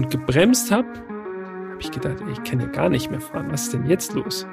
und 0.00 0.10
gebremst 0.10 0.70
habe, 0.70 0.88
habe 0.88 1.80
ich 1.80 1.90
gedacht, 1.90 2.16
ich 2.32 2.42
kann 2.42 2.58
ja 2.58 2.66
gar 2.66 2.88
nicht 2.88 3.10
mehr 3.10 3.20
fahren. 3.20 3.48
Was 3.50 3.64
ist 3.64 3.74
denn 3.74 3.86
jetzt 3.86 4.14
los? 4.14 4.46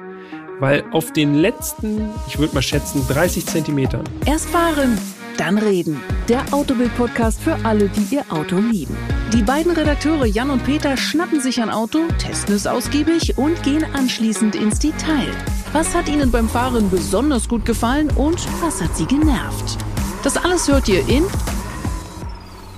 Weil 0.60 0.84
auf 0.92 1.12
den 1.12 1.36
letzten, 1.36 2.10
ich 2.26 2.38
würde 2.38 2.54
mal 2.54 2.60
schätzen, 2.60 3.06
30 3.08 3.46
Zentimetern. 3.46 4.04
Erst 4.26 4.50
fahren, 4.50 4.98
dann 5.38 5.56
reden. 5.56 6.02
Der 6.28 6.42
Autobild-Podcast 6.52 7.40
für 7.40 7.56
alle, 7.64 7.88
die 7.88 8.14
ihr 8.14 8.24
Auto 8.28 8.56
lieben. 8.56 8.94
Die 9.32 9.42
beiden 9.42 9.72
Redakteure 9.72 10.26
Jan 10.26 10.50
und 10.50 10.64
Peter 10.64 10.98
schnappen 10.98 11.40
sich 11.40 11.62
ein 11.62 11.70
Auto, 11.70 12.00
testen 12.18 12.54
es 12.54 12.66
ausgiebig 12.66 13.38
und 13.38 13.62
gehen 13.62 13.86
anschließend 13.94 14.54
ins 14.54 14.80
Detail. 14.80 15.30
Was 15.72 15.94
hat 15.94 16.10
ihnen 16.10 16.30
beim 16.30 16.48
Fahren 16.48 16.90
besonders 16.90 17.48
gut 17.48 17.64
gefallen 17.64 18.10
und 18.16 18.46
was 18.60 18.82
hat 18.82 18.94
sie 18.94 19.06
genervt? 19.06 19.78
Das 20.24 20.36
alles 20.36 20.68
hört 20.68 20.88
ihr 20.88 21.08
in 21.08 21.24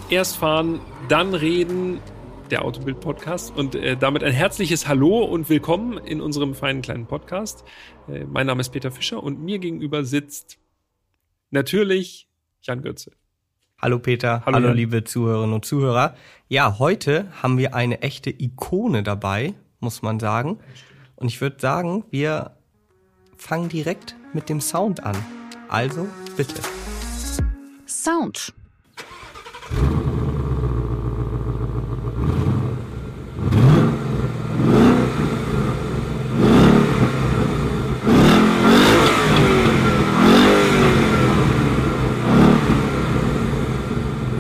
Erst 0.08 0.36
fahren, 0.36 0.80
dann 1.08 1.34
reden, 1.34 2.00
der 2.50 2.64
Autobild-Podcast. 2.64 3.56
Und 3.56 3.74
äh, 3.74 3.96
damit 3.96 4.24
ein 4.24 4.32
herzliches 4.32 4.88
Hallo 4.88 5.24
und 5.24 5.48
willkommen 5.48 5.98
in 5.98 6.20
unserem 6.20 6.54
feinen 6.54 6.82
kleinen 6.82 7.06
Podcast. 7.06 7.64
Äh, 8.08 8.24
mein 8.24 8.46
Name 8.46 8.60
ist 8.60 8.70
Peter 8.70 8.90
Fischer 8.90 9.22
und 9.22 9.40
mir 9.40 9.58
gegenüber 9.58 10.04
sitzt 10.04 10.58
natürlich 11.50 12.28
Jan 12.62 12.82
Götze. 12.82 13.12
Hallo 13.80 13.98
Peter, 13.98 14.42
hallo, 14.44 14.56
hallo 14.56 14.72
liebe 14.72 15.04
Zuhörerinnen 15.04 15.54
und 15.54 15.64
Zuhörer. 15.64 16.14
Ja, 16.48 16.78
heute 16.78 17.32
haben 17.42 17.56
wir 17.56 17.74
eine 17.74 18.02
echte 18.02 18.30
Ikone 18.30 19.02
dabei, 19.02 19.54
muss 19.78 20.02
man 20.02 20.20
sagen. 20.20 20.58
Und 21.16 21.28
ich 21.28 21.40
würde 21.40 21.56
sagen, 21.58 22.04
wir 22.10 22.56
fangen 23.36 23.70
direkt 23.70 24.16
mit 24.34 24.48
dem 24.48 24.60
Sound 24.60 25.02
an. 25.02 25.16
Also 25.68 26.06
bitte. 26.36 26.60
Sound. 27.86 28.52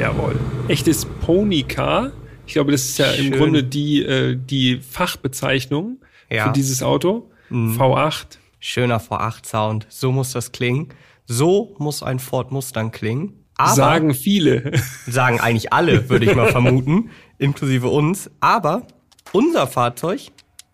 Jawohl. 0.00 0.34
Echtes 0.70 1.04
Pony-Car. 1.04 2.12
Ich 2.46 2.52
glaube, 2.52 2.70
das 2.70 2.82
ist 2.82 2.98
ja 2.98 3.06
Schön. 3.06 3.32
im 3.32 3.32
Grunde 3.32 3.64
die, 3.64 4.04
äh, 4.04 4.36
die 4.36 4.78
Fachbezeichnung 4.78 5.98
ja. 6.30 6.46
für 6.46 6.52
dieses 6.52 6.80
Auto. 6.80 7.28
Mhm. 7.48 7.76
V8. 7.76 8.38
Schöner 8.60 9.00
V8-Sound. 9.00 9.88
So 9.88 10.12
muss 10.12 10.30
das 10.30 10.52
klingen. 10.52 10.90
So 11.26 11.74
muss 11.78 12.04
ein 12.04 12.20
Ford 12.20 12.52
Mustang 12.52 12.92
klingen. 12.92 13.46
Aber, 13.56 13.74
sagen 13.74 14.14
viele. 14.14 14.70
Sagen 15.08 15.40
eigentlich 15.40 15.72
alle, 15.72 16.08
würde 16.08 16.26
ich 16.26 16.36
mal 16.36 16.46
vermuten, 16.52 17.10
inklusive 17.38 17.88
uns. 17.88 18.30
Aber 18.38 18.86
unser 19.32 19.66
Fahrzeug 19.66 20.20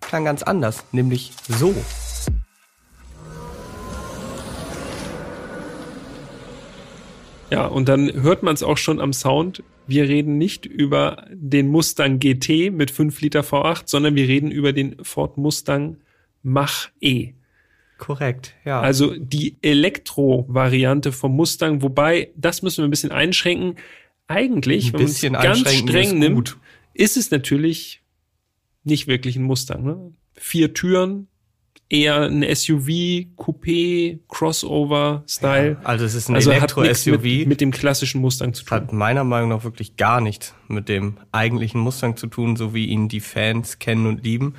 klang 0.03 0.27
ganz 0.27 0.43
anders, 0.43 0.85
nämlich 0.93 1.33
so. 1.49 1.75
Ja, 7.51 7.65
und 7.65 7.89
dann 7.89 8.13
hört 8.13 8.43
man 8.43 8.53
es 8.53 8.63
auch 8.63 8.77
schon 8.77 9.01
am 9.01 9.15
Sound. 9.15 9.63
Wir 9.87 10.09
reden 10.09 10.39
nicht 10.39 10.67
über 10.67 11.27
den 11.31 11.69
Mustang 11.69 12.19
GT 12.19 12.71
mit 12.73 12.91
5 12.91 13.21
Liter 13.21 13.41
V8, 13.41 13.83
sondern 13.87 14.15
wir 14.15 14.27
reden 14.27 14.51
über 14.51 14.73
den 14.73 14.97
Ford 15.05 15.39
Mustang 15.39 15.99
Mach 16.43 16.89
E. 17.01 17.33
Korrekt, 17.99 18.55
ja. 18.65 18.81
Also 18.81 19.15
die 19.17 19.57
Elektro-Variante 19.63 21.13
vom 21.13 21.35
Mustang, 21.35 21.83
wobei, 21.83 22.31
das 22.37 22.63
müssen 22.63 22.79
wir 22.79 22.89
ein 22.89 22.91
bisschen 22.91 23.13
einschränken. 23.13 23.77
Eigentlich, 24.29 24.89
ein 24.89 24.93
wenn 24.95 25.03
man 25.03 25.11
es 25.11 25.23
ganz 25.23 25.73
streng 25.73 26.19
nimmt, 26.19 26.59
ist 26.93 27.17
es 27.17 27.31
natürlich 27.31 28.03
nicht 28.85 29.07
wirklich 29.07 29.37
ein 29.37 29.45
Mustang. 29.45 29.85
Ne? 29.85 30.13
Vier 30.35 30.75
Türen, 30.75 31.29
eher 31.89 32.23
ein 32.23 32.43
SUV, 32.43 32.89
Coupé, 33.37 34.19
Crossover-Style. 34.29 35.79
Ja, 35.81 35.87
also 35.87 36.05
es 36.05 36.15
ist 36.15 36.29
ein 36.29 36.37
also 36.37 36.51
Elektro-SUV. 36.51 37.23
Mit, 37.23 37.49
mit, 37.49 37.61
dem 37.61 37.71
klassischen 37.71 38.21
Mustang 38.21 38.55
zu 38.55 38.65
tun. 38.65 38.77
Hat 38.77 38.93
meiner 38.93 39.25
Meinung 39.25 39.51
nach 39.51 39.65
wirklich 39.65 39.97
gar 39.97 40.21
nichts 40.21 40.55
mit 40.69 40.89
dem 40.89 41.19
eigentlichen 41.33 41.81
Mustang 41.81 42.17
zu 42.17 42.27
tun, 42.27 42.57
so 42.57 42.75
wie 42.75 42.87
ihn 42.87 43.09
die 43.09 43.21
Fans 43.21 43.79
kennen 43.79 44.07
und 44.07 44.25
lieben. 44.25 44.55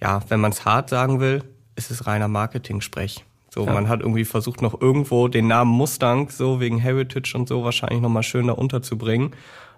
Ja, 0.00 0.20
wenn 0.28 0.40
man 0.40 0.52
es 0.52 0.64
hart 0.64 0.88
sagen 0.88 1.20
will, 1.20 1.44
ist 1.76 1.90
es 1.90 2.06
reiner 2.06 2.28
Marketing-Sprech. 2.28 3.24
So, 3.50 3.66
ja. 3.66 3.72
man 3.72 3.88
hat 3.88 4.00
irgendwie 4.00 4.24
versucht, 4.24 4.62
noch 4.62 4.80
irgendwo 4.80 5.28
den 5.28 5.46
Namen 5.46 5.70
Mustang, 5.70 6.30
so 6.30 6.58
wegen 6.58 6.78
Heritage 6.78 7.36
und 7.36 7.48
so, 7.48 7.64
wahrscheinlich 7.64 8.00
nochmal 8.00 8.22
schön 8.22 8.46
da 8.46 8.54
unterzubringen. 8.54 9.32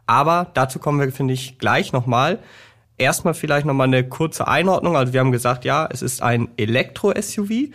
Aber 0.06 0.50
dazu 0.54 0.78
kommen 0.78 1.00
wir, 1.00 1.10
finde 1.10 1.34
ich, 1.34 1.58
gleich 1.58 1.92
nochmal. 1.92 2.38
Erstmal 2.96 3.34
vielleicht 3.34 3.66
nochmal 3.66 3.88
eine 3.88 4.08
kurze 4.08 4.46
Einordnung. 4.46 4.96
Also 4.96 5.12
wir 5.12 5.20
haben 5.20 5.32
gesagt, 5.32 5.64
ja, 5.64 5.88
es 5.90 6.02
ist 6.02 6.22
ein 6.22 6.48
Elektro-SUV, 6.56 7.72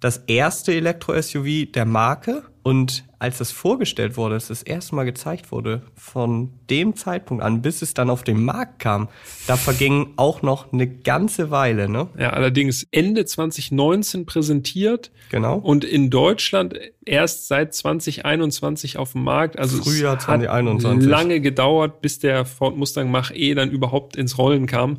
das 0.00 0.18
erste 0.26 0.74
Elektro-SUV 0.74 1.72
der 1.72 1.86
Marke. 1.86 2.42
Und 2.68 3.04
als 3.18 3.38
das 3.38 3.50
vorgestellt 3.50 4.18
wurde, 4.18 4.34
als 4.34 4.48
das 4.48 4.62
erste 4.62 4.94
Mal 4.94 5.04
gezeigt 5.04 5.52
wurde, 5.52 5.80
von 5.94 6.50
dem 6.68 6.96
Zeitpunkt 6.96 7.42
an, 7.42 7.62
bis 7.62 7.80
es 7.80 7.94
dann 7.94 8.10
auf 8.10 8.24
den 8.24 8.44
Markt 8.44 8.78
kam, 8.78 9.08
da 9.46 9.56
verging 9.56 10.12
auch 10.16 10.42
noch 10.42 10.70
eine 10.70 10.86
ganze 10.86 11.50
Weile, 11.50 11.88
ne? 11.88 12.08
Ja, 12.18 12.28
allerdings 12.34 12.86
Ende 12.90 13.24
2019 13.24 14.26
präsentiert. 14.26 15.10
Genau. 15.30 15.56
Und 15.56 15.82
in 15.82 16.10
Deutschland 16.10 16.78
erst 17.06 17.48
seit 17.48 17.72
2021 17.72 18.98
auf 18.98 19.12
dem 19.12 19.24
Markt. 19.24 19.58
Also 19.58 19.82
Frühjahr 19.82 20.18
es 20.18 20.24
2021. 20.24 21.08
hat 21.08 21.10
lange 21.10 21.40
gedauert, 21.40 22.02
bis 22.02 22.18
der 22.18 22.44
Ford 22.44 22.76
Mustang 22.76 23.10
Mach-E 23.10 23.54
dann 23.54 23.70
überhaupt 23.70 24.14
ins 24.14 24.36
Rollen 24.36 24.66
kam. 24.66 24.98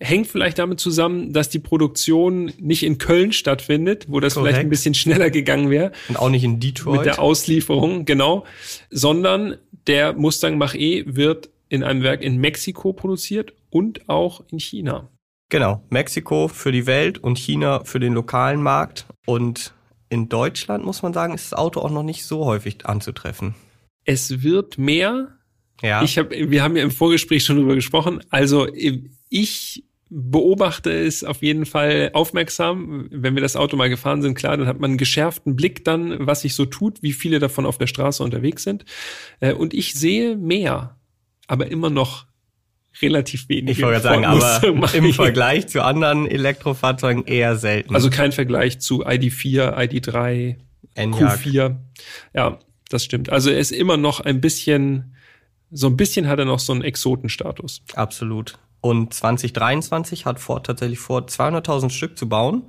Hängt 0.00 0.28
vielleicht 0.28 0.58
damit 0.58 0.78
zusammen, 0.78 1.32
dass 1.32 1.48
die 1.48 1.58
Produktion 1.58 2.52
nicht 2.58 2.84
in 2.84 2.98
Köln 2.98 3.32
stattfindet, 3.32 4.06
wo 4.08 4.20
das 4.20 4.34
Korrekt. 4.34 4.54
vielleicht 4.54 4.66
ein 4.66 4.70
bisschen 4.70 4.94
schneller 4.94 5.30
gegangen 5.30 5.70
wäre. 5.70 5.92
Und 6.08 6.16
auch 6.16 6.30
nicht 6.30 6.44
in 6.44 6.60
Detroit. 6.60 6.98
Mit 6.98 7.06
der 7.06 7.20
Auslieferung, 7.20 8.04
genau. 8.04 8.44
Sondern 8.90 9.56
der 9.86 10.12
Mustang 10.12 10.56
Mach-E 10.56 11.04
wird 11.06 11.50
in 11.68 11.82
einem 11.82 12.02
Werk 12.02 12.22
in 12.22 12.36
Mexiko 12.38 12.92
produziert 12.92 13.54
und 13.70 14.08
auch 14.08 14.42
in 14.50 14.60
China. 14.60 15.08
Genau, 15.50 15.82
Mexiko 15.88 16.48
für 16.48 16.72
die 16.72 16.86
Welt 16.86 17.18
und 17.18 17.38
China 17.38 17.82
für 17.84 18.00
den 18.00 18.12
lokalen 18.12 18.62
Markt. 18.62 19.06
Und 19.26 19.72
in 20.10 20.28
Deutschland, 20.28 20.84
muss 20.84 21.02
man 21.02 21.12
sagen, 21.12 21.34
ist 21.34 21.52
das 21.52 21.58
Auto 21.58 21.80
auch 21.80 21.90
noch 21.90 22.02
nicht 22.02 22.24
so 22.24 22.44
häufig 22.44 22.86
anzutreffen. 22.86 23.54
Es 24.04 24.42
wird 24.42 24.78
mehr. 24.78 25.38
Ja. 25.82 26.02
Ich 26.02 26.18
hab, 26.18 26.30
wir 26.30 26.62
haben 26.62 26.76
ja 26.76 26.82
im 26.82 26.90
Vorgespräch 26.90 27.44
schon 27.44 27.56
drüber 27.56 27.74
gesprochen. 27.74 28.22
Also 28.30 28.66
ich 29.28 29.84
beobachte 30.10 30.90
es 30.90 31.22
auf 31.22 31.42
jeden 31.42 31.66
Fall 31.66 32.10
aufmerksam. 32.14 33.08
Wenn 33.10 33.34
wir 33.34 33.42
das 33.42 33.56
Auto 33.56 33.76
mal 33.76 33.90
gefahren 33.90 34.22
sind, 34.22 34.34
klar, 34.34 34.56
dann 34.56 34.66
hat 34.66 34.80
man 34.80 34.92
einen 34.92 34.98
geschärften 34.98 35.54
Blick 35.54 35.84
dann, 35.84 36.26
was 36.26 36.42
sich 36.42 36.54
so 36.54 36.64
tut, 36.64 37.02
wie 37.02 37.12
viele 37.12 37.38
davon 37.38 37.66
auf 37.66 37.78
der 37.78 37.86
Straße 37.86 38.22
unterwegs 38.22 38.62
sind. 38.62 38.84
Äh, 39.40 39.52
und 39.52 39.74
ich 39.74 39.94
sehe 39.94 40.36
mehr, 40.36 40.96
aber 41.46 41.70
immer 41.70 41.90
noch 41.90 42.26
relativ 43.02 43.48
wenig. 43.48 43.78
Ich 43.78 43.84
wollte 43.84 44.00
sagen, 44.00 44.24
aber 44.24 44.62
im 44.94 45.12
Vergleich 45.12 45.68
zu 45.68 45.82
anderen 45.82 46.26
Elektrofahrzeugen 46.26 47.26
eher 47.26 47.56
selten. 47.56 47.94
Also 47.94 48.10
kein 48.10 48.32
Vergleich 48.32 48.80
zu 48.80 49.06
ID4, 49.06 49.74
ID3, 49.74 50.56
Enyaq. 50.94 51.40
Q4. 51.40 51.76
Ja, 52.34 52.58
das 52.88 53.04
stimmt. 53.04 53.30
Also 53.30 53.50
er 53.50 53.58
ist 53.58 53.72
immer 53.72 53.96
noch 53.96 54.20
ein 54.20 54.40
bisschen, 54.40 55.14
so 55.70 55.86
ein 55.86 55.96
bisschen 55.96 56.28
hat 56.28 56.38
er 56.38 56.46
noch 56.46 56.58
so 56.58 56.72
einen 56.72 56.82
Exotenstatus. 56.82 57.82
Absolut. 57.94 58.58
Und 58.80 59.12
2023 59.12 60.26
hat 60.26 60.38
Ford 60.38 60.66
tatsächlich 60.66 60.98
vor, 60.98 61.22
200.000 61.22 61.90
Stück 61.90 62.16
zu 62.16 62.28
bauen. 62.28 62.64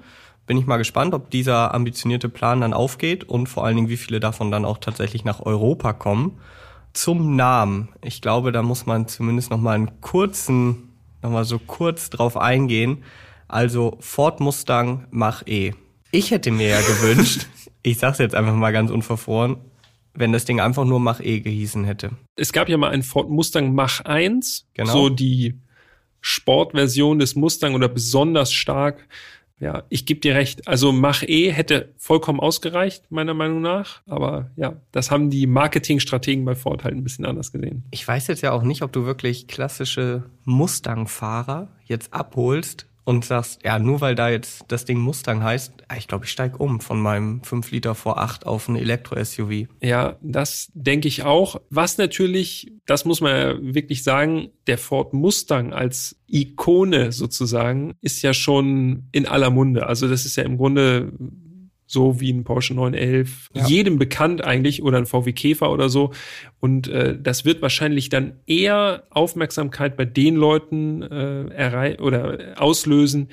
Bin 0.47 0.57
ich 0.57 0.65
mal 0.65 0.77
gespannt, 0.77 1.13
ob 1.13 1.29
dieser 1.29 1.75
ambitionierte 1.75 2.29
Plan 2.29 2.61
dann 2.61 2.73
aufgeht 2.73 3.23
und 3.23 3.47
vor 3.47 3.65
allen 3.65 3.75
Dingen, 3.75 3.89
wie 3.89 3.97
viele 3.97 4.19
davon 4.19 4.49
dann 4.49 4.65
auch 4.65 4.79
tatsächlich 4.79 5.23
nach 5.23 5.41
Europa 5.41 5.93
kommen. 5.93 6.39
Zum 6.93 7.35
Namen. 7.35 7.89
Ich 8.03 8.21
glaube, 8.21 8.51
da 8.51 8.63
muss 8.63 8.87
man 8.87 9.07
zumindest 9.07 9.51
noch 9.51 9.59
mal 9.59 9.75
einen 9.75 10.01
kurzen, 10.01 10.89
noch 11.21 11.29
mal 11.29 11.45
so 11.45 11.59
kurz 11.59 12.09
drauf 12.09 12.35
eingehen. 12.35 13.03
Also 13.47 13.97
Ford 13.99 14.39
Mustang 14.39 15.05
Mach 15.11 15.43
E. 15.45 15.73
Ich 16.11 16.31
hätte 16.31 16.49
mir 16.49 16.69
ja 16.69 16.81
gewünscht, 16.81 17.45
ich 17.83 17.99
sag's 17.99 18.17
jetzt 18.17 18.33
einfach 18.33 18.55
mal 18.55 18.71
ganz 18.71 18.89
unverfroren, 18.89 19.57
wenn 20.15 20.31
das 20.31 20.45
Ding 20.45 20.59
einfach 20.59 20.85
nur 20.85 20.99
Mach 20.99 21.19
E 21.19 21.41
gehießen 21.41 21.83
hätte. 21.83 22.11
Es 22.35 22.53
gab 22.53 22.69
ja 22.69 22.77
mal 22.77 22.89
einen 22.89 23.03
Ford 23.03 23.29
Mustang 23.29 23.75
Mach 23.75 24.01
1, 24.01 24.67
genau. 24.73 24.91
so 24.91 25.09
die 25.09 25.59
Sportversion 26.21 27.19
des 27.19 27.35
Mustang 27.35 27.75
oder 27.75 27.87
besonders 27.87 28.51
stark. 28.51 29.07
Ja, 29.59 29.83
ich 29.89 30.05
gebe 30.05 30.21
dir 30.21 30.35
recht. 30.35 30.67
Also 30.67 30.91
Mach 30.93 31.21
E 31.23 31.51
hätte 31.51 31.93
vollkommen 31.97 32.39
ausgereicht, 32.39 33.11
meiner 33.11 33.33
Meinung 33.33 33.61
nach. 33.61 34.01
Aber 34.07 34.51
ja, 34.55 34.77
das 34.91 35.11
haben 35.11 35.29
die 35.29 35.47
Marketingstrategen 35.47 36.45
bei 36.45 36.55
Ford 36.55 36.83
halt 36.83 36.95
ein 36.95 37.03
bisschen 37.03 37.25
anders 37.25 37.51
gesehen. 37.51 37.83
Ich 37.91 38.07
weiß 38.07 38.27
jetzt 38.27 38.41
ja 38.41 38.53
auch 38.53 38.63
nicht, 38.63 38.81
ob 38.83 38.93
du 38.93 39.05
wirklich 39.05 39.47
klassische 39.47 40.23
Mustang-Fahrer 40.45 41.67
jetzt 41.83 42.13
abholst 42.13 42.88
und 43.09 43.25
sagst, 43.25 43.61
ja, 43.65 43.79
nur 43.79 44.01
weil 44.01 44.13
da 44.13 44.29
jetzt 44.29 44.65
das 44.67 44.85
Ding 44.85 44.99
Mustang 44.99 45.41
heißt, 45.41 45.73
ich 45.97 46.07
glaube, 46.07 46.25
ich 46.25 46.31
steige 46.31 46.59
um 46.59 46.79
von 46.79 47.01
meinem 47.01 47.41
5 47.41 47.71
Liter 47.71 47.95
vor 47.95 48.19
8 48.19 48.45
auf 48.45 48.67
ein 48.67 48.75
Elektro-SUV. 48.75 49.67
Ja, 49.81 50.17
das 50.21 50.69
denke 50.75 51.07
ich 51.07 51.23
auch. 51.23 51.59
Was 51.71 51.97
natürlich, 51.97 52.71
das 52.85 53.05
muss 53.05 53.19
man 53.19 53.35
ja 53.35 53.73
wirklich 53.73 54.03
sagen, 54.03 54.49
der 54.67 54.77
Ford 54.77 55.13
Mustang 55.13 55.73
als 55.73 56.17
Ikone 56.27 57.11
sozusagen 57.11 57.95
ist 58.01 58.21
ja 58.21 58.35
schon 58.35 59.07
in 59.11 59.25
aller 59.25 59.49
Munde. 59.49 59.87
Also 59.87 60.07
das 60.07 60.25
ist 60.27 60.35
ja 60.35 60.43
im 60.43 60.57
Grunde 60.57 61.11
so 61.89 62.21
wie 62.21 62.31
ein 62.31 62.43
Porsche 62.43 62.75
911, 62.75 63.49
ja. 63.53 63.65
jedem 63.65 63.97
bekannt 63.97 64.43
eigentlich 64.43 64.83
oder 64.83 64.99
ein 64.99 65.07
VW 65.07 65.33
Käfer 65.33 65.71
oder 65.71 65.89
so. 65.89 66.11
Und 66.59 66.87
äh, 66.87 67.17
das 67.19 67.45
wird 67.45 67.63
wahrscheinlich 67.63 68.09
dann 68.09 68.33
eher 68.45 69.03
Aufmerksamkeit 69.09 69.97
bei 69.97 70.05
den 70.05 70.35
Leuten 70.35 71.01
äh, 71.01 71.47
errei 71.47 71.99
oder 71.99 72.53
auslösen, 72.57 73.29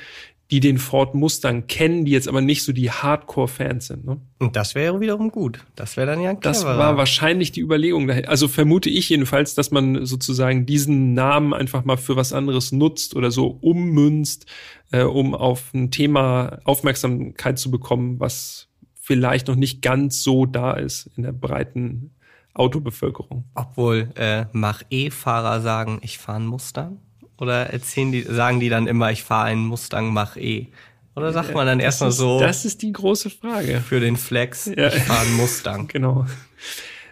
die 0.50 0.60
den 0.60 0.78
Ford 0.78 1.14
Mustang 1.14 1.66
kennen, 1.66 2.04
die 2.04 2.12
jetzt 2.12 2.28
aber 2.28 2.40
nicht 2.40 2.62
so 2.62 2.72
die 2.72 2.90
Hardcore-Fans 2.90 3.88
sind. 3.88 4.04
Ne? 4.04 4.20
Und 4.38 4.54
das 4.54 4.76
wäre 4.76 5.00
wiederum 5.00 5.30
gut. 5.30 5.64
Das 5.74 5.96
wäre 5.96 6.06
dann 6.06 6.20
ja 6.20 6.30
ein 6.30 6.40
Das 6.40 6.64
war 6.64 6.96
wahrscheinlich 6.96 7.50
die 7.50 7.60
Überlegung. 7.60 8.08
Also 8.10 8.46
vermute 8.46 8.88
ich 8.88 9.08
jedenfalls, 9.08 9.56
dass 9.56 9.72
man 9.72 10.06
sozusagen 10.06 10.64
diesen 10.64 11.14
Namen 11.14 11.52
einfach 11.52 11.84
mal 11.84 11.96
für 11.96 12.14
was 12.14 12.32
anderes 12.32 12.70
nutzt 12.70 13.16
oder 13.16 13.32
so 13.32 13.48
ummünzt, 13.60 14.46
äh, 14.92 15.02
um 15.02 15.34
auf 15.34 15.74
ein 15.74 15.90
Thema 15.90 16.60
Aufmerksamkeit 16.64 17.58
zu 17.58 17.72
bekommen, 17.72 18.20
was 18.20 18.68
vielleicht 18.94 19.48
noch 19.48 19.56
nicht 19.56 19.82
ganz 19.82 20.22
so 20.22 20.46
da 20.46 20.74
ist 20.74 21.10
in 21.16 21.24
der 21.24 21.32
breiten 21.32 22.12
Autobevölkerung. 22.54 23.44
Obwohl 23.54 24.10
äh, 24.14 24.46
Mach-E-Fahrer 24.52 25.60
sagen, 25.60 25.98
ich 26.02 26.18
fahre 26.18 26.38
einen 26.38 26.46
Mustang? 26.46 27.00
Oder 27.38 27.70
erzählen 27.70 28.12
die, 28.12 28.22
sagen 28.22 28.60
die 28.60 28.68
dann 28.68 28.86
immer, 28.86 29.10
ich 29.10 29.22
fahre 29.22 29.46
einen 29.46 29.66
Mustang 29.66 30.12
Mach 30.12 30.36
E? 30.36 30.68
Oder 31.14 31.32
sagt 31.32 31.54
man 31.54 31.66
dann 31.66 31.80
erstmal 31.80 32.12
so? 32.12 32.40
Das 32.40 32.64
ist 32.64 32.82
die 32.82 32.92
große 32.92 33.30
Frage. 33.30 33.80
Für 33.80 34.00
den 34.00 34.16
Flex, 34.16 34.66
ja. 34.66 34.88
ich 34.88 35.02
fahre 35.02 35.26
einen 35.26 35.36
Mustang. 35.36 35.88
Genau. 35.92 36.26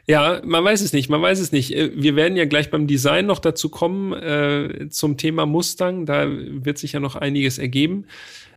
Ja, 0.06 0.42
man 0.44 0.62
weiß 0.62 0.82
es 0.82 0.92
nicht, 0.92 1.08
man 1.08 1.22
weiß 1.22 1.38
es 1.38 1.50
nicht. 1.50 1.74
Äh, 1.74 1.90
wir 1.94 2.14
werden 2.14 2.36
ja 2.36 2.44
gleich 2.44 2.70
beim 2.70 2.86
Design 2.86 3.24
noch 3.24 3.38
dazu 3.38 3.70
kommen, 3.70 4.12
äh, 4.12 4.88
zum 4.90 5.16
Thema 5.16 5.46
Mustang. 5.46 6.04
Da 6.04 6.26
wird 6.28 6.76
sich 6.76 6.92
ja 6.92 7.00
noch 7.00 7.16
einiges 7.16 7.56
ergeben. 7.56 8.04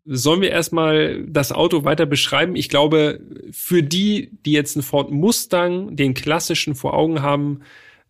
Sollen 0.06 0.42
wir 0.42 0.52
erstmal 0.52 1.24
das 1.26 1.54
Auto 1.54 1.86
weiter 1.86 2.06
beschreiben? 2.06 2.58
Ich 2.58 2.68
glaube, 2.68 3.22
für 3.52 3.84
die, 3.84 4.32
die 4.46 4.52
jetzt 4.52 4.76
einen 4.76 4.84
Ford 4.84 5.12
Mustang, 5.12 5.96
den 5.96 6.14
klassischen 6.14 6.76
vor 6.76 6.94
Augen 6.94 7.22
haben, 7.22 7.62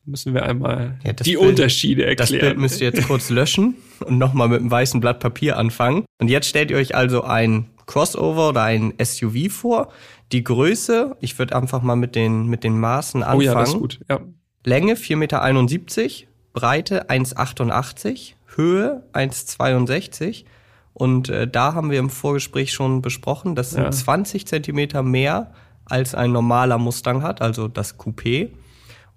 müssen 0.08 0.34
wir 0.34 0.44
einmal 0.44 0.98
ja, 1.04 1.14
die 1.14 1.36
Bild, 1.36 1.38
Unterschiede 1.38 2.06
erklären. 2.06 2.18
Das 2.18 2.48
Bild 2.48 2.58
müsst 2.58 2.82
ihr 2.82 2.88
jetzt 2.88 3.08
kurz 3.08 3.30
löschen 3.30 3.76
und 4.06 4.18
nochmal 4.18 4.48
mit 4.48 4.62
einem 4.62 4.72
weißen 4.72 5.00
Blatt 5.00 5.20
Papier 5.20 5.58
anfangen. 5.58 6.06
Und 6.20 6.30
jetzt 6.30 6.48
stellt 6.48 6.72
ihr 6.72 6.78
euch 6.78 6.96
also 6.96 7.24
ein 7.24 7.68
Crossover 7.86 8.50
oder 8.50 8.64
ein 8.64 8.94
SUV 9.02 9.52
vor. 9.52 9.90
Die 10.32 10.44
Größe, 10.44 11.16
ich 11.20 11.38
würde 11.38 11.56
einfach 11.56 11.82
mal 11.82 11.96
mit 11.96 12.16
den, 12.16 12.48
mit 12.48 12.64
den 12.64 12.80
Maßen 12.80 13.22
anfangen. 13.24 13.40
Oh 13.40 13.44
ja, 13.44 13.54
das 13.54 13.70
ist 13.70 13.80
gut. 13.80 14.00
Ja. 14.10 14.20
Länge 14.64 14.96
4,71 14.96 15.16
Meter, 15.16 15.38
Breite 16.54 17.10
1,88, 17.10 18.34
Höhe 18.56 19.04
1,62. 19.14 20.46
Und 20.94 21.30
äh, 21.30 21.48
da 21.48 21.74
haben 21.74 21.92
wir 21.92 22.00
im 22.00 22.10
Vorgespräch 22.10 22.74
schon 22.74 23.02
besprochen, 23.02 23.56
das 23.56 23.72
sind 23.72 23.84
ja. 23.84 23.92
20 23.92 24.48
Zentimeter 24.48 25.04
mehr 25.04 25.54
als 25.86 26.16
ein 26.16 26.32
normaler 26.32 26.78
Mustang 26.78 27.22
hat, 27.22 27.42
also 27.42 27.68
das 27.68 28.00
Coupé. 28.00 28.50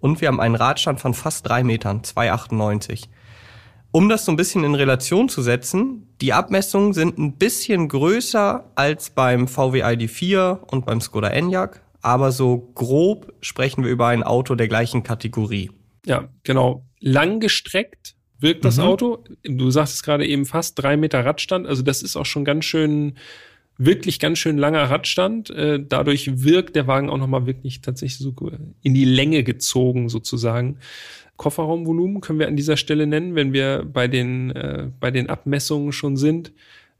Und 0.01 0.21
wir 0.21 0.29
haben 0.29 0.41
einen 0.41 0.55
Radstand 0.55 1.01
von 1.01 1.15
fast 1.15 1.49
drei 1.49 1.63
Metern, 1.63 2.01
2,98. 2.03 3.09
Um 3.93 4.09
das 4.09 4.25
so 4.25 4.33
ein 4.33 4.37
bisschen 4.37 4.65
in 4.65 4.75
Relation 4.75 5.29
zu 5.29 5.43
setzen, 5.43 6.07
die 6.21 6.33
Abmessungen 6.33 6.93
sind 6.93 7.19
ein 7.19 7.37
bisschen 7.37 7.89
größer 7.89 8.71
als 8.75 9.11
beim 9.11 9.49
VW 9.49 9.83
ID4 9.83 10.61
und 10.71 10.87
beim 10.87 11.01
Skoda 11.01 11.29
Enyaq, 11.29 11.83
aber 12.01 12.31
so 12.31 12.71
grob 12.75 13.33
sprechen 13.41 13.85
wir 13.85 13.91
über 13.91 14.07
ein 14.07 14.23
Auto 14.23 14.55
der 14.55 14.69
gleichen 14.69 15.03
Kategorie. 15.03 15.71
Ja, 16.07 16.29
genau. 16.45 16.85
Langgestreckt 17.01 18.15
wirkt 18.39 18.65
das 18.65 18.77
mhm. 18.77 18.85
Auto. 18.85 19.25
Du 19.43 19.71
sagst 19.71 19.95
es 19.95 20.03
gerade 20.03 20.27
eben 20.27 20.47
fast 20.47 20.79
drei 20.79 20.97
Meter 20.97 21.25
Radstand, 21.25 21.67
also 21.67 21.83
das 21.83 22.03
ist 22.03 22.17
auch 22.17 22.27
schon 22.27 22.45
ganz 22.45 22.65
schön 22.65 23.15
wirklich 23.81 24.21
ganz 24.21 24.39
schön 24.39 24.59
langer 24.59 24.85
Radstand. 24.85 25.51
Äh, 25.51 25.81
dadurch 25.87 26.45
wirkt 26.45 26.77
der 26.77 26.87
Wagen 26.87 27.09
auch 27.09 27.17
nochmal 27.17 27.47
wirklich 27.47 27.81
tatsächlich 27.81 28.19
so 28.19 28.35
in 28.83 28.95
die 28.95 29.07
Länge 29.07 29.43
gezogen 29.43 30.09
sozusagen. 30.09 30.79
Kofferraumvolumen 31.37 32.21
können 32.21 32.39
wir 32.39 32.49
an 32.49 32.57
dieser 32.57 32.77
Stelle 32.77 33.07
nennen, 33.07 33.35
wenn 33.35 33.55
wir 33.55 33.85
bei 33.91 34.09
den, 34.09 34.51
äh, 34.51 34.89
bei 35.01 35.11
den 35.11 35.31
Abmessungen 35.31 35.93
schon 35.93 36.17
sind. 36.17 36.53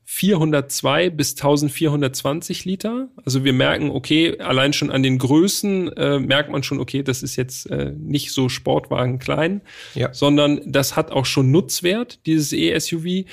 402 0.05 1.11
bis 1.11 1.37
1420 1.37 2.65
Liter. 2.65 3.11
Also 3.25 3.45
wir 3.45 3.53
merken, 3.53 3.91
okay, 3.91 4.41
allein 4.41 4.73
schon 4.73 4.91
an 4.91 5.05
den 5.05 5.19
Größen 5.19 5.93
äh, 5.93 6.19
merkt 6.19 6.51
man 6.51 6.63
schon, 6.63 6.81
okay, 6.81 7.03
das 7.05 7.23
ist 7.23 7.37
jetzt 7.37 7.71
äh, 7.71 7.93
nicht 7.97 8.33
so 8.33 8.49
Sportwagen 8.49 9.21
klein, 9.21 9.61
ja. 9.95 10.13
sondern 10.13 10.63
das 10.67 10.97
hat 10.97 11.13
auch 11.13 11.27
schon 11.27 11.53
Nutzwert, 11.53 12.27
dieses 12.27 12.53
E-SUV. 12.53 13.27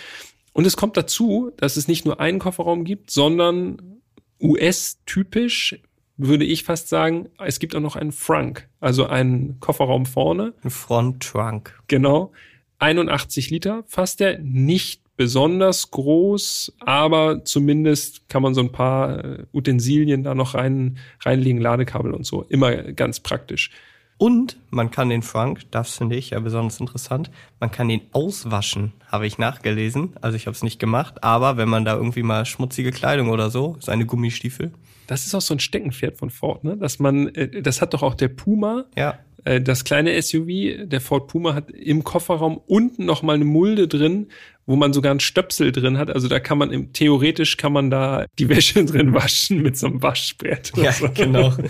Und 0.57 0.65
es 0.65 0.75
kommt 0.75 0.97
dazu, 0.97 1.51
dass 1.57 1.77
es 1.77 1.87
nicht 1.87 2.03
nur 2.03 2.19
einen 2.19 2.39
Kofferraum 2.39 2.83
gibt, 2.83 3.11
sondern 3.11 4.01
US-typisch 4.41 5.79
würde 6.17 6.45
ich 6.45 6.63
fast 6.63 6.89
sagen, 6.89 7.29
es 7.37 7.59
gibt 7.59 7.75
auch 7.75 7.79
noch 7.79 7.95
einen 7.95 8.11
Frunk, 8.11 8.67
also 8.79 9.05
einen 9.05 9.59
Kofferraum 9.59 10.07
vorne. 10.07 10.55
Ein 10.63 10.71
Front 10.71 11.21
Trunk. 11.21 11.79
Genau. 11.87 12.31
81 12.79 13.51
Liter, 13.51 13.83
fast 13.85 14.19
der 14.19 14.39
nicht 14.39 15.03
besonders 15.15 15.91
groß, 15.91 16.73
aber 16.79 17.45
zumindest 17.45 18.27
kann 18.27 18.41
man 18.41 18.55
so 18.55 18.61
ein 18.61 18.71
paar 18.71 19.23
äh, 19.23 19.45
Utensilien 19.53 20.23
da 20.23 20.33
noch 20.33 20.55
rein, 20.55 20.97
reinlegen, 21.19 21.61
Ladekabel 21.61 22.15
und 22.15 22.25
so. 22.25 22.41
Immer 22.41 22.93
ganz 22.93 23.19
praktisch. 23.19 23.69
Und 24.17 24.57
man 24.71 24.89
kann 24.89 25.09
den 25.09 25.21
Frank, 25.21 25.69
das 25.71 25.95
finde 25.95 26.15
ich 26.15 26.31
ja 26.31 26.39
besonders 26.39 26.79
interessant, 26.79 27.29
man 27.59 27.71
kann 27.71 27.87
den 27.87 28.01
auswaschen, 28.13 28.93
habe 29.07 29.27
ich 29.27 29.37
nachgelesen. 29.37 30.15
Also 30.21 30.35
ich 30.35 30.47
habe 30.47 30.55
es 30.55 30.63
nicht 30.63 30.79
gemacht, 30.79 31.23
aber 31.23 31.57
wenn 31.57 31.69
man 31.69 31.85
da 31.85 31.95
irgendwie 31.95 32.23
mal 32.23 32.45
schmutzige 32.45 32.91
Kleidung 32.91 33.29
oder 33.29 33.51
so, 33.51 33.77
seine 33.79 34.05
Gummistiefel. 34.05 34.71
Das 35.05 35.25
ist 35.25 35.35
auch 35.35 35.41
so 35.41 35.53
ein 35.53 35.59
Steckenpferd 35.59 36.17
von 36.17 36.31
Ford, 36.31 36.63
ne? 36.63 36.77
Dass 36.77 36.99
man, 36.99 37.29
äh, 37.29 37.61
das 37.61 37.81
hat 37.81 37.93
doch 37.93 38.03
auch 38.03 38.15
der 38.15 38.27
Puma. 38.27 38.85
Ja. 38.97 39.19
Äh, 39.45 39.61
das 39.61 39.83
kleine 39.83 40.19
SUV, 40.21 40.87
der 40.87 40.99
Ford 40.99 41.27
Puma 41.27 41.53
hat 41.53 41.71
im 41.71 42.03
Kofferraum 42.03 42.59
unten 42.65 43.05
noch 43.05 43.21
mal 43.21 43.35
eine 43.35 43.45
Mulde 43.45 43.87
drin, 43.87 44.27
wo 44.65 44.75
man 44.75 44.93
sogar 44.93 45.11
einen 45.11 45.19
Stöpsel 45.21 45.71
drin 45.71 45.97
hat. 45.97 46.09
Also 46.09 46.27
da 46.27 46.39
kann 46.39 46.57
man 46.57 46.71
im, 46.71 46.91
theoretisch 46.91 47.55
kann 47.55 47.71
man 47.71 47.89
da 47.89 48.25
die 48.37 48.49
Wäsche 48.49 48.83
drin 48.85 49.13
waschen 49.13 49.61
mit 49.61 49.77
so 49.77 49.87
einem 49.87 50.01
Waschbrett. 50.01 50.73
Ja, 50.75 50.91
so. 50.91 51.07
genau. 51.13 51.53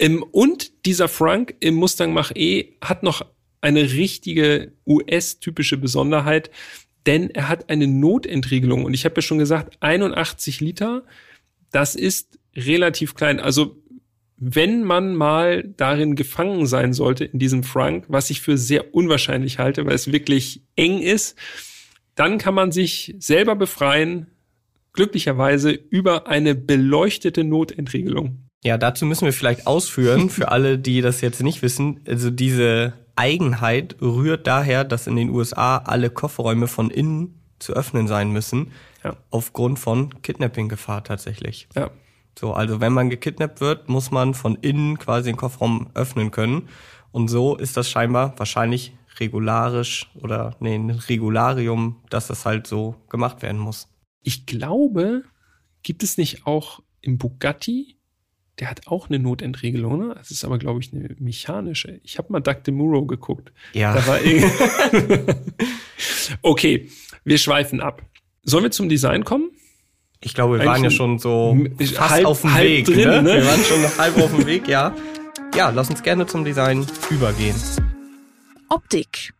Ähm, 0.00 0.24
und 0.32 0.86
dieser 0.86 1.06
Frank 1.06 1.54
im 1.60 1.74
Mustang 1.76 2.12
Mach-E 2.12 2.76
hat 2.82 3.04
noch 3.04 3.24
eine 3.60 3.92
richtige 3.92 4.72
US-typische 4.86 5.76
Besonderheit, 5.76 6.50
denn 7.06 7.30
er 7.30 7.48
hat 7.48 7.70
eine 7.70 7.86
Notentriegelung. 7.86 8.84
Und 8.84 8.94
ich 8.94 9.04
habe 9.04 9.16
ja 9.16 9.22
schon 9.22 9.38
gesagt, 9.38 9.76
81 9.80 10.60
Liter, 10.60 11.04
das 11.70 11.94
ist 11.94 12.38
relativ 12.56 13.14
klein. 13.14 13.38
Also 13.38 13.76
wenn 14.38 14.84
man 14.84 15.14
mal 15.14 15.62
darin 15.76 16.16
gefangen 16.16 16.66
sein 16.66 16.94
sollte, 16.94 17.26
in 17.26 17.38
diesem 17.38 17.62
Frank, 17.62 18.06
was 18.08 18.30
ich 18.30 18.40
für 18.40 18.56
sehr 18.56 18.94
unwahrscheinlich 18.94 19.58
halte, 19.58 19.84
weil 19.84 19.94
es 19.94 20.10
wirklich 20.10 20.62
eng 20.76 21.00
ist, 21.00 21.36
dann 22.14 22.38
kann 22.38 22.54
man 22.54 22.72
sich 22.72 23.14
selber 23.18 23.54
befreien, 23.54 24.28
glücklicherweise 24.94 25.70
über 25.70 26.26
eine 26.26 26.54
beleuchtete 26.54 27.44
Notentriegelung. 27.44 28.49
Ja, 28.62 28.76
dazu 28.76 29.06
müssen 29.06 29.24
wir 29.24 29.32
vielleicht 29.32 29.66
ausführen, 29.66 30.30
für 30.30 30.48
alle, 30.52 30.78
die 30.78 31.00
das 31.00 31.20
jetzt 31.20 31.42
nicht 31.42 31.62
wissen. 31.62 32.00
Also 32.06 32.30
diese 32.30 32.92
Eigenheit 33.16 33.96
rührt 34.00 34.46
daher, 34.46 34.84
dass 34.84 35.06
in 35.06 35.16
den 35.16 35.30
USA 35.30 35.78
alle 35.78 36.10
Kofferräume 36.10 36.66
von 36.66 36.90
innen 36.90 37.40
zu 37.58 37.72
öffnen 37.72 38.08
sein 38.08 38.30
müssen. 38.30 38.72
Ja. 39.04 39.16
Aufgrund 39.30 39.78
von 39.78 40.22
Kidnapping-Gefahr 40.22 41.04
tatsächlich. 41.04 41.68
Ja. 41.74 41.90
So, 42.38 42.52
also 42.52 42.80
wenn 42.80 42.92
man 42.92 43.10
gekidnappt 43.10 43.60
wird, 43.60 43.88
muss 43.88 44.10
man 44.10 44.34
von 44.34 44.56
innen 44.56 44.98
quasi 44.98 45.30
den 45.30 45.36
Kofferraum 45.36 45.90
öffnen 45.94 46.30
können. 46.30 46.68
Und 47.12 47.28
so 47.28 47.56
ist 47.56 47.76
das 47.76 47.90
scheinbar 47.90 48.38
wahrscheinlich 48.38 48.94
regularisch 49.18 50.10
oder 50.14 50.56
nee, 50.60 50.74
ein 50.74 50.90
Regularium, 50.90 51.96
dass 52.08 52.28
das 52.28 52.46
halt 52.46 52.66
so 52.66 52.94
gemacht 53.10 53.42
werden 53.42 53.60
muss. 53.60 53.88
Ich 54.22 54.46
glaube, 54.46 55.24
gibt 55.82 56.02
es 56.02 56.16
nicht 56.16 56.46
auch 56.46 56.80
im 57.00 57.18
Bugatti 57.18 57.96
der 58.60 58.70
hat 58.70 58.86
auch 58.86 59.08
eine 59.08 59.18
Notentriegelung, 59.18 59.98
ne? 59.98 60.14
Das 60.16 60.30
ist 60.30 60.44
aber, 60.44 60.58
glaube 60.58 60.80
ich, 60.80 60.92
eine 60.92 61.16
mechanische. 61.18 61.98
Ich 62.04 62.18
habe 62.18 62.30
mal 62.30 62.40
Doug 62.40 62.62
DeMuro 62.66 63.06
geguckt. 63.06 63.52
Ja. 63.72 63.96
okay, 66.42 66.88
wir 67.24 67.38
schweifen 67.38 67.80
ab. 67.80 68.02
Sollen 68.42 68.64
wir 68.64 68.70
zum 68.70 68.90
Design 68.90 69.24
kommen? 69.24 69.50
Ich 70.20 70.34
glaube, 70.34 70.58
wir 70.58 70.60
Eigentlich 70.60 70.68
waren 70.68 70.84
ja 70.84 70.90
schon 70.90 71.18
so 71.18 71.56
fast 71.78 72.10
halb, 72.10 72.26
auf 72.26 72.42
dem 72.42 72.54
Weg. 72.54 72.84
Drin, 72.84 73.08
ne? 73.08 73.22
Ne? 73.22 73.34
Wir 73.36 73.46
waren 73.46 73.64
schon 73.64 73.80
noch 73.80 73.98
halb 73.98 74.18
auf 74.18 74.30
dem 74.30 74.46
Weg, 74.46 74.68
ja. 74.68 74.94
Ja, 75.56 75.70
lass 75.70 75.88
uns 75.88 76.02
gerne 76.02 76.26
zum 76.26 76.44
Design 76.44 76.86
übergehen. 77.08 77.56
Optik. 78.68 79.32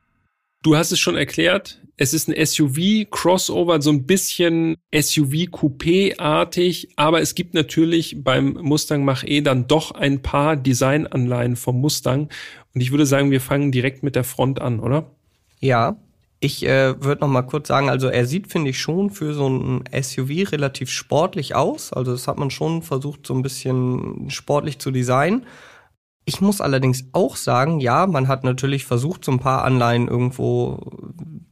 Du 0.62 0.76
hast 0.76 0.92
es 0.92 0.98
schon 0.98 1.16
erklärt. 1.16 1.78
Es 2.02 2.14
ist 2.14 2.30
ein 2.30 2.46
SUV-Crossover, 2.46 3.82
so 3.82 3.90
ein 3.90 4.06
bisschen 4.06 4.78
SUV-Coupé-artig, 4.90 6.88
aber 6.96 7.20
es 7.20 7.34
gibt 7.34 7.52
natürlich 7.52 8.24
beim 8.24 8.54
Mustang 8.54 9.04
Mach-E 9.04 9.42
dann 9.42 9.66
doch 9.66 9.90
ein 9.90 10.22
paar 10.22 10.56
Designanleihen 10.56 11.56
vom 11.56 11.78
Mustang. 11.78 12.30
Und 12.74 12.80
ich 12.80 12.90
würde 12.90 13.04
sagen, 13.04 13.30
wir 13.30 13.42
fangen 13.42 13.70
direkt 13.70 14.02
mit 14.02 14.16
der 14.16 14.24
Front 14.24 14.62
an, 14.62 14.80
oder? 14.80 15.10
Ja, 15.60 15.98
ich 16.40 16.64
äh, 16.64 16.98
würde 17.04 17.20
noch 17.20 17.28
mal 17.28 17.42
kurz 17.42 17.68
sagen, 17.68 17.90
also 17.90 18.08
er 18.08 18.24
sieht, 18.24 18.50
finde 18.50 18.70
ich, 18.70 18.78
schon 18.78 19.10
für 19.10 19.34
so 19.34 19.46
ein 19.50 19.84
SUV 19.92 20.50
relativ 20.52 20.88
sportlich 20.88 21.54
aus. 21.54 21.92
Also 21.92 22.12
das 22.12 22.26
hat 22.26 22.38
man 22.38 22.50
schon 22.50 22.80
versucht, 22.80 23.26
so 23.26 23.34
ein 23.34 23.42
bisschen 23.42 24.30
sportlich 24.30 24.78
zu 24.78 24.90
designen. 24.90 25.44
Ich 26.24 26.40
muss 26.40 26.60
allerdings 26.60 27.04
auch 27.12 27.36
sagen, 27.36 27.80
ja, 27.80 28.06
man 28.06 28.28
hat 28.28 28.44
natürlich 28.44 28.84
versucht, 28.84 29.24
so 29.24 29.32
ein 29.32 29.40
paar 29.40 29.64
Anleihen 29.64 30.06
irgendwo 30.06 30.78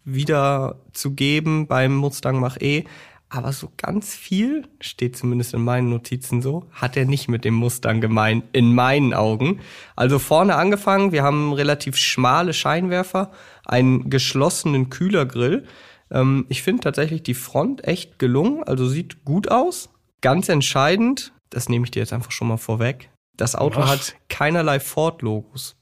wiederzugeben 0.05 1.67
beim 1.67 1.95
Mustang 1.97 2.39
Mach-E. 2.41 2.85
Aber 3.31 3.53
so 3.53 3.71
ganz 3.77 4.15
viel, 4.15 4.67
steht 4.81 5.17
zumindest 5.17 5.53
in 5.53 5.63
meinen 5.63 5.91
Notizen 5.91 6.41
so, 6.41 6.65
hat 6.73 6.97
er 6.97 7.05
nicht 7.05 7.29
mit 7.29 7.45
dem 7.45 7.55
Mustang 7.55 8.01
gemeint, 8.01 8.45
in 8.53 8.75
meinen 8.75 9.13
Augen. 9.13 9.61
Also 9.97 10.19
vorne 10.19 10.55
angefangen, 10.55 11.13
wir 11.13 11.23
haben 11.23 11.53
relativ 11.53 11.97
schmale 11.97 12.55
Scheinwerfer, 12.55 13.31
einen 13.67 14.09
geschlossenen 14.09 14.89
Kühlergrill. 14.89 15.67
Ähm, 16.11 16.47
ich 16.49 16.63
finde 16.63 16.85
tatsächlich 16.85 17.23
die 17.23 17.35
Front 17.35 17.87
echt 17.87 18.19
gelungen, 18.19 18.65
also 18.65 18.89
sieht 18.89 19.27
gut 19.27 19.51
aus. 19.51 19.91
Ganz 20.23 20.49
entscheidend, 20.49 21.35
das 21.51 21.69
nehme 21.69 21.85
ich 21.85 21.91
dir 21.91 22.01
jetzt 22.01 22.15
einfach 22.15 22.33
schon 22.33 22.49
mal 22.49 22.57
vorweg, 22.57 23.11
das 23.39 23.55
Auto 23.55 23.81
Ach. 23.81 23.89
hat 23.89 24.17
keinerlei 24.29 24.81
Ford-Logos. 24.81 25.77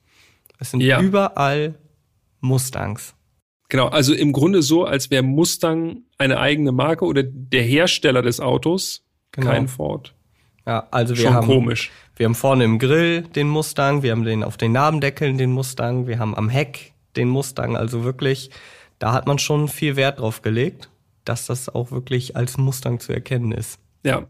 Es 0.61 0.71
sind 0.71 0.81
ja. 0.81 1.01
überall 1.01 1.75
Mustangs. 2.41 3.15
Genau, 3.69 3.89
also 3.89 4.15
im 4.15 4.33
Grunde 4.33 4.63
so, 4.63 4.85
als 4.85 5.11
wäre 5.11 5.25
Mustang 5.25 6.03
eine 6.19 6.39
eigene 6.39 6.71
Marke 6.71 7.05
oder 7.05 7.25
der 7.25 7.63
Hersteller 7.63 8.23
des 8.23 8.39
Autos, 8.39 9.05
genau. 9.33 9.51
kein 9.51 9.67
Ford. 9.67 10.15
Ja, 10.67 10.87
also 10.91 11.17
wir 11.17 11.25
Schon 11.25 11.35
haben 11.35 11.47
komisch. 11.47 11.91
Wir 12.15 12.27
haben 12.27 12.35
vorne 12.35 12.65
im 12.65 12.79
Grill 12.79 13.23
den 13.23 13.49
Mustang, 13.49 14.03
wir 14.03 14.13
haben 14.13 14.25
den 14.25 14.45
auf 14.45 14.57
den 14.57 14.73
Nabendeckeln 14.73 15.39
den 15.39 15.51
Mustang, 15.51 16.07
wir 16.07 16.19
haben 16.19 16.37
am 16.37 16.49
Heck 16.49 16.93
den 17.17 17.29
Mustang, 17.29 17.77
also 17.77 18.05
wirklich, 18.05 18.51
da 18.99 19.13
hat 19.13 19.27
man 19.27 19.39
schon 19.39 19.69
viel 19.69 19.97
Wert 19.97 20.21
drauf 20.21 20.43
gelegt, 20.43 20.91
dass 21.25 21.47
das 21.47 21.69
auch 21.69 21.91
wirklich 21.91 22.37
als 22.37 22.59
Mustang 22.59 23.01
zu 23.01 23.13
erkennen 23.13 23.53
ist. 23.53 23.81
Ja. 24.05 24.27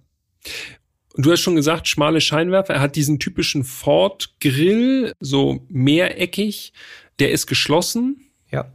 Und 1.16 1.24
du 1.24 1.32
hast 1.32 1.40
schon 1.40 1.56
gesagt, 1.56 1.88
schmale 1.88 2.20
Scheinwerfer. 2.20 2.74
Er 2.74 2.80
hat 2.80 2.94
diesen 2.94 3.18
typischen 3.18 3.64
Ford 3.64 4.34
Grill, 4.40 5.12
so 5.18 5.64
mehreckig. 5.68 6.74
Der 7.18 7.30
ist 7.30 7.46
geschlossen. 7.46 8.28
Ja. 8.52 8.70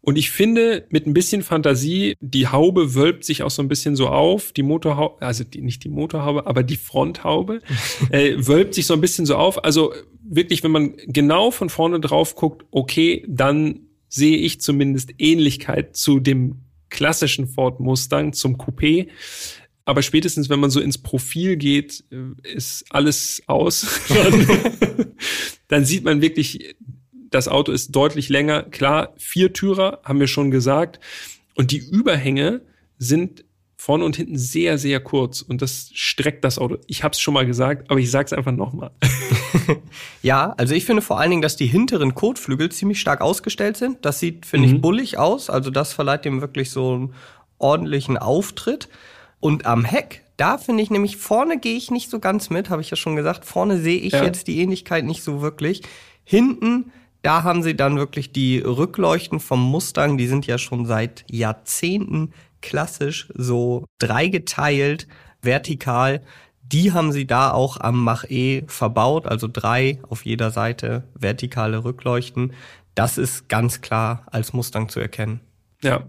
Und 0.00 0.16
ich 0.16 0.30
finde, 0.30 0.86
mit 0.88 1.06
ein 1.06 1.12
bisschen 1.12 1.42
Fantasie, 1.42 2.16
die 2.20 2.48
Haube 2.48 2.94
wölbt 2.94 3.24
sich 3.24 3.42
auch 3.42 3.50
so 3.50 3.62
ein 3.62 3.68
bisschen 3.68 3.94
so 3.94 4.08
auf, 4.08 4.52
die 4.52 4.62
Motorhaube, 4.62 5.24
also 5.24 5.44
die, 5.44 5.60
nicht 5.60 5.84
die 5.84 5.90
Motorhaube, 5.90 6.46
aber 6.46 6.62
die 6.62 6.76
Fronthaube, 6.76 7.60
äh, 8.10 8.34
wölbt 8.38 8.74
sich 8.74 8.86
so 8.86 8.94
ein 8.94 9.00
bisschen 9.00 9.26
so 9.26 9.36
auf. 9.36 9.62
Also 9.62 9.92
wirklich, 10.22 10.64
wenn 10.64 10.72
man 10.72 10.94
genau 11.06 11.50
von 11.50 11.68
vorne 11.68 12.00
drauf 12.00 12.34
guckt, 12.34 12.64
okay, 12.70 13.24
dann 13.28 13.80
sehe 14.08 14.38
ich 14.38 14.60
zumindest 14.60 15.12
Ähnlichkeit 15.18 15.94
zu 15.94 16.20
dem 16.20 16.62
klassischen 16.88 17.46
Ford 17.46 17.80
Mustang, 17.80 18.32
zum 18.32 18.56
Coupé. 18.56 19.08
Aber 19.84 20.02
spätestens, 20.02 20.48
wenn 20.48 20.60
man 20.60 20.70
so 20.70 20.80
ins 20.80 20.98
Profil 20.98 21.56
geht, 21.56 22.04
äh, 22.10 22.48
ist 22.48 22.84
alles 22.90 23.42
aus. 23.46 24.00
dann 25.68 25.84
sieht 25.84 26.04
man 26.04 26.20
wirklich, 26.20 26.76
das 27.30 27.48
Auto 27.48 27.72
ist 27.72 27.92
deutlich 27.92 28.28
länger. 28.28 28.62
Klar, 28.64 29.14
Viertürer 29.18 30.00
haben 30.04 30.20
wir 30.20 30.28
schon 30.28 30.50
gesagt. 30.50 31.00
Und 31.54 31.70
die 31.70 31.78
Überhänge 31.78 32.62
sind 32.98 33.44
vorne 33.82 34.04
und 34.04 34.14
hinten 34.14 34.38
sehr, 34.38 34.78
sehr 34.78 35.00
kurz. 35.00 35.42
Und 35.42 35.60
das 35.60 35.90
streckt 35.92 36.44
das 36.44 36.58
Auto. 36.58 36.78
Ich 36.86 37.02
habe 37.02 37.12
es 37.12 37.20
schon 37.20 37.34
mal 37.34 37.44
gesagt, 37.44 37.90
aber 37.90 37.98
ich 37.98 38.10
sage 38.10 38.26
es 38.26 38.32
einfach 38.32 38.52
nochmal. 38.52 38.92
ja, 40.22 40.54
also 40.56 40.74
ich 40.74 40.84
finde 40.84 41.02
vor 41.02 41.18
allen 41.18 41.30
Dingen, 41.30 41.42
dass 41.42 41.56
die 41.56 41.66
hinteren 41.66 42.14
Kotflügel 42.14 42.70
ziemlich 42.70 43.00
stark 43.00 43.20
ausgestellt 43.20 43.76
sind. 43.76 44.04
Das 44.04 44.20
sieht, 44.20 44.46
finde 44.46 44.68
mhm. 44.68 44.74
ich, 44.74 44.80
bullig 44.80 45.18
aus. 45.18 45.50
Also 45.50 45.70
das 45.70 45.92
verleiht 45.92 46.24
dem 46.24 46.40
wirklich 46.40 46.70
so 46.70 46.94
einen 46.94 47.14
ordentlichen 47.58 48.16
Auftritt. 48.18 48.88
Und 49.42 49.66
am 49.66 49.84
Heck, 49.84 50.22
da 50.36 50.56
finde 50.56 50.84
ich 50.84 50.90
nämlich, 50.90 51.16
vorne 51.16 51.58
gehe 51.58 51.76
ich 51.76 51.90
nicht 51.90 52.10
so 52.10 52.20
ganz 52.20 52.48
mit, 52.48 52.70
habe 52.70 52.80
ich 52.80 52.90
ja 52.90 52.96
schon 52.96 53.16
gesagt. 53.16 53.44
Vorne 53.44 53.80
sehe 53.80 53.98
ich 53.98 54.12
ja. 54.12 54.22
jetzt 54.22 54.46
die 54.46 54.60
Ähnlichkeit 54.60 55.04
nicht 55.04 55.24
so 55.24 55.42
wirklich. 55.42 55.82
Hinten, 56.22 56.92
da 57.22 57.42
haben 57.42 57.64
sie 57.64 57.74
dann 57.74 57.96
wirklich 57.96 58.30
die 58.30 58.58
Rückleuchten 58.60 59.40
vom 59.40 59.60
Mustang, 59.60 60.16
die 60.16 60.28
sind 60.28 60.46
ja 60.46 60.58
schon 60.58 60.86
seit 60.86 61.24
Jahrzehnten 61.28 62.32
klassisch 62.60 63.30
so 63.34 63.84
dreigeteilt, 63.98 65.08
vertikal. 65.42 66.22
Die 66.62 66.92
haben 66.92 67.10
sie 67.10 67.26
da 67.26 67.50
auch 67.50 67.80
am 67.80 68.04
Mach-E 68.04 68.62
verbaut, 68.68 69.26
also 69.26 69.48
drei 69.52 69.98
auf 70.08 70.24
jeder 70.24 70.52
Seite 70.52 71.02
vertikale 71.14 71.82
Rückleuchten. 71.82 72.52
Das 72.94 73.18
ist 73.18 73.48
ganz 73.48 73.80
klar 73.80 74.24
als 74.30 74.52
Mustang 74.52 74.88
zu 74.88 75.00
erkennen. 75.00 75.40
Ja, 75.82 76.08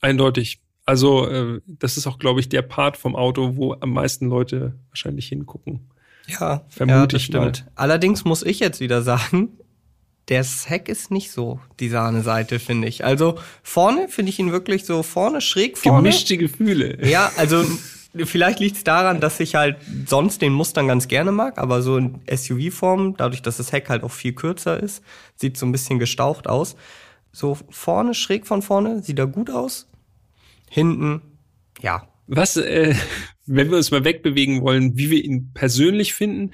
eindeutig. 0.00 0.60
Also 0.90 1.28
äh, 1.28 1.60
das 1.68 1.96
ist 1.96 2.08
auch, 2.08 2.18
glaube 2.18 2.40
ich, 2.40 2.48
der 2.48 2.62
Part 2.62 2.96
vom 2.96 3.14
Auto, 3.14 3.54
wo 3.54 3.76
am 3.78 3.92
meisten 3.92 4.26
Leute 4.26 4.74
wahrscheinlich 4.88 5.28
hingucken. 5.28 5.88
Ja, 6.26 6.64
vermute 6.68 6.98
ja, 6.98 7.06
das 7.06 7.22
stimmt. 7.22 7.64
Mal. 7.64 7.72
Allerdings 7.76 8.24
muss 8.24 8.42
ich 8.42 8.58
jetzt 8.58 8.80
wieder 8.80 9.00
sagen, 9.00 9.50
der 10.26 10.42
Heck 10.42 10.88
ist 10.88 11.12
nicht 11.12 11.30
so 11.30 11.60
die 11.78 11.90
Sahneseite, 11.90 12.58
finde 12.58 12.88
ich. 12.88 13.04
Also 13.04 13.38
vorne 13.62 14.08
finde 14.08 14.30
ich 14.30 14.40
ihn 14.40 14.50
wirklich 14.50 14.84
so 14.84 15.04
vorne 15.04 15.40
schräg 15.40 15.78
vorne. 15.78 15.98
Gemischte 15.98 16.36
Gefühle. 16.36 17.08
Ja, 17.08 17.30
also 17.36 17.64
vielleicht 18.24 18.58
liegt 18.58 18.78
es 18.78 18.82
daran, 18.82 19.20
dass 19.20 19.38
ich 19.38 19.54
halt 19.54 19.76
sonst 20.06 20.42
den 20.42 20.52
Mustang 20.52 20.88
ganz 20.88 21.06
gerne 21.06 21.30
mag, 21.30 21.58
aber 21.58 21.82
so 21.82 21.98
in 21.98 22.18
SUV-Form, 22.28 23.16
dadurch, 23.16 23.42
dass 23.42 23.58
das 23.58 23.70
Heck 23.70 23.88
halt 23.90 24.02
auch 24.02 24.10
viel 24.10 24.32
kürzer 24.32 24.80
ist, 24.80 25.04
sieht 25.36 25.56
so 25.56 25.66
ein 25.66 25.70
bisschen 25.70 26.00
gestaucht 26.00 26.48
aus. 26.48 26.74
So 27.30 27.56
vorne, 27.70 28.12
schräg 28.12 28.44
von 28.44 28.60
vorne, 28.60 29.04
sieht 29.04 29.20
er 29.20 29.28
gut 29.28 29.50
aus 29.50 29.86
hinten, 30.70 31.20
ja. 31.82 32.06
Was, 32.32 32.56
äh, 32.56 32.94
wenn 33.44 33.70
wir 33.70 33.76
uns 33.76 33.90
mal 33.90 34.04
wegbewegen 34.04 34.62
wollen, 34.62 34.96
wie 34.96 35.10
wir 35.10 35.24
ihn 35.24 35.50
persönlich 35.52 36.14
finden, 36.14 36.52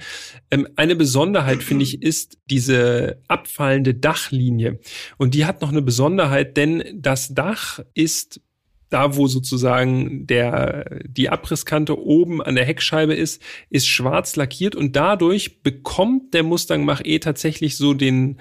ähm, 0.49 0.67
eine 0.75 0.95
Besonderheit, 0.95 1.61
finde 1.61 1.83
ich, 1.83 2.01
ist 2.01 2.39
diese 2.49 3.21
abfallende 3.27 3.93
Dachlinie. 3.93 4.79
Und 5.17 5.35
die 5.35 5.45
hat 5.45 5.61
noch 5.61 5.69
eine 5.69 5.83
Besonderheit, 5.83 6.57
denn 6.57 6.83
das 6.95 7.35
Dach 7.35 7.79
ist 7.93 8.41
da, 8.89 9.15
wo 9.15 9.27
sozusagen 9.27 10.25
der, 10.25 10.99
die 11.07 11.29
Abrisskante 11.29 11.99
oben 11.99 12.41
an 12.41 12.55
der 12.55 12.65
Heckscheibe 12.65 13.13
ist, 13.13 13.41
ist 13.69 13.87
schwarz 13.87 14.35
lackiert 14.35 14.75
und 14.75 14.95
dadurch 14.95 15.61
bekommt 15.61 16.33
der 16.33 16.43
Mustang 16.43 16.85
Mach-E 16.85 17.19
tatsächlich 17.19 17.77
so 17.77 17.93
den, 17.93 18.39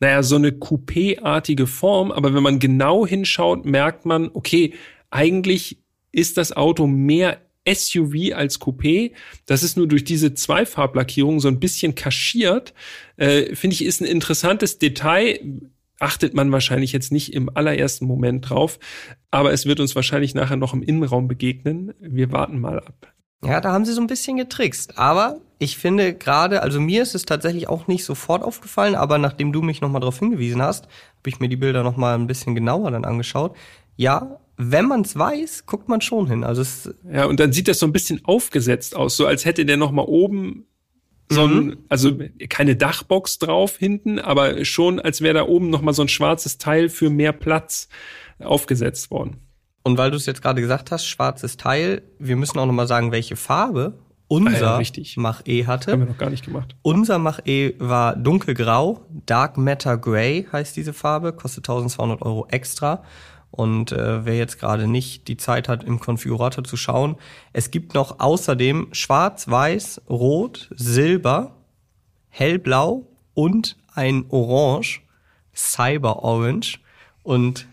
naja, 0.00 0.22
so 0.22 0.36
eine 0.36 0.50
Coupé-artige 0.50 1.66
Form. 1.66 2.12
Aber 2.12 2.32
wenn 2.32 2.42
man 2.42 2.60
genau 2.60 3.06
hinschaut, 3.06 3.64
merkt 3.66 4.06
man, 4.06 4.30
okay, 4.32 4.74
eigentlich 5.12 5.78
ist 6.10 6.36
das 6.36 6.56
Auto 6.56 6.86
mehr 6.86 7.40
SUV 7.68 8.34
als 8.34 8.60
Coupé. 8.60 9.12
Das 9.46 9.62
ist 9.62 9.76
nur 9.76 9.86
durch 9.86 10.04
diese 10.04 10.34
Zweifarblackierung 10.34 11.38
so 11.38 11.48
ein 11.48 11.60
bisschen 11.60 11.94
kaschiert. 11.94 12.74
Äh, 13.16 13.54
Finde 13.54 13.74
ich, 13.74 13.84
ist 13.84 14.00
ein 14.00 14.06
interessantes 14.06 14.78
Detail. 14.78 15.38
Achtet 16.00 16.34
man 16.34 16.50
wahrscheinlich 16.50 16.90
jetzt 16.90 17.12
nicht 17.12 17.32
im 17.32 17.48
allerersten 17.54 18.06
Moment 18.06 18.50
drauf, 18.50 18.80
aber 19.30 19.52
es 19.52 19.66
wird 19.66 19.78
uns 19.78 19.94
wahrscheinlich 19.94 20.34
nachher 20.34 20.56
noch 20.56 20.74
im 20.74 20.82
Innenraum 20.82 21.28
begegnen. 21.28 21.94
Wir 22.00 22.32
warten 22.32 22.58
mal 22.58 22.80
ab. 22.80 23.12
Ja, 23.44 23.60
da 23.60 23.72
haben 23.72 23.84
sie 23.84 23.92
so 23.92 24.00
ein 24.00 24.08
bisschen 24.08 24.36
getrickst. 24.36 24.98
Aber 24.98 25.40
ich 25.60 25.76
finde 25.76 26.14
gerade, 26.14 26.62
also 26.62 26.80
mir 26.80 27.02
ist 27.02 27.14
es 27.14 27.24
tatsächlich 27.24 27.68
auch 27.68 27.86
nicht 27.86 28.04
sofort 28.04 28.42
aufgefallen, 28.42 28.96
aber 28.96 29.18
nachdem 29.18 29.52
du 29.52 29.62
mich 29.62 29.80
nochmal 29.80 30.00
darauf 30.00 30.18
hingewiesen 30.18 30.62
hast, 30.62 30.86
habe 30.86 31.28
ich 31.28 31.38
mir 31.38 31.48
die 31.48 31.56
Bilder 31.56 31.84
nochmal 31.84 32.16
ein 32.16 32.26
bisschen 32.26 32.56
genauer 32.56 32.90
dann 32.90 33.04
angeschaut. 33.04 33.56
Ja, 33.96 34.40
wenn 34.56 34.86
man 34.86 35.02
es 35.02 35.16
weiß, 35.16 35.66
guckt 35.66 35.88
man 35.88 36.00
schon 36.00 36.26
hin. 36.26 36.44
Also 36.44 36.62
es 36.62 36.94
ja, 37.10 37.24
und 37.24 37.40
dann 37.40 37.52
sieht 37.52 37.68
das 37.68 37.78
so 37.78 37.86
ein 37.86 37.92
bisschen 37.92 38.24
aufgesetzt 38.24 38.94
aus, 38.94 39.16
so 39.16 39.26
als 39.26 39.44
hätte 39.44 39.64
der 39.64 39.76
noch 39.76 39.92
mal 39.92 40.02
oben 40.02 40.66
so 41.28 41.44
ein, 41.44 41.64
mhm. 41.64 41.78
also 41.88 42.18
keine 42.48 42.76
Dachbox 42.76 43.38
drauf 43.38 43.76
hinten, 43.78 44.18
aber 44.18 44.64
schon 44.64 45.00
als 45.00 45.22
wäre 45.22 45.34
da 45.34 45.46
oben 45.46 45.70
noch 45.70 45.82
mal 45.82 45.94
so 45.94 46.02
ein 46.02 46.08
schwarzes 46.08 46.58
Teil 46.58 46.88
für 46.88 47.10
mehr 47.10 47.32
Platz 47.32 47.88
aufgesetzt 48.38 49.10
worden. 49.10 49.38
Und 49.82 49.98
weil 49.98 50.10
du 50.10 50.16
es 50.16 50.26
jetzt 50.26 50.42
gerade 50.42 50.60
gesagt 50.60 50.90
hast, 50.90 51.06
schwarzes 51.06 51.56
Teil, 51.56 52.02
wir 52.18 52.36
müssen 52.36 52.58
auch 52.58 52.66
noch 52.66 52.72
mal 52.72 52.86
sagen, 52.86 53.12
welche 53.12 53.36
Farbe 53.36 53.98
unser 54.28 54.76
ah 54.76 54.80
ja, 54.80 55.04
Mach-E 55.16 55.66
hatte. 55.66 55.92
Haben 55.92 56.00
wir 56.00 56.06
noch 56.06 56.16
gar 56.16 56.30
nicht 56.30 56.44
gemacht. 56.44 56.74
Unser 56.80 57.18
Mach-E 57.18 57.74
war 57.78 58.16
dunkelgrau, 58.16 59.04
Dark 59.26 59.58
Matter 59.58 59.98
Gray 59.98 60.46
heißt 60.50 60.74
diese 60.76 60.94
Farbe, 60.94 61.32
kostet 61.34 61.64
1200 61.64 62.22
Euro 62.22 62.46
extra. 62.48 63.02
Und 63.52 63.92
äh, 63.92 64.24
wer 64.24 64.36
jetzt 64.36 64.58
gerade 64.58 64.88
nicht 64.88 65.28
die 65.28 65.36
Zeit 65.36 65.68
hat, 65.68 65.84
im 65.84 66.00
Konfigurator 66.00 66.64
zu 66.64 66.78
schauen, 66.78 67.16
es 67.52 67.70
gibt 67.70 67.92
noch 67.92 68.18
außerdem 68.18 68.88
Schwarz, 68.92 69.46
Weiß, 69.46 70.00
Rot, 70.08 70.70
Silber, 70.74 71.54
Hellblau 72.30 73.06
und 73.34 73.76
ein 73.94 74.24
Orange, 74.30 75.02
Cyber 75.54 76.22
Orange. 76.22 76.80
Und 77.22 77.68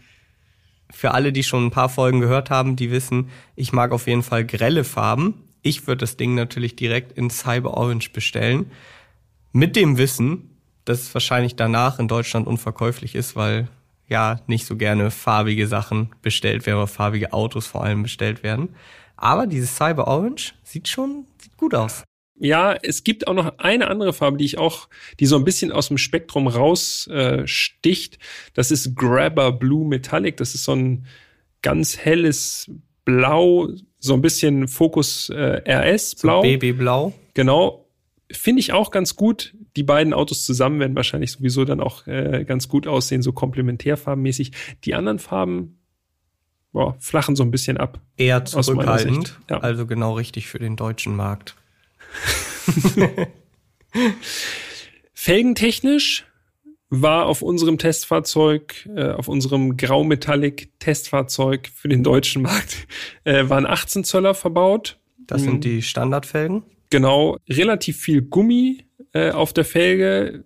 für 0.91 1.11
alle, 1.11 1.31
die 1.31 1.43
schon 1.43 1.67
ein 1.67 1.71
paar 1.71 1.87
Folgen 1.87 2.19
gehört 2.19 2.49
haben, 2.49 2.75
die 2.75 2.91
wissen, 2.91 3.29
ich 3.55 3.71
mag 3.71 3.93
auf 3.93 4.05
jeden 4.05 4.23
Fall 4.23 4.45
grelle 4.45 4.83
Farben. 4.83 5.45
Ich 5.61 5.87
würde 5.87 6.01
das 6.01 6.17
Ding 6.17 6.35
natürlich 6.35 6.75
direkt 6.75 7.13
in 7.13 7.29
Cyber 7.29 7.75
Orange 7.75 8.11
bestellen. 8.11 8.69
Mit 9.53 9.77
dem 9.77 9.97
Wissen, 9.97 10.57
dass 10.83 11.03
es 11.03 11.13
wahrscheinlich 11.13 11.55
danach 11.55 11.99
in 11.99 12.09
Deutschland 12.09 12.47
unverkäuflich 12.47 13.15
ist, 13.15 13.37
weil 13.37 13.69
ja 14.09 14.41
nicht 14.47 14.65
so 14.65 14.75
gerne 14.75 15.11
farbige 15.11 15.67
Sachen 15.67 16.09
bestellt 16.21 16.65
werden, 16.65 16.77
oder 16.77 16.87
farbige 16.87 17.33
Autos 17.33 17.67
vor 17.67 17.83
allem 17.83 18.03
bestellt 18.03 18.43
werden. 18.43 18.75
Aber 19.15 19.47
dieses 19.47 19.75
Cyber 19.75 20.07
Orange 20.07 20.53
sieht 20.63 20.87
schon 20.87 21.25
sieht 21.41 21.57
gut 21.57 21.75
aus. 21.75 22.03
Ja, 22.41 22.73
es 22.73 23.03
gibt 23.03 23.27
auch 23.27 23.33
noch 23.33 23.57
eine 23.57 23.87
andere 23.87 24.13
Farbe, 24.13 24.37
die 24.37 24.45
ich 24.45 24.57
auch, 24.57 24.87
die 25.19 25.25
so 25.25 25.35
ein 25.35 25.43
bisschen 25.43 25.73
aus 25.73 25.89
dem 25.89 25.97
Spektrum 25.97 26.47
raussticht. 26.47 28.15
Äh, 28.15 28.17
das 28.53 28.71
ist 28.71 28.95
Grabber 28.95 29.51
Blue 29.51 29.85
Metallic. 29.85 30.37
Das 30.37 30.55
ist 30.55 30.63
so 30.63 30.73
ein 30.73 31.05
ganz 31.61 31.97
helles 31.97 32.71
Blau, 33.03 33.67
so 33.99 34.13
ein 34.13 34.21
bisschen 34.21 34.69
Fokus 34.69 35.29
äh, 35.29 35.61
RS 35.67 36.15
Blau. 36.15 36.41
So 36.41 36.43
Babyblau. 36.43 37.13
Genau. 37.33 37.85
Finde 38.31 38.61
ich 38.61 38.71
auch 38.71 38.91
ganz 38.91 39.17
gut. 39.17 39.53
Die 39.79 39.83
beiden 39.83 40.13
Autos 40.13 40.43
zusammen 40.43 40.81
werden 40.81 40.93
wahrscheinlich 40.97 41.31
sowieso 41.31 41.63
dann 41.63 41.79
auch 41.79 42.05
äh, 42.05 42.43
ganz 42.45 42.67
gut 42.67 42.85
aussehen, 42.85 43.21
so 43.21 43.31
komplementärfarbenmäßig. 43.31 44.51
Die 44.83 44.93
anderen 44.93 45.19
Farben 45.19 45.79
boah, 46.73 46.97
flachen 46.99 47.37
so 47.37 47.43
ein 47.43 47.51
bisschen 47.51 47.77
ab. 47.77 48.01
Eher 48.17 48.43
zurückhaltend. 48.43 49.39
Ja. 49.49 49.59
Also 49.59 49.87
genau 49.87 50.15
richtig 50.15 50.47
für 50.47 50.59
den 50.59 50.75
deutschen 50.75 51.15
Markt. 51.15 51.55
Felgentechnisch 55.13 56.25
war 56.89 57.27
auf 57.27 57.41
unserem 57.41 57.77
Testfahrzeug, 57.77 58.85
äh, 58.93 59.11
auf 59.11 59.29
unserem 59.29 59.77
Graumetallic-Testfahrzeug 59.77 61.69
für 61.73 61.87
den 61.87 62.03
deutschen 62.03 62.41
Markt, 62.41 62.85
äh, 63.23 63.47
waren 63.47 63.65
18 63.65 64.03
Zöller 64.03 64.33
verbaut. 64.33 64.99
Das 65.19 65.43
sind 65.43 65.53
mhm. 65.53 65.61
die 65.61 65.81
Standardfelgen? 65.83 66.63
Genau, 66.89 67.37
relativ 67.47 67.95
viel 67.95 68.23
Gummi 68.23 68.88
äh, 69.13 69.31
auf 69.31 69.53
der 69.53 69.65
Felge. 69.65 70.43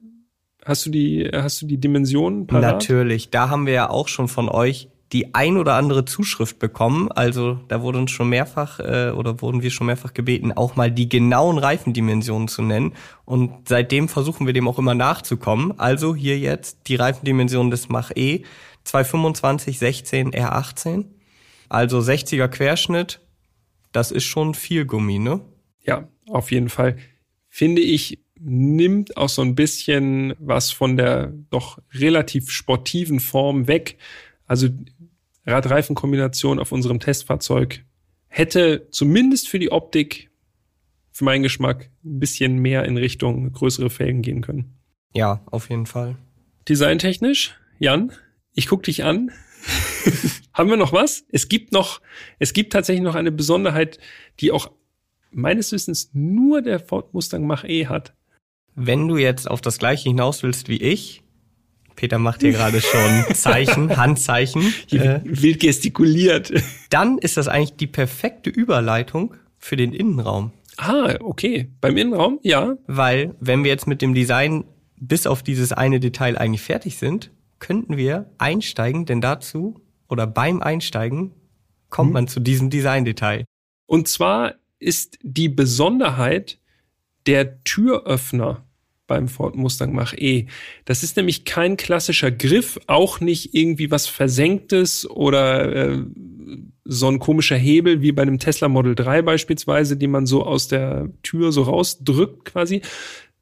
Hast 0.65 0.85
du 0.85 0.89
die, 0.89 1.29
hast 1.33 1.61
du 1.61 1.65
die 1.65 1.77
Dimensionen? 1.77 2.47
Parat? 2.47 2.61
Natürlich, 2.61 3.29
da 3.29 3.49
haben 3.49 3.65
wir 3.65 3.73
ja 3.73 3.89
auch 3.89 4.07
schon 4.07 4.27
von 4.27 4.47
euch 4.49 4.89
die 5.13 5.35
ein 5.35 5.57
oder 5.57 5.75
andere 5.75 6.05
Zuschrift 6.05 6.57
bekommen. 6.57 7.11
Also 7.11 7.59
da 7.67 7.81
wurde 7.81 7.99
uns 7.99 8.11
schon 8.11 8.29
mehrfach 8.29 8.79
äh, 8.79 9.11
oder 9.11 9.41
wurden 9.41 9.61
wir 9.61 9.69
schon 9.69 9.87
mehrfach 9.87 10.13
gebeten, 10.13 10.51
auch 10.51 10.75
mal 10.75 10.91
die 10.91 11.07
genauen 11.07 11.59
Reifendimensionen 11.59 12.47
zu 12.47 12.63
nennen. 12.63 12.93
Und 13.23 13.69
seitdem 13.69 14.09
versuchen 14.09 14.47
wir 14.47 14.53
dem 14.53 14.67
auch 14.67 14.79
immer 14.79 14.95
nachzukommen. 14.95 15.79
Also 15.79 16.15
hier 16.15 16.39
jetzt 16.39 16.87
die 16.87 16.95
Reifendimensionen 16.95 17.69
des 17.69 17.89
Mach 17.89 18.11
E 18.15 18.43
225 18.85 19.77
16 19.77 20.31
R18. 20.31 21.05
Also 21.69 21.99
60er 21.99 22.47
Querschnitt. 22.47 23.21
Das 23.91 24.09
ist 24.09 24.23
schon 24.23 24.55
viel 24.55 24.85
Gummi, 24.85 25.19
ne? 25.19 25.41
Ja, 25.85 26.07
auf 26.27 26.51
jeden 26.51 26.69
Fall. 26.69 26.97
Finde 27.49 27.83
ich, 27.83 28.19
nimmt 28.43 29.17
auch 29.17 29.29
so 29.29 29.41
ein 29.41 29.55
bisschen 29.55 30.33
was 30.39 30.71
von 30.71 30.97
der 30.97 31.33
doch 31.49 31.79
relativ 31.93 32.51
sportiven 32.51 33.19
Form 33.19 33.67
weg. 33.67 33.97
Also 34.45 34.69
Radreifenkombination 35.45 36.59
auf 36.59 36.71
unserem 36.71 36.99
Testfahrzeug 36.99 37.83
hätte 38.27 38.87
zumindest 38.91 39.47
für 39.47 39.59
die 39.59 39.71
Optik, 39.71 40.29
für 41.11 41.25
meinen 41.25 41.43
Geschmack, 41.43 41.89
ein 42.03 42.19
bisschen 42.19 42.57
mehr 42.57 42.85
in 42.85 42.97
Richtung 42.97 43.51
größere 43.51 43.89
Felgen 43.89 44.21
gehen 44.21 44.41
können. 44.41 44.75
Ja, 45.13 45.43
auf 45.45 45.69
jeden 45.69 45.85
Fall. 45.85 46.17
Designtechnisch, 46.67 47.55
Jan, 47.79 48.11
ich 48.53 48.67
guck 48.67 48.83
dich 48.83 49.03
an. 49.03 49.31
Haben 50.53 50.69
wir 50.69 50.77
noch 50.77 50.93
was? 50.93 51.25
Es 51.31 51.49
gibt 51.49 51.71
noch, 51.71 52.01
es 52.39 52.53
gibt 52.53 52.73
tatsächlich 52.73 53.03
noch 53.03 53.15
eine 53.15 53.31
Besonderheit, 53.31 53.99
die 54.39 54.51
auch 54.51 54.71
meines 55.31 55.71
Wissens 55.71 56.09
nur 56.13 56.61
der 56.61 56.79
Ford 56.79 57.13
Mustang 57.13 57.45
Mach-E 57.45 57.87
hat. 57.87 58.13
Wenn 58.75 59.07
du 59.07 59.17
jetzt 59.17 59.49
auf 59.49 59.61
das 59.61 59.77
gleiche 59.77 60.09
hinaus 60.09 60.43
willst 60.43 60.67
wie 60.67 60.77
ich, 60.77 61.23
Peter 61.95 62.17
macht 62.17 62.41
hier 62.41 62.51
gerade 62.51 62.81
schon 62.81 63.25
Zeichen, 63.35 63.95
Handzeichen. 63.95 64.73
Äh, 64.91 65.19
wild 65.23 65.59
gestikuliert. 65.59 66.51
Dann 66.89 67.17
ist 67.17 67.37
das 67.37 67.47
eigentlich 67.47 67.75
die 67.75 67.87
perfekte 67.87 68.49
Überleitung 68.49 69.35
für 69.57 69.75
den 69.75 69.93
Innenraum. 69.93 70.51
Ah, 70.77 71.15
okay. 71.19 71.69
Beim 71.81 71.97
Innenraum, 71.97 72.39
ja. 72.41 72.77
Weil, 72.87 73.35
wenn 73.39 73.63
wir 73.63 73.71
jetzt 73.71 73.87
mit 73.87 74.01
dem 74.01 74.13
Design 74.13 74.65
bis 74.99 75.27
auf 75.27 75.43
dieses 75.43 75.71
eine 75.71 75.99
Detail 75.99 76.37
eigentlich 76.37 76.61
fertig 76.61 76.97
sind, 76.97 77.31
könnten 77.59 77.95
wir 77.95 78.29
einsteigen, 78.39 79.05
denn 79.05 79.21
dazu 79.21 79.79
oder 80.09 80.27
beim 80.27 80.61
Einsteigen 80.61 81.31
kommt 81.89 82.09
hm. 82.09 82.13
man 82.13 82.27
zu 82.27 82.39
diesem 82.39 82.69
Designdetail. 82.69 83.45
Und 83.85 84.07
zwar 84.07 84.55
ist 84.79 85.19
die 85.21 85.49
Besonderheit 85.49 86.59
der 87.25 87.63
Türöffner 87.63 88.63
beim 89.07 89.27
Ford 89.27 89.55
Mustang 89.55 89.93
Mach-E. 89.93 90.47
Das 90.85 91.03
ist 91.03 91.17
nämlich 91.17 91.45
kein 91.45 91.77
klassischer 91.77 92.31
Griff, 92.31 92.79
auch 92.87 93.19
nicht 93.19 93.53
irgendwie 93.53 93.91
was 93.91 94.07
Versenktes 94.07 95.09
oder 95.09 95.75
äh, 95.75 96.03
so 96.85 97.09
ein 97.09 97.19
komischer 97.19 97.57
Hebel 97.57 98.01
wie 98.01 98.11
bei 98.11 98.21
einem 98.21 98.39
Tesla 98.39 98.67
Model 98.67 98.95
3 98.95 99.21
beispielsweise, 99.21 99.97
die 99.97 100.07
man 100.07 100.25
so 100.25 100.43
aus 100.45 100.67
der 100.67 101.09
Tür 101.21 101.51
so 101.51 101.63
rausdrückt 101.63 102.45
quasi, 102.45 102.81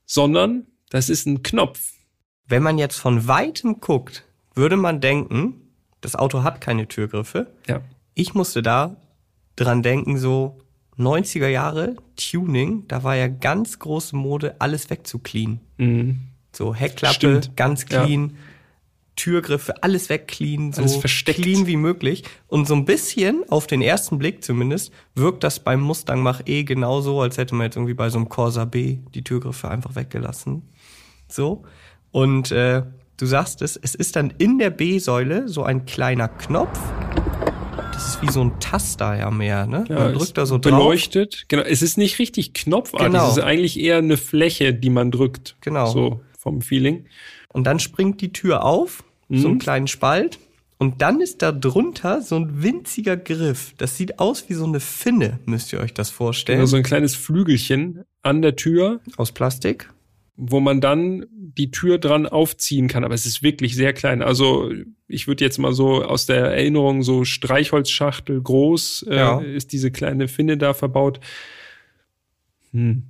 sondern 0.06 0.68
das 0.90 1.10
ist 1.10 1.26
ein 1.26 1.44
Knopf. 1.44 1.94
Wenn 2.48 2.64
man 2.64 2.78
jetzt 2.78 2.98
von 2.98 3.28
weitem 3.28 3.80
guckt, 3.80 4.26
würde 4.54 4.76
man 4.76 5.00
denken, 5.00 5.62
das 6.02 6.16
Auto 6.16 6.44
hat 6.44 6.60
keine 6.60 6.88
Türgriffe. 6.88 7.48
Ja. 7.68 7.82
Ich 8.14 8.34
musste 8.34 8.62
da 8.62 8.98
dran 9.56 9.84
denken, 9.84 10.18
so, 10.18 10.58
90er 10.98 11.48
Jahre 11.48 11.96
Tuning, 12.16 12.88
da 12.88 13.04
war 13.04 13.16
ja 13.16 13.28
ganz 13.28 13.80
große 13.80 14.16
Mode, 14.16 14.56
alles 14.60 14.90
wegzuclean. 14.90 15.60
Mhm. 15.78 16.20
So 16.54 16.76
Heckklappe, 16.76 17.16
Stimmt. 17.16 17.56
ganz 17.56 17.86
clean, 17.86 18.30
ja. 18.30 18.36
Türgriffe, 19.16 19.84
alles 19.84 20.10
wegclean, 20.10 20.74
so 20.74 21.00
clean 21.26 21.68
wie 21.68 21.78
möglich. 21.78 22.24
Und 22.48 22.68
so 22.68 22.74
ein 22.74 22.86
bisschen, 22.86 23.44
auf 23.50 23.68
den 23.68 23.82
ersten 23.82 24.18
Blick 24.18 24.44
zumindest, 24.44 24.92
wirkt 25.16 25.44
das 25.44 25.60
beim 25.60 25.82
Mustang 25.82 26.22
Mach 26.22 26.42
E 26.46 26.64
genauso, 26.64 27.22
als 27.22 27.38
hätte 27.38 27.54
man 27.56 27.66
jetzt 27.66 27.76
irgendwie 27.76 27.94
bei 27.94 28.10
so 28.10 28.18
einem 28.18 28.30
Corsa 28.30 28.66
B 28.66 29.00
die 29.14 29.24
Türgriffe 29.24 29.70
einfach 29.70 29.96
weggelassen. 29.96 30.64
So. 31.28 31.64
Und 32.12 32.52
äh, 32.52 32.84
du 33.18 33.26
sagst 33.26 33.62
es, 33.62 33.78
es 33.78 33.96
ist 33.96 34.16
dann 34.16 34.34
in 34.38 34.58
der 34.58 34.72
B-Säule 34.72 35.48
so 35.48 35.64
ein 35.64 35.86
kleiner 35.86 36.28
Knopf 36.28 36.80
das 38.02 38.16
ist 38.16 38.22
wie 38.22 38.32
so 38.32 38.42
ein 38.42 38.60
Taster 38.60 39.16
ja 39.16 39.30
mehr, 39.30 39.68
ne? 39.68 39.86
Ja, 39.88 39.96
man 39.96 40.14
drückt 40.14 40.38
da 40.38 40.46
so 40.46 40.58
drauf. 40.58 40.72
Beleuchtet. 40.72 41.46
Genau. 41.48 41.64
Es 41.64 41.82
ist 41.82 41.98
nicht 41.98 42.18
richtig 42.18 42.54
knopfartig. 42.54 43.08
Genau. 43.08 43.30
Es 43.30 43.38
ist 43.38 43.44
eigentlich 43.44 43.80
eher 43.80 43.98
eine 43.98 44.18
Fläche, 44.18 44.74
die 44.74 44.90
man 44.90 45.12
drückt. 45.12 45.56
Genau. 45.62 45.86
So 45.88 46.22
vom 46.38 46.62
Feeling. 46.62 47.06
Und 47.50 47.66
dann 47.66 47.80
springt 47.80 48.22
die 48.22 48.34
Tür 48.34 48.66
auf, 48.66 49.04
mhm. 49.30 49.38
so 49.38 49.48
einen 49.50 49.60
kleinen 49.60 49.88
Spalt. 49.88 50.40
Und 50.80 51.04
dann 51.04 51.22
ist 51.22 51.44
da 51.44 51.52
drunter 51.52 52.24
so 52.24 52.38
ein 52.38 52.64
winziger 52.64 53.16
Griff. 53.18 53.76
Das 53.78 53.98
sieht 53.98 54.18
aus 54.18 54.46
wie 54.50 54.56
so 54.56 54.66
eine 54.66 54.80
Finne, 54.80 55.40
müsst 55.46 55.72
ihr 55.72 55.80
euch 55.80 55.94
das 55.94 56.10
vorstellen. 56.10 56.58
Genau, 56.58 56.68
so 56.68 56.78
ein 56.78 56.84
kleines 56.84 57.14
Flügelchen 57.14 58.04
an 58.24 58.42
der 58.42 58.56
Tür. 58.56 59.00
Aus 59.18 59.32
Plastik 59.32 59.90
wo 60.36 60.60
man 60.60 60.82
dann 60.82 61.26
die 61.32 61.72
Tür 61.72 61.98
dran 61.98 62.26
aufziehen 62.26 62.88
kann. 62.88 63.04
Aber 63.04 63.14
es 63.14 63.26
ist 63.26 63.44
wirklich 63.44 63.76
sehr 63.76 63.94
klein. 63.94 64.22
Also 64.22 64.72
ich 65.08 65.28
würde 65.28 65.44
jetzt 65.44 65.58
mal 65.58 65.74
so 65.74 66.04
aus 66.04 66.26
der 66.26 66.46
Erinnerung 66.46 67.04
so 67.04 67.26
Streichholzschachtel 67.26 68.42
groß 68.42 69.06
äh, 69.10 69.16
ja. 69.16 69.40
ist 69.40 69.72
diese 69.74 69.92
kleine 69.92 70.28
Finne 70.28 70.58
da 70.58 70.74
verbaut. 70.74 71.20
Hm. 72.72 73.04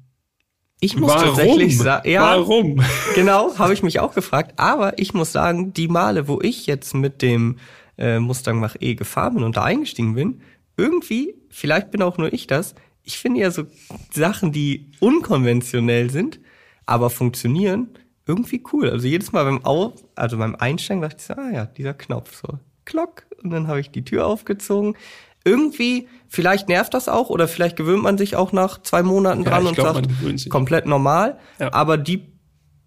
Ich 0.84 0.98
muss 0.98 1.12
Warum? 1.12 1.26
tatsächlich 1.26 1.78
sagen, 1.78 2.10
ja, 2.10 2.38
Warum? 2.38 2.82
Genau, 3.16 3.56
habe 3.60 3.74
ich 3.74 3.84
mich 3.84 4.00
auch 4.00 4.16
gefragt. 4.16 4.54
Aber 4.58 4.98
ich 4.98 5.14
muss 5.14 5.32
sagen, 5.32 5.74
die 5.74 5.88
Male, 5.88 6.28
wo 6.28 6.42
ich 6.42 6.66
jetzt 6.66 6.96
mit 6.96 7.22
dem 7.22 7.58
äh, 8.00 8.20
Mustang 8.20 8.60
Mach 8.60 8.76
E 8.80 8.96
gefahren 8.96 9.36
bin 9.36 9.44
und 9.44 9.58
da 9.58 9.64
eingestiegen 9.64 10.16
bin, 10.16 10.42
irgendwie, 10.78 11.36
vielleicht 11.50 11.92
bin 11.92 12.02
auch 12.02 12.18
nur 12.18 12.34
ich 12.34 12.48
das, 12.48 12.74
ich 13.04 13.20
finde 13.20 13.42
ja 13.42 13.52
so 13.52 13.66
Sachen, 14.12 14.52
die 14.52 14.92
unkonventionell 15.00 16.10
sind, 16.10 16.40
aber 16.86 17.10
funktionieren 17.10 17.89
irgendwie 18.26 18.63
cool. 18.72 18.89
Also 18.89 19.08
jedes 19.08 19.32
Mal 19.32 19.44
beim 19.44 19.65
Auf, 19.65 19.94
also 20.15 20.38
beim 20.38 20.56
Einsteigen 20.56 21.02
dachte 21.02 21.17
ich 21.20 21.26
so, 21.26 21.34
ah 21.34 21.52
ja, 21.52 21.65
dieser 21.65 21.94
Knopf 21.94 22.41
so, 22.41 22.60
klock, 22.86 23.26
und 23.44 23.50
dann 23.50 23.67
habe 23.67 23.80
ich 23.80 23.91
die 23.91 24.06
Tür 24.06 24.28
aufgezogen. 24.28 24.96
Irgendwie, 25.44 26.08
vielleicht 26.28 26.70
nervt 26.70 26.94
das 26.94 27.10
auch 27.10 27.30
oder 27.30 27.48
vielleicht 27.48 27.76
gewöhnt 27.76 28.04
man 28.04 28.17
sich 28.17 28.36
auch 28.36 28.52
nach 28.52 28.82
zwei 28.84 29.02
Monaten 29.02 29.44
dran 29.44 29.63
ja, 29.63 29.70
und 29.70 29.76
glaub, 29.76 29.96
sagt, 29.96 30.50
komplett 30.50 30.86
normal. 30.86 31.39
Ja. 31.60 31.74
Aber 31.74 31.98
die 31.98 32.28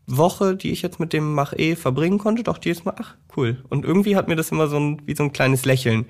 Woche, 0.06 0.54
die 0.54 0.70
ich 0.70 0.82
jetzt 0.82 1.00
mit 1.00 1.12
dem 1.12 1.34
Mach 1.34 1.52
E 1.56 1.74
verbringen 1.74 2.18
konnte, 2.18 2.44
doch 2.44 2.58
jedes 2.62 2.84
Mal, 2.84 2.94
ach 2.96 3.16
cool. 3.36 3.64
Und 3.70 3.84
irgendwie 3.84 4.14
hat 4.14 4.28
mir 4.28 4.36
das 4.36 4.52
immer 4.52 4.68
so 4.68 4.78
ein, 4.78 5.02
wie 5.04 5.16
so 5.16 5.24
ein 5.24 5.32
kleines 5.32 5.64
Lächeln 5.64 6.06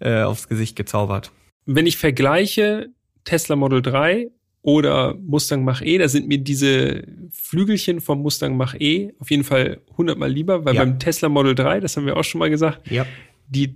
äh, 0.00 0.22
aufs 0.22 0.48
Gesicht 0.48 0.74
gezaubert. 0.74 1.30
Wenn 1.64 1.86
ich 1.86 1.96
vergleiche 1.96 2.88
Tesla 3.22 3.54
Model 3.54 3.80
3 3.80 4.30
oder 4.64 5.14
Mustang 5.20 5.62
Mach-E. 5.62 5.98
Da 5.98 6.08
sind 6.08 6.26
mir 6.26 6.38
diese 6.38 7.04
Flügelchen 7.30 8.00
vom 8.00 8.22
Mustang 8.22 8.56
Mach-E 8.56 9.12
auf 9.18 9.30
jeden 9.30 9.44
Fall 9.44 9.82
hundertmal 9.98 10.32
lieber, 10.32 10.64
weil 10.64 10.74
ja. 10.74 10.82
beim 10.82 10.98
Tesla 10.98 11.28
Model 11.28 11.54
3, 11.54 11.80
das 11.80 11.98
haben 11.98 12.06
wir 12.06 12.16
auch 12.16 12.24
schon 12.24 12.38
mal 12.38 12.48
gesagt, 12.48 12.90
ja. 12.90 13.04
die 13.46 13.74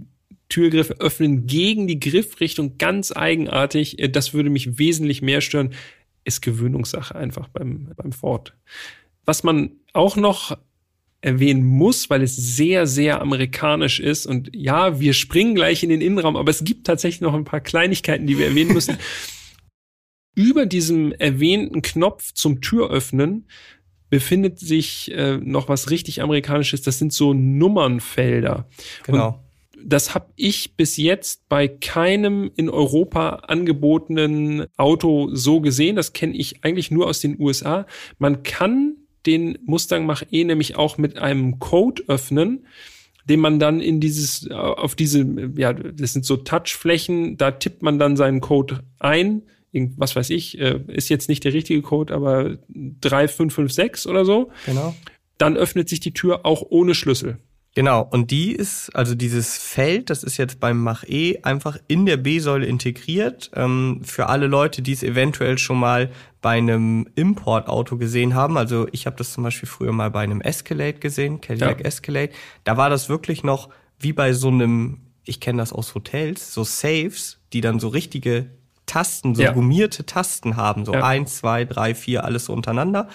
Türgriffe 0.49 0.95
öffnen 0.99 1.47
gegen 1.47 1.89
die 1.89 2.01
Griffrichtung 2.01 2.79
ganz 2.79 3.13
eigenartig. 3.15 3.99
Äh, 3.99 4.09
das 4.09 4.33
würde 4.33 4.49
mich 4.49 4.79
wesentlich 4.79 5.21
mehr 5.21 5.43
stören. 5.43 5.75
Ist 6.25 6.41
Gewöhnungssache 6.41 7.15
einfach 7.15 7.49
beim, 7.49 7.91
beim 7.95 8.13
Ford. 8.13 8.55
Was 9.27 9.45
man 9.45 9.73
auch 9.93 10.17
noch 10.17 10.57
erwähnen 11.21 11.65
muss, 11.65 12.09
weil 12.09 12.23
es 12.23 12.35
sehr, 12.35 12.87
sehr 12.87 13.21
amerikanisch 13.21 14.01
ist. 14.01 14.25
Und 14.25 14.49
ja, 14.55 15.01
wir 15.01 15.13
springen 15.13 15.55
gleich 15.55 15.83
in 15.83 15.91
den 15.91 16.01
Innenraum, 16.01 16.37
aber 16.37 16.51
es 16.51 16.65
gibt 16.65 16.87
tatsächlich 16.87 17.21
noch 17.21 17.35
ein 17.35 17.45
paar 17.45 17.61
Kleinigkeiten, 17.61 18.27
die 18.27 18.39
wir 18.39 18.47
erwähnen 18.47 18.73
müssen. 18.73 18.97
Über 20.35 20.67
diesem 20.67 21.13
erwähnten 21.13 21.83
Knopf 21.83 22.33
zum 22.33 22.61
Türöffnen 22.61 23.49
befindet 24.11 24.59
sich 24.59 25.13
äh, 25.13 25.37
noch 25.39 25.69
was 25.69 25.91
richtig 25.91 26.23
Amerikanisches. 26.23 26.83
Das 26.83 26.99
sind 26.99 27.13
so 27.13 27.35
Nummernfelder. 27.35 28.69
Genau. 29.05 29.29
Und 29.29 29.35
das 29.85 30.15
habe 30.15 30.27
ich 30.37 30.77
bis 30.77 30.97
jetzt 30.97 31.49
bei 31.49 31.69
keinem 31.69 32.51
in 32.57 32.69
Europa 32.69 33.31
angebotenen 33.47 34.67
Auto 34.77 35.35
so 35.35 35.61
gesehen. 35.61 35.97
Das 35.97 36.13
kenne 36.13 36.37
ich 36.37 36.65
eigentlich 36.65 36.91
nur 36.91 37.07
aus 37.07 37.21
den 37.21 37.39
USA. 37.41 37.87
Man 38.19 38.43
kann 38.43 38.97
den 39.27 39.59
Mustang 39.67 40.07
Mach-E 40.07 40.45
nämlich 40.45 40.77
auch 40.77 40.99
mit 40.99 41.19
einem 41.19 41.59
Code 41.59 42.03
öffnen, 42.09 42.67
den 43.29 43.41
man 43.41 43.59
dann 43.59 43.81
in 43.81 44.01
dieses, 44.01 44.51
auf 44.51 44.95
diese, 44.95 45.27
ja, 45.57 45.73
das 45.73 46.15
sind 46.15 46.25
so 46.25 46.37
Touchflächen, 46.39 47.37
da 47.37 47.51
tippt 47.51 47.83
man 47.83 47.99
dann 47.99 48.17
seinen 48.17 48.41
Code 48.41 48.81
ein. 48.99 49.43
Was 49.73 50.17
weiß 50.17 50.31
ich, 50.31 50.59
äh, 50.59 50.81
ist 50.89 51.09
jetzt 51.09 51.29
nicht 51.29 51.45
der 51.45 51.53
richtige 51.53 51.83
Code, 51.83 52.15
aber 52.15 52.57
3556 52.69 54.11
oder 54.11 54.25
so. 54.25 54.51
Genau. 54.67 54.95
Dann 55.37 55.57
öffnet 55.57 55.89
sich 55.89 56.01
die 56.01 56.13
Tür 56.13 56.45
auch 56.45 56.63
ohne 56.69 56.95
Schlüssel. 56.95 57.39
Genau, 57.79 58.09
und 58.11 58.33
die 58.33 58.51
ist, 58.51 58.91
also 58.97 59.15
dieses 59.15 59.57
Feld, 59.57 60.11
das 60.11 60.25
ist 60.25 60.37
jetzt 60.37 60.59
beim 60.59 60.83
Mach-E 60.83 61.43
einfach 61.43 61.77
in 61.87 62.07
der 62.07 62.17
B-Säule 62.17 62.67
integriert. 62.67 63.53
Ähm, 63.55 64.01
für 64.03 64.29
alle 64.29 64.49
Leute, 64.49 64.83
die 64.83 64.91
es 64.91 65.05
eventuell 65.05 65.59
schon 65.59 65.79
mal 65.79 66.11
bei 66.41 66.59
einem 66.59 67.09
Importauto 67.15 67.97
gesehen 67.97 68.35
haben, 68.35 68.57
also 68.57 68.89
ich 68.91 69.07
habe 69.07 69.15
das 69.15 69.33
zum 69.33 69.45
Beispiel 69.45 69.69
früher 69.69 69.93
mal 69.93 70.11
bei 70.11 70.23
einem 70.23 70.41
Escalade 70.41 70.95
gesehen, 70.95 71.41
Cadillac 71.41 71.79
ja. 71.79 71.87
Escalade, 71.87 72.33
da 72.65 72.77
war 72.77 72.91
das 72.91 73.09
wirklich 73.09 73.45
noch 73.45 73.69
wie 74.01 74.13
bei 74.13 74.33
so 74.33 74.49
einem, 74.49 75.03
ich 75.25 75.39
kenne 75.39 75.59
das 75.59 75.73
aus 75.73 75.95
Hotels, 75.95 76.53
so 76.53 76.65
Saves, 76.65 77.39
die 77.53 77.61
dann 77.61 77.79
so 77.79 77.87
richtige 77.87 78.51
Tasten, 78.89 79.37
so 79.37 79.43
ja. 79.43 79.53
gummierte 79.53 80.05
Tasten 80.05 80.57
haben, 80.57 80.85
so 80.85 80.93
ja. 80.93 81.05
eins, 81.05 81.37
zwei, 81.37 81.65
drei, 81.65 81.95
vier, 81.95 82.25
alles 82.25 82.47
so 82.47 82.53
untereinander. 82.53 83.09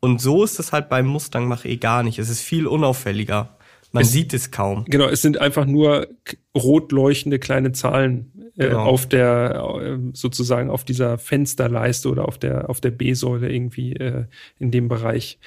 Und 0.00 0.20
so 0.20 0.44
ist 0.44 0.58
es 0.58 0.72
halt 0.72 0.88
beim 0.90 1.06
Mustang 1.06 1.48
Mach-E 1.48 1.76
gar 1.76 2.02
nicht. 2.02 2.18
Es 2.18 2.28
ist 2.28 2.42
viel 2.42 2.66
unauffälliger. 2.66 3.56
Man 3.92 4.02
es, 4.02 4.10
sieht 4.10 4.34
es 4.34 4.50
kaum. 4.50 4.84
Genau, 4.86 5.06
es 5.06 5.22
sind 5.22 5.38
einfach 5.38 5.66
nur 5.66 6.08
rot 6.56 6.92
leuchtende 6.92 7.38
kleine 7.38 7.72
Zahlen 7.72 8.32
äh, 8.56 8.68
genau. 8.68 8.84
auf 8.84 9.06
der 9.06 9.78
äh, 9.80 9.98
sozusagen 10.12 10.70
auf 10.70 10.84
dieser 10.84 11.18
Fensterleiste 11.18 12.08
oder 12.08 12.26
auf 12.26 12.38
der 12.38 12.68
auf 12.68 12.80
der 12.80 12.90
B-Säule 12.90 13.52
irgendwie 13.52 13.92
äh, 13.92 14.24
in 14.58 14.70
dem 14.70 14.88
Bereich. 14.88 15.38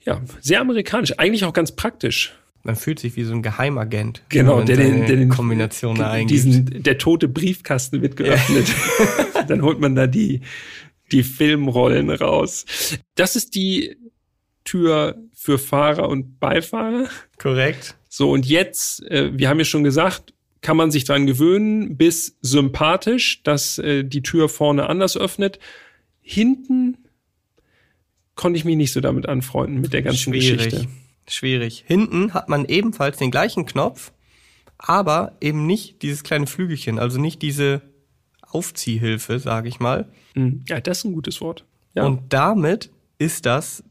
Ja, 0.00 0.22
sehr 0.40 0.60
amerikanisch, 0.60 1.18
eigentlich 1.18 1.44
auch 1.44 1.52
ganz 1.52 1.72
praktisch. 1.72 2.36
Man 2.66 2.76
fühlt 2.76 2.98
sich 2.98 3.16
wie 3.16 3.22
so 3.22 3.32
ein 3.32 3.42
Geheimagent. 3.42 4.22
Genau, 4.28 4.60
der 4.60 4.76
den, 4.76 5.06
der 5.06 5.16
den 5.16 5.28
Kombination 5.28 6.26
diesen 6.26 6.82
der 6.82 6.98
tote 6.98 7.28
Briefkasten 7.28 8.02
wird 8.02 8.16
geöffnet. 8.16 8.66
Ja. 8.98 9.42
Dann 9.48 9.62
holt 9.62 9.80
man 9.80 9.94
da 9.94 10.08
die 10.08 10.40
die 11.12 11.22
Filmrollen 11.22 12.10
raus. 12.10 12.66
Das 13.14 13.36
ist 13.36 13.54
die 13.54 13.96
Tür 14.64 15.16
für 15.32 15.58
Fahrer 15.58 16.08
und 16.08 16.40
Beifahrer. 16.40 17.08
Korrekt. 17.38 17.96
So, 18.08 18.32
und 18.32 18.46
jetzt, 18.46 19.02
äh, 19.10 19.30
wir 19.38 19.48
haben 19.48 19.58
ja 19.58 19.64
schon 19.64 19.84
gesagt, 19.84 20.34
kann 20.62 20.76
man 20.76 20.90
sich 20.90 21.04
dran 21.04 21.26
gewöhnen, 21.26 21.96
bis 21.96 22.36
sympathisch, 22.40 23.44
dass 23.44 23.78
äh, 23.78 24.02
die 24.02 24.22
Tür 24.22 24.48
vorne 24.48 24.88
anders 24.88 25.16
öffnet. 25.16 25.60
Hinten 26.20 26.96
konnte 28.34 28.58
ich 28.58 28.64
mich 28.64 28.76
nicht 28.76 28.92
so 28.92 29.00
damit 29.00 29.28
anfreunden, 29.28 29.80
mit 29.80 29.92
der 29.92 30.02
ganzen 30.02 30.32
Schwierig. 30.32 30.56
Geschichte. 30.56 30.88
Schwierig. 31.28 31.84
Hinten 31.86 32.34
hat 32.34 32.48
man 32.48 32.64
ebenfalls 32.64 33.16
den 33.16 33.30
gleichen 33.30 33.66
Knopf, 33.66 34.12
aber 34.78 35.36
eben 35.40 35.66
nicht 35.66 36.02
dieses 36.02 36.22
kleine 36.22 36.46
Flügelchen, 36.46 36.98
also 36.98 37.20
nicht 37.20 37.42
diese 37.42 37.82
Aufziehhilfe, 38.42 39.38
sage 39.38 39.68
ich 39.68 39.80
mal. 39.80 40.08
Hm. 40.34 40.64
Ja, 40.68 40.80
das 40.80 40.98
ist 40.98 41.04
ein 41.04 41.12
gutes 41.12 41.40
Wort. 41.40 41.64
Ja. 41.94 42.04
Und 42.04 42.32
damit 42.32 42.90
ist 43.18 43.46
das 43.46 43.82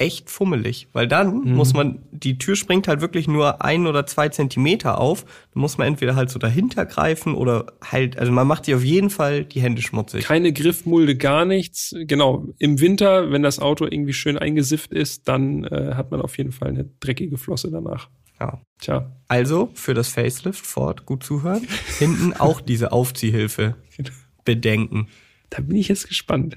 echt 0.00 0.30
fummelig, 0.30 0.88
weil 0.94 1.06
dann 1.06 1.42
mhm. 1.42 1.54
muss 1.54 1.74
man, 1.74 2.00
die 2.10 2.38
Tür 2.38 2.56
springt 2.56 2.88
halt 2.88 3.02
wirklich 3.02 3.28
nur 3.28 3.62
ein 3.62 3.86
oder 3.86 4.06
zwei 4.06 4.30
Zentimeter 4.30 4.98
auf, 4.98 5.24
dann 5.52 5.60
muss 5.60 5.76
man 5.76 5.88
entweder 5.88 6.16
halt 6.16 6.30
so 6.30 6.38
dahinter 6.38 6.86
greifen 6.86 7.34
oder 7.34 7.66
halt, 7.82 8.18
also 8.18 8.32
man 8.32 8.46
macht 8.46 8.64
sich 8.64 8.74
auf 8.74 8.82
jeden 8.82 9.10
Fall 9.10 9.44
die 9.44 9.60
Hände 9.60 9.82
schmutzig. 9.82 10.24
Keine 10.24 10.54
Griffmulde, 10.54 11.16
gar 11.16 11.44
nichts. 11.44 11.94
Genau, 12.06 12.48
im 12.58 12.80
Winter, 12.80 13.30
wenn 13.30 13.42
das 13.42 13.58
Auto 13.58 13.84
irgendwie 13.84 14.14
schön 14.14 14.38
eingesifft 14.38 14.92
ist, 14.92 15.28
dann 15.28 15.64
äh, 15.64 15.92
hat 15.94 16.10
man 16.10 16.22
auf 16.22 16.38
jeden 16.38 16.52
Fall 16.52 16.68
eine 16.68 16.88
dreckige 17.00 17.36
Flosse 17.36 17.70
danach. 17.70 18.08
Ja. 18.40 18.62
Tja. 18.78 19.12
Also 19.28 19.70
für 19.74 19.92
das 19.92 20.08
Facelift 20.08 20.64
Ford 20.64 21.04
gut 21.04 21.22
zuhören. 21.22 21.66
Hinten 21.98 22.32
auch 22.32 22.62
diese 22.62 22.92
Aufziehhilfe 22.92 23.76
genau. 23.98 24.10
bedenken. 24.46 25.08
Da 25.50 25.60
bin 25.60 25.76
ich 25.76 25.88
jetzt 25.88 26.08
gespannt. 26.08 26.56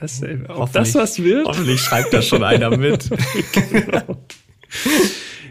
Das, 0.00 0.22
äh, 0.22 0.38
ob 0.48 0.72
das 0.72 0.94
was 0.94 1.22
wird? 1.22 1.46
Hoffentlich 1.46 1.80
schreibt 1.80 2.12
da 2.12 2.22
schon 2.22 2.42
einer 2.42 2.74
mit. 2.76 3.10
genau. 3.52 4.24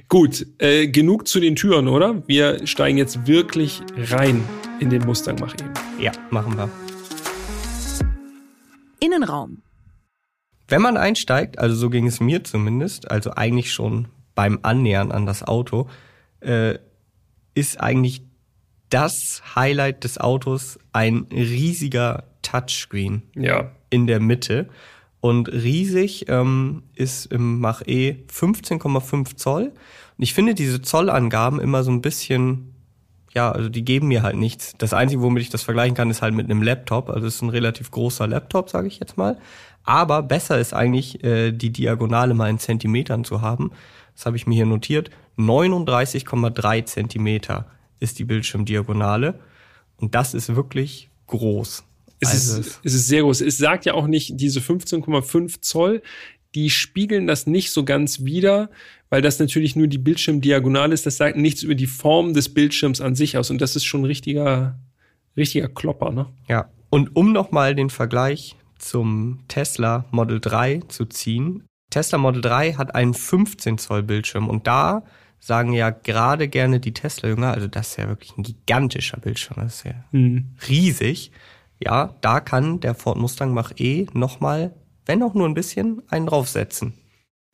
Gut, 0.08 0.48
äh, 0.58 0.88
genug 0.88 1.28
zu 1.28 1.40
den 1.40 1.56
Türen, 1.56 1.88
oder? 1.88 2.28
Wir 2.28 2.66
steigen 2.66 2.98
jetzt 2.98 3.28
wirklich 3.28 3.80
rein 3.96 4.44
in 4.80 4.90
den 4.90 5.06
Mustang 5.06 5.38
Mach 5.40 5.54
eben. 5.54 5.72
Ja, 6.00 6.12
machen 6.32 6.58
wir. 6.58 6.68
Innenraum. 9.00 9.62
Wenn 10.68 10.82
man 10.82 10.98
einsteigt, 10.98 11.60
also 11.60 11.76
so 11.76 11.92
ging 11.92 12.08
es 12.08 12.20
mir 12.20 12.44
zumindest, 12.44 13.12
also 13.12 13.32
eigentlich 13.36 13.72
schon 13.72 14.08
beim 14.34 14.60
Annähern 14.64 15.12
an 15.12 15.28
das 15.28 15.44
Auto, 15.44 15.90
äh, 16.40 16.80
ist 17.54 17.80
eigentlich 17.80 18.24
das 18.90 19.44
Highlight 19.56 20.04
des 20.04 20.18
Autos 20.18 20.80
ein 20.92 21.28
riesiger 21.32 22.29
Touchscreen. 22.50 23.24
Ja. 23.36 23.72
In 23.90 24.08
der 24.08 24.20
Mitte. 24.20 24.70
Und 25.22 25.52
riesig 25.52 26.30
ähm, 26.30 26.84
ist 26.96 27.26
im 27.26 27.60
Mach 27.60 27.82
E 27.86 28.18
15,5 28.32 29.36
Zoll. 29.36 29.64
Und 29.66 30.24
ich 30.24 30.34
finde 30.34 30.54
diese 30.56 30.82
Zollangaben 30.82 31.60
immer 31.60 31.84
so 31.84 31.92
ein 31.92 32.02
bisschen, 32.02 32.74
ja, 33.34 33.52
also 33.52 33.70
die 33.70 33.84
geben 33.84 34.08
mir 34.08 34.24
halt 34.24 34.38
nichts. 34.38 34.76
Das 34.78 34.94
Einzige, 34.94 35.22
womit 35.22 35.44
ich 35.44 35.50
das 35.50 35.64
vergleichen 35.64 35.96
kann, 35.96 36.10
ist 36.10 36.22
halt 36.22 36.34
mit 36.34 36.50
einem 36.50 36.62
Laptop. 36.62 37.10
Also 37.10 37.28
es 37.28 37.36
ist 37.36 37.42
ein 37.42 37.50
relativ 37.50 37.92
großer 37.92 38.28
Laptop, 38.28 38.70
sage 38.70 38.88
ich 38.88 39.00
jetzt 39.00 39.18
mal. 39.18 39.38
Aber 39.84 40.24
besser 40.24 40.60
ist 40.60 40.74
eigentlich, 40.74 41.24
äh, 41.24 41.52
die 41.52 41.72
Diagonale 41.72 42.34
mal 42.34 42.50
in 42.50 42.60
Zentimetern 42.60 43.24
zu 43.24 43.42
haben. 43.42 43.72
Das 44.16 44.26
habe 44.26 44.38
ich 44.38 44.48
mir 44.48 44.56
hier 44.56 44.66
notiert. 44.66 45.10
39,3 45.38 46.86
Zentimeter 46.86 47.66
ist 48.00 48.20
die 48.20 48.26
Bildschirmdiagonale. 48.26 49.40
Und 49.98 50.16
das 50.16 50.34
ist 50.34 50.56
wirklich 50.56 51.10
groß. 51.28 51.84
Es, 52.20 52.30
also 52.30 52.60
ist, 52.60 52.80
es 52.84 52.94
ist 52.94 53.08
sehr 53.08 53.22
groß. 53.22 53.42
Es 53.42 53.58
sagt 53.58 53.86
ja 53.86 53.94
auch 53.94 54.08
nicht, 54.08 54.34
diese 54.36 54.60
15,5 54.60 55.62
Zoll, 55.62 56.02
die 56.56 56.70
spiegeln 56.70 57.28
das 57.28 57.48
nicht 57.48 57.72
so 57.72 57.86
ganz 57.86 58.26
wider, 58.26 58.70
weil 59.10 59.22
das 59.22 59.40
natürlich 59.40 59.76
nur 59.76 59.88
die 59.88 59.98
Bildschirmdiagonale 59.98 60.94
ist. 60.94 61.06
Das 61.06 61.18
sagt 61.18 61.38
nichts 61.38 61.64
über 61.64 61.76
die 61.76 61.88
Form 61.88 62.34
des 62.34 62.54
Bildschirms 62.54 63.02
an 63.02 63.16
sich 63.16 63.38
aus. 63.38 63.50
Und 63.50 63.62
das 63.62 63.76
ist 63.76 63.86
schon 63.86 64.02
ein 64.02 64.06
richtiger, 64.06 64.80
richtiger 65.38 65.70
Klopper, 65.70 66.12
ne? 66.12 66.28
Ja. 66.48 66.70
Und 66.90 67.16
um 67.16 67.32
nochmal 67.32 67.76
den 67.76 67.90
Vergleich 67.90 68.56
zum 68.80 69.40
Tesla 69.48 70.06
Model 70.12 70.40
3 70.40 70.82
zu 70.88 71.06
ziehen. 71.06 71.64
Tesla 71.92 72.18
Model 72.18 72.42
3 72.42 72.74
hat 72.74 72.96
einen 72.96 73.14
15 73.14 73.78
Zoll 73.78 74.04
Bildschirm 74.04 74.48
und 74.48 74.68
da 74.68 75.04
sagen 75.40 75.74
ja 75.74 75.90
gerade 75.90 76.48
gerne 76.48 76.80
die 76.80 76.94
Tesla-Jünger, 76.94 77.52
also 77.52 77.68
das 77.68 77.92
ist 77.92 77.98
ja 77.98 78.08
wirklich 78.08 78.38
ein 78.38 78.44
gigantischer 78.44 79.20
Bildschirm, 79.20 79.58
das 79.62 79.78
ist 79.78 79.86
ja 79.86 79.94
mhm. 80.12 80.56
riesig 80.68 81.32
ja, 81.80 82.16
da 82.22 82.40
kann 82.40 82.80
der 82.80 82.96
Ford 82.96 83.18
Mustang 83.18 83.54
Mach-E 83.54 84.08
nochmal, 84.14 84.76
wenn 85.06 85.24
auch 85.24 85.34
nur 85.34 85.48
ein 85.48 85.54
bisschen, 85.54 86.02
einen 86.10 86.28
draufsetzen. 86.28 86.94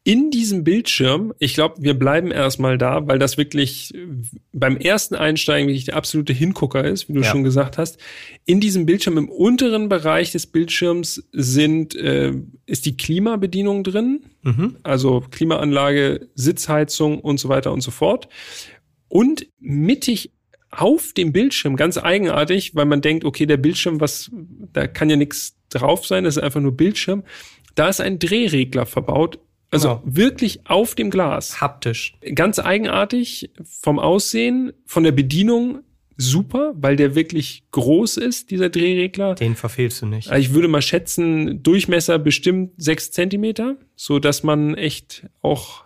In 0.07 0.29
diesem 0.29 0.63
Bildschirm, 0.63 1.33
ich 1.39 1.55
glaube, 1.55 1.81
wir 1.81 1.95
bleiben 1.95 2.29
erstmal 2.29 2.77
da, 2.77 3.07
weil 3.07 3.17
das 3.17 3.38
wirklich 3.39 3.91
beim 4.53 4.77
ersten 4.77 5.15
Einsteigen 5.15 5.67
wirklich 5.67 5.85
der 5.85 5.95
absolute 5.95 6.31
Hingucker 6.31 6.83
ist, 6.83 7.09
wie 7.09 7.13
du 7.13 7.21
ja. 7.21 7.31
schon 7.31 7.43
gesagt 7.43 7.79
hast. 7.79 7.97
In 8.45 8.59
diesem 8.59 8.85
Bildschirm, 8.85 9.17
im 9.17 9.29
unteren 9.29 9.89
Bereich 9.89 10.31
des 10.31 10.45
Bildschirms 10.45 11.27
sind, 11.31 11.95
äh, 11.95 12.33
ist 12.67 12.85
die 12.85 12.97
Klimabedienung 12.97 13.83
drin, 13.83 14.25
mhm. 14.43 14.77
also 14.83 15.23
Klimaanlage, 15.31 16.29
Sitzheizung 16.35 17.19
und 17.19 17.39
so 17.39 17.49
weiter 17.49 17.71
und 17.71 17.81
so 17.81 17.89
fort. 17.89 18.29
Und 19.07 19.47
mittig 19.59 20.33
auf 20.77 21.13
dem 21.13 21.31
Bildschirm 21.31 21.75
ganz 21.75 21.97
eigenartig, 21.97 22.75
weil 22.75 22.85
man 22.85 23.01
denkt, 23.01 23.25
okay, 23.25 23.45
der 23.45 23.57
Bildschirm, 23.57 23.99
was, 23.99 24.31
da 24.73 24.88
kann 24.88 25.09
ja 25.09 25.15
nichts 25.15 25.57
drauf 25.69 26.05
sein, 26.05 26.23
das 26.23 26.38
ist 26.38 26.43
einfach 26.43 26.61
nur 26.61 26.75
Bildschirm. 26.75 27.23
Da 27.75 27.89
ist 27.89 28.01
ein 28.01 28.19
Drehregler 28.19 28.85
verbaut, 28.85 29.39
also 29.71 29.99
genau. 29.99 30.01
wirklich 30.05 30.61
auf 30.65 30.95
dem 30.95 31.09
Glas. 31.09 31.59
Haptisch. 31.59 32.17
Ganz 32.33 32.59
eigenartig 32.59 33.49
vom 33.63 33.99
Aussehen, 33.99 34.73
von 34.85 35.03
der 35.03 35.11
Bedienung 35.11 35.79
super, 36.17 36.73
weil 36.77 36.95
der 36.95 37.15
wirklich 37.15 37.63
groß 37.71 38.17
ist, 38.17 38.51
dieser 38.51 38.69
Drehregler. 38.69 39.35
Den 39.35 39.55
verfehlst 39.55 40.01
du 40.01 40.05
nicht. 40.05 40.31
Ich 40.31 40.53
würde 40.53 40.67
mal 40.67 40.81
schätzen, 40.81 41.61
Durchmesser 41.61 42.19
bestimmt 42.19 42.71
sechs 42.77 43.11
Zentimeter, 43.11 43.77
so 43.95 44.19
dass 44.19 44.43
man 44.43 44.75
echt 44.75 45.27
auch 45.41 45.85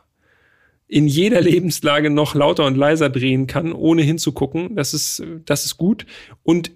in 0.90 1.08
jeder 1.08 1.40
Lebenslage 1.50 2.10
noch 2.10 2.36
lauter 2.36 2.66
und 2.66 2.76
leiser 2.76 3.10
drehen 3.10 3.48
kann, 3.48 3.72
ohne 3.72 4.02
hinzugucken. 4.02 4.76
Das 4.76 4.94
ist, 4.94 5.24
das 5.46 5.66
ist 5.66 5.78
gut. 5.78 6.06
Und 6.44 6.72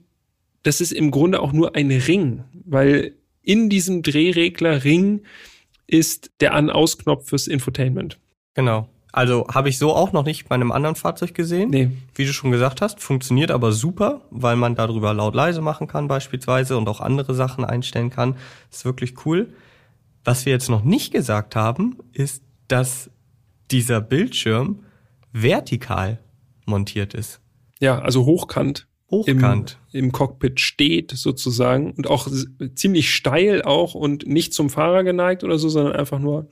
das 0.61 0.79
ist 0.79 0.93
im 0.93 1.11
Grunde 1.11 1.41
auch 1.41 1.51
nur 1.51 1.75
ein 1.75 1.91
Ring, 1.91 2.45
weil 2.63 3.15
in 3.41 3.69
diesem 3.69 4.03
Drehregler 4.03 4.85
Ring 4.85 5.23
ist 5.85 6.31
der 6.39 6.53
An-Aus-Knopf 6.53 7.27
fürs 7.27 7.47
Infotainment. 7.47 8.17
Genau. 8.53 8.87
Also 9.11 9.45
habe 9.53 9.69
ich 9.69 9.77
so 9.77 9.93
auch 9.93 10.11
noch 10.11 10.25
nicht 10.25 10.47
bei 10.47 10.55
einem 10.55 10.71
anderen 10.71 10.95
Fahrzeug 10.95 11.35
gesehen. 11.35 11.69
Nee. 11.69 11.91
Wie 12.15 12.25
du 12.25 12.33
schon 12.33 12.51
gesagt 12.51 12.81
hast, 12.81 12.99
funktioniert 12.99 13.51
aber 13.51 13.71
super, 13.71 14.21
weil 14.31 14.55
man 14.55 14.73
darüber 14.73 15.13
laut 15.13 15.35
leise 15.35 15.61
machen 15.61 15.87
kann 15.87 16.07
beispielsweise 16.07 16.77
und 16.77 16.87
auch 16.87 17.01
andere 17.01 17.35
Sachen 17.35 17.65
einstellen 17.65 18.09
kann. 18.09 18.37
ist 18.71 18.85
wirklich 18.85 19.25
cool. 19.25 19.53
Was 20.23 20.45
wir 20.45 20.53
jetzt 20.53 20.69
noch 20.69 20.83
nicht 20.83 21.11
gesagt 21.11 21.55
haben, 21.55 21.97
ist, 22.13 22.41
dass 22.67 23.11
dieser 23.73 23.99
Bildschirm 23.99 24.83
vertikal 25.33 26.19
montiert 26.65 27.13
ist. 27.13 27.41
Ja, 27.79 27.99
also 27.99 28.25
hochkant. 28.25 28.87
Hochkant. 29.11 29.77
Im, 29.91 30.05
Im, 30.05 30.11
Cockpit 30.11 30.59
steht 30.59 31.11
sozusagen 31.11 31.91
und 31.91 32.07
auch 32.07 32.27
ziemlich 32.75 33.13
steil 33.13 33.61
auch 33.61 33.93
und 33.93 34.25
nicht 34.25 34.53
zum 34.53 34.69
Fahrer 34.69 35.03
geneigt 35.03 35.43
oder 35.43 35.59
so, 35.59 35.69
sondern 35.69 35.95
einfach 35.95 36.19
nur. 36.19 36.47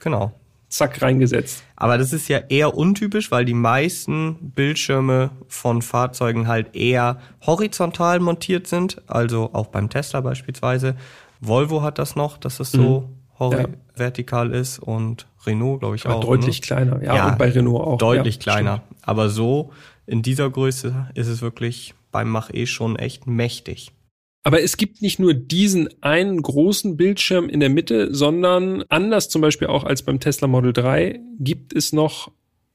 Genau 0.00 0.34
zack 0.74 1.02
reingesetzt. 1.02 1.62
Aber 1.76 1.98
das 1.98 2.12
ist 2.12 2.28
ja 2.28 2.38
eher 2.38 2.76
untypisch, 2.76 3.30
weil 3.30 3.44
die 3.44 3.54
meisten 3.54 4.52
Bildschirme 4.54 5.30
von 5.46 5.82
Fahrzeugen 5.82 6.48
halt 6.48 6.74
eher 6.74 7.18
horizontal 7.46 8.20
montiert 8.20 8.66
sind, 8.66 9.00
also 9.06 9.50
auch 9.52 9.68
beim 9.68 9.88
Tesla 9.88 10.20
beispielsweise. 10.20 10.96
Volvo 11.40 11.82
hat 11.82 11.98
das 11.98 12.16
noch, 12.16 12.38
dass 12.38 12.60
es 12.60 12.72
so 12.72 13.08
mhm. 13.38 13.52
ja. 13.52 13.66
vertikal 13.94 14.50
ist 14.50 14.78
und 14.78 15.26
Renault, 15.46 15.80
glaube 15.80 15.96
ich, 15.96 16.04
Aber 16.06 16.16
auch. 16.16 16.24
Deutlich 16.24 16.60
ne? 16.60 16.66
kleiner, 16.66 17.02
ja, 17.02 17.16
ja, 17.16 17.28
und 17.28 17.38
bei 17.38 17.50
Renault 17.50 17.80
auch. 17.80 17.98
Deutlich 17.98 18.36
ja, 18.36 18.40
kleiner. 18.40 18.82
Stimmt. 18.86 19.08
Aber 19.08 19.28
so 19.28 19.72
in 20.06 20.22
dieser 20.22 20.50
Größe 20.50 21.10
ist 21.14 21.28
es 21.28 21.42
wirklich 21.42 21.94
beim 22.12 22.28
Mach 22.28 22.50
E 22.52 22.66
schon 22.66 22.96
echt 22.96 23.26
mächtig. 23.26 23.92
Aber 24.46 24.62
es 24.62 24.76
gibt 24.76 25.00
nicht 25.00 25.18
nur 25.18 25.32
diesen 25.32 25.88
einen 26.02 26.42
großen 26.42 26.98
Bildschirm 26.98 27.48
in 27.48 27.60
der 27.60 27.70
Mitte, 27.70 28.14
sondern 28.14 28.84
anders 28.90 29.30
zum 29.30 29.40
Beispiel 29.40 29.68
auch 29.68 29.84
als 29.84 30.02
beim 30.02 30.20
Tesla 30.20 30.46
Model 30.46 30.74
3 30.74 31.18
gibt 31.38 31.74
es 31.74 31.94
noch 31.94 32.30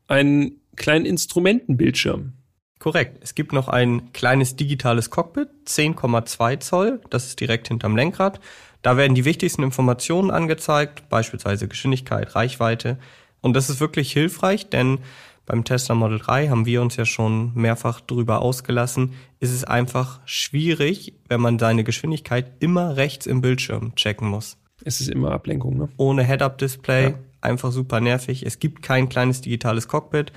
einen 0.07 0.59
kleinen 0.75 1.05
Instrumentenbildschirm. 1.05 2.33
Korrekt. 2.79 3.19
Es 3.21 3.35
gibt 3.35 3.53
noch 3.53 3.67
ein 3.67 4.13
kleines 4.13 4.55
digitales 4.55 5.11
Cockpit, 5.11 5.49
10,2 5.67 6.59
Zoll, 6.59 7.01
das 7.09 7.27
ist 7.27 7.39
direkt 7.39 7.67
hinterm 7.67 7.95
Lenkrad. 7.95 8.39
Da 8.81 8.97
werden 8.97 9.15
die 9.15 9.25
wichtigsten 9.25 9.63
Informationen 9.63 10.31
angezeigt, 10.31 11.09
beispielsweise 11.09 11.67
Geschwindigkeit, 11.67 12.35
Reichweite. 12.35 12.97
Und 13.41 13.53
das 13.55 13.69
ist 13.69 13.79
wirklich 13.79 14.11
hilfreich, 14.11 14.69
denn 14.69 14.99
beim 15.45 15.63
Tesla 15.63 15.95
Model 15.95 16.19
3 16.19 16.49
haben 16.49 16.67
wir 16.67 16.81
uns 16.81 16.95
ja 16.95 17.05
schon 17.05 17.51
mehrfach 17.55 18.01
drüber 18.01 18.41
ausgelassen, 18.41 19.13
ist 19.39 19.51
es 19.51 19.63
einfach 19.63 20.19
schwierig, 20.25 21.13
wenn 21.27 21.41
man 21.41 21.57
seine 21.57 21.83
Geschwindigkeit 21.83 22.51
immer 22.59 22.97
rechts 22.97 23.25
im 23.25 23.41
Bildschirm 23.41 23.95
checken 23.95 24.27
muss. 24.27 24.57
Es 24.85 25.01
ist 25.01 25.09
immer 25.09 25.31
Ablenkung, 25.31 25.77
ne? 25.77 25.89
Ohne 25.97 26.23
Head-Up-Display, 26.23 27.03
ja. 27.09 27.19
einfach 27.41 27.71
super 27.71 27.99
nervig. 27.99 28.45
Es 28.45 28.59
gibt 28.59 28.83
kein 28.83 29.09
kleines 29.09 29.41
digitales 29.41 29.87
Cockpit. 29.87 30.31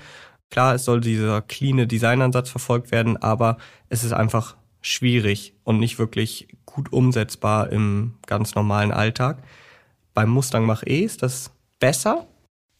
Klar, 0.50 0.74
es 0.74 0.84
soll 0.84 1.02
dieser 1.02 1.42
cleane 1.42 1.86
Designansatz 1.86 2.48
verfolgt 2.48 2.90
werden, 2.90 3.16
aber 3.18 3.58
es 3.90 4.04
ist 4.04 4.12
einfach 4.12 4.56
schwierig 4.82 5.54
und 5.64 5.78
nicht 5.78 5.98
wirklich 5.98 6.48
gut 6.66 6.92
umsetzbar 6.92 7.70
im 7.70 8.14
ganz 8.26 8.54
normalen 8.54 8.92
Alltag. 8.92 9.42
Beim 10.12 10.28
Mustang 10.28 10.66
Mach-E 10.66 11.00
ist 11.00 11.22
das 11.22 11.52
besser. 11.78 12.26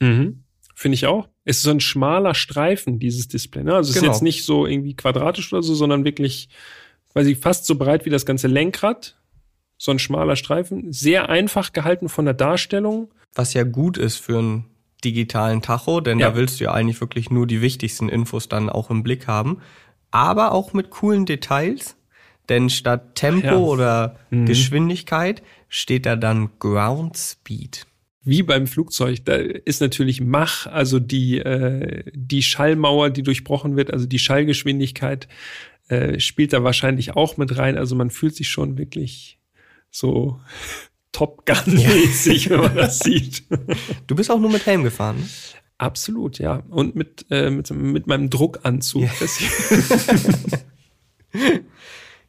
Mhm. 0.00 0.42
Finde 0.74 0.94
ich 0.94 1.06
auch. 1.06 1.28
Es 1.44 1.58
ist 1.58 1.62
so 1.62 1.70
ein 1.70 1.80
schmaler 1.80 2.34
Streifen, 2.34 2.98
dieses 2.98 3.28
Display. 3.28 3.62
Ne? 3.62 3.74
Also 3.74 3.90
es 3.90 3.96
genau. 3.96 4.10
ist 4.10 4.16
jetzt 4.16 4.22
nicht 4.22 4.44
so 4.44 4.66
irgendwie 4.66 4.94
quadratisch 4.94 5.52
oder 5.52 5.62
so, 5.62 5.74
sondern 5.74 6.04
wirklich 6.04 6.48
quasi 7.12 7.34
fast 7.34 7.66
so 7.66 7.76
breit 7.76 8.04
wie 8.04 8.10
das 8.10 8.26
ganze 8.26 8.48
Lenkrad. 8.48 9.16
So 9.78 9.90
ein 9.90 9.98
schmaler 9.98 10.36
Streifen. 10.36 10.92
Sehr 10.92 11.28
einfach 11.28 11.72
gehalten 11.72 12.08
von 12.08 12.24
der 12.24 12.34
Darstellung. 12.34 13.10
Was 13.34 13.54
ja 13.54 13.64
gut 13.64 13.98
ist 13.98 14.16
für 14.16 14.38
einen 14.38 14.64
digitalen 15.04 15.62
Tacho, 15.62 16.00
denn 16.00 16.18
ja. 16.18 16.30
da 16.30 16.36
willst 16.36 16.60
du 16.60 16.64
ja 16.64 16.72
eigentlich 16.72 17.00
wirklich 17.00 17.30
nur 17.30 17.46
die 17.46 17.60
wichtigsten 17.60 18.08
Infos 18.08 18.48
dann 18.48 18.70
auch 18.70 18.90
im 18.90 19.02
Blick 19.02 19.26
haben. 19.26 19.58
Aber 20.12 20.52
auch 20.52 20.72
mit 20.72 20.90
coolen 20.90 21.26
Details. 21.26 21.96
Denn 22.48 22.70
statt 22.70 23.16
Tempo 23.16 23.46
ja. 23.46 23.56
oder 23.56 24.16
mhm. 24.30 24.46
Geschwindigkeit 24.46 25.42
steht 25.68 26.06
da 26.06 26.16
dann 26.16 26.50
Ground 26.58 27.16
Speed 27.16 27.86
wie 28.24 28.42
beim 28.42 28.66
Flugzeug, 28.66 29.24
da 29.24 29.34
ist 29.34 29.80
natürlich 29.80 30.20
Mach, 30.20 30.66
also 30.66 30.98
die, 31.00 31.38
äh, 31.38 32.04
die 32.14 32.42
Schallmauer, 32.42 33.10
die 33.10 33.22
durchbrochen 33.22 33.76
wird, 33.76 33.92
also 33.92 34.06
die 34.06 34.18
Schallgeschwindigkeit, 34.18 35.26
äh, 35.88 36.20
spielt 36.20 36.52
da 36.52 36.62
wahrscheinlich 36.62 37.16
auch 37.16 37.36
mit 37.36 37.56
rein. 37.58 37.76
Also 37.76 37.96
man 37.96 38.10
fühlt 38.10 38.36
sich 38.36 38.48
schon 38.48 38.78
wirklich 38.78 39.38
so 39.90 40.40
Top 41.12 41.44
Gun-mäßig, 41.44 42.46
ja. 42.46 42.50
wenn 42.50 42.60
man 42.60 42.76
das 42.76 43.00
sieht. 43.00 43.44
Du 44.06 44.14
bist 44.14 44.30
auch 44.30 44.40
nur 44.40 44.50
mit 44.50 44.64
Helm 44.64 44.82
gefahren. 44.82 45.28
Absolut, 45.82 46.38
ja. 46.38 46.62
Und 46.70 46.94
mit, 46.94 47.26
äh, 47.28 47.50
mit, 47.50 47.68
mit 47.72 48.06
meinem 48.06 48.30
Druckanzug. 48.30 49.02
Ja, 49.02 49.10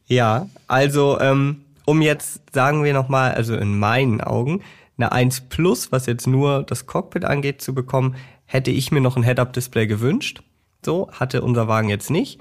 ja 0.06 0.48
also 0.66 1.20
ähm, 1.20 1.62
um 1.84 2.02
jetzt, 2.02 2.42
sagen 2.52 2.82
wir 2.82 2.92
nochmal, 2.92 3.30
also 3.34 3.54
in 3.54 3.78
meinen 3.78 4.20
Augen, 4.20 4.62
eine 4.98 5.12
1 5.12 5.42
Plus, 5.42 5.92
was 5.92 6.06
jetzt 6.06 6.26
nur 6.26 6.64
das 6.64 6.86
Cockpit 6.86 7.24
angeht, 7.24 7.62
zu 7.62 7.74
bekommen, 7.76 8.16
hätte 8.44 8.72
ich 8.72 8.90
mir 8.90 9.00
noch 9.00 9.16
ein 9.16 9.22
Head-Up-Display 9.22 9.86
gewünscht. 9.86 10.42
So, 10.84 11.08
hatte 11.12 11.42
unser 11.42 11.68
Wagen 11.68 11.88
jetzt 11.88 12.10
nicht. 12.10 12.40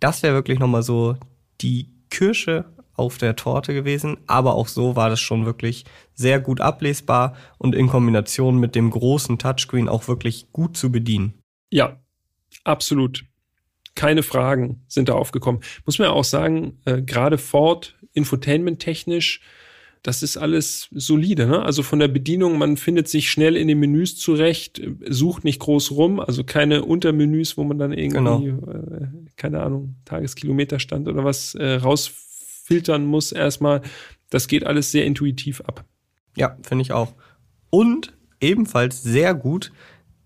Das 0.00 0.24
wäre 0.24 0.34
wirklich 0.34 0.58
nochmal 0.58 0.82
so 0.82 1.14
die 1.60 1.90
Kirsche 2.10 2.64
auf 2.94 3.18
der 3.18 3.36
Torte 3.36 3.74
gewesen, 3.74 4.18
aber 4.26 4.54
auch 4.54 4.68
so 4.68 4.96
war 4.96 5.10
das 5.10 5.20
schon 5.20 5.46
wirklich 5.46 5.84
sehr 6.14 6.40
gut 6.40 6.60
ablesbar 6.60 7.34
und 7.58 7.74
in 7.74 7.88
Kombination 7.88 8.58
mit 8.58 8.74
dem 8.74 8.90
großen 8.90 9.38
Touchscreen 9.38 9.88
auch 9.88 10.08
wirklich 10.08 10.52
gut 10.52 10.76
zu 10.76 10.90
bedienen. 10.90 11.34
Ja, 11.70 12.00
absolut. 12.64 13.24
Keine 13.94 14.22
Fragen 14.22 14.84
sind 14.88 15.08
da 15.08 15.14
aufgekommen. 15.14 15.62
Muss 15.84 15.98
man 15.98 16.08
auch 16.08 16.24
sagen, 16.24 16.80
äh, 16.84 17.02
gerade 17.02 17.38
Ford 17.38 17.96
Infotainment 18.12 18.80
technisch 18.80 19.40
das 20.04 20.22
ist 20.22 20.36
alles 20.36 20.88
solide. 20.92 21.46
Ne? 21.46 21.62
Also 21.62 21.82
von 21.82 21.98
der 21.98 22.08
Bedienung, 22.08 22.58
man 22.58 22.76
findet 22.76 23.08
sich 23.08 23.30
schnell 23.30 23.56
in 23.56 23.68
den 23.68 23.80
Menüs 23.80 24.16
zurecht, 24.16 24.80
sucht 25.08 25.44
nicht 25.44 25.58
groß 25.60 25.92
rum, 25.92 26.20
also 26.20 26.44
keine 26.44 26.84
Untermenüs, 26.84 27.56
wo 27.56 27.64
man 27.64 27.78
dann 27.78 27.94
irgendwie, 27.94 28.18
genau. 28.18 28.42
äh, 28.42 29.06
keine 29.36 29.62
Ahnung, 29.62 29.96
Tageskilometerstand 30.04 31.08
oder 31.08 31.24
was 31.24 31.54
äh, 31.54 31.80
rausfiltern 32.64 33.06
muss 33.06 33.32
erstmal. 33.32 33.82
Das 34.30 34.48
geht 34.48 34.66
alles 34.66 34.90
sehr 34.90 35.04
intuitiv 35.04 35.60
ab. 35.62 35.84
Ja, 36.36 36.56
finde 36.62 36.82
ich 36.82 36.92
auch. 36.92 37.14
Und 37.70 38.12
ebenfalls 38.40 39.02
sehr 39.02 39.34
gut, 39.34 39.72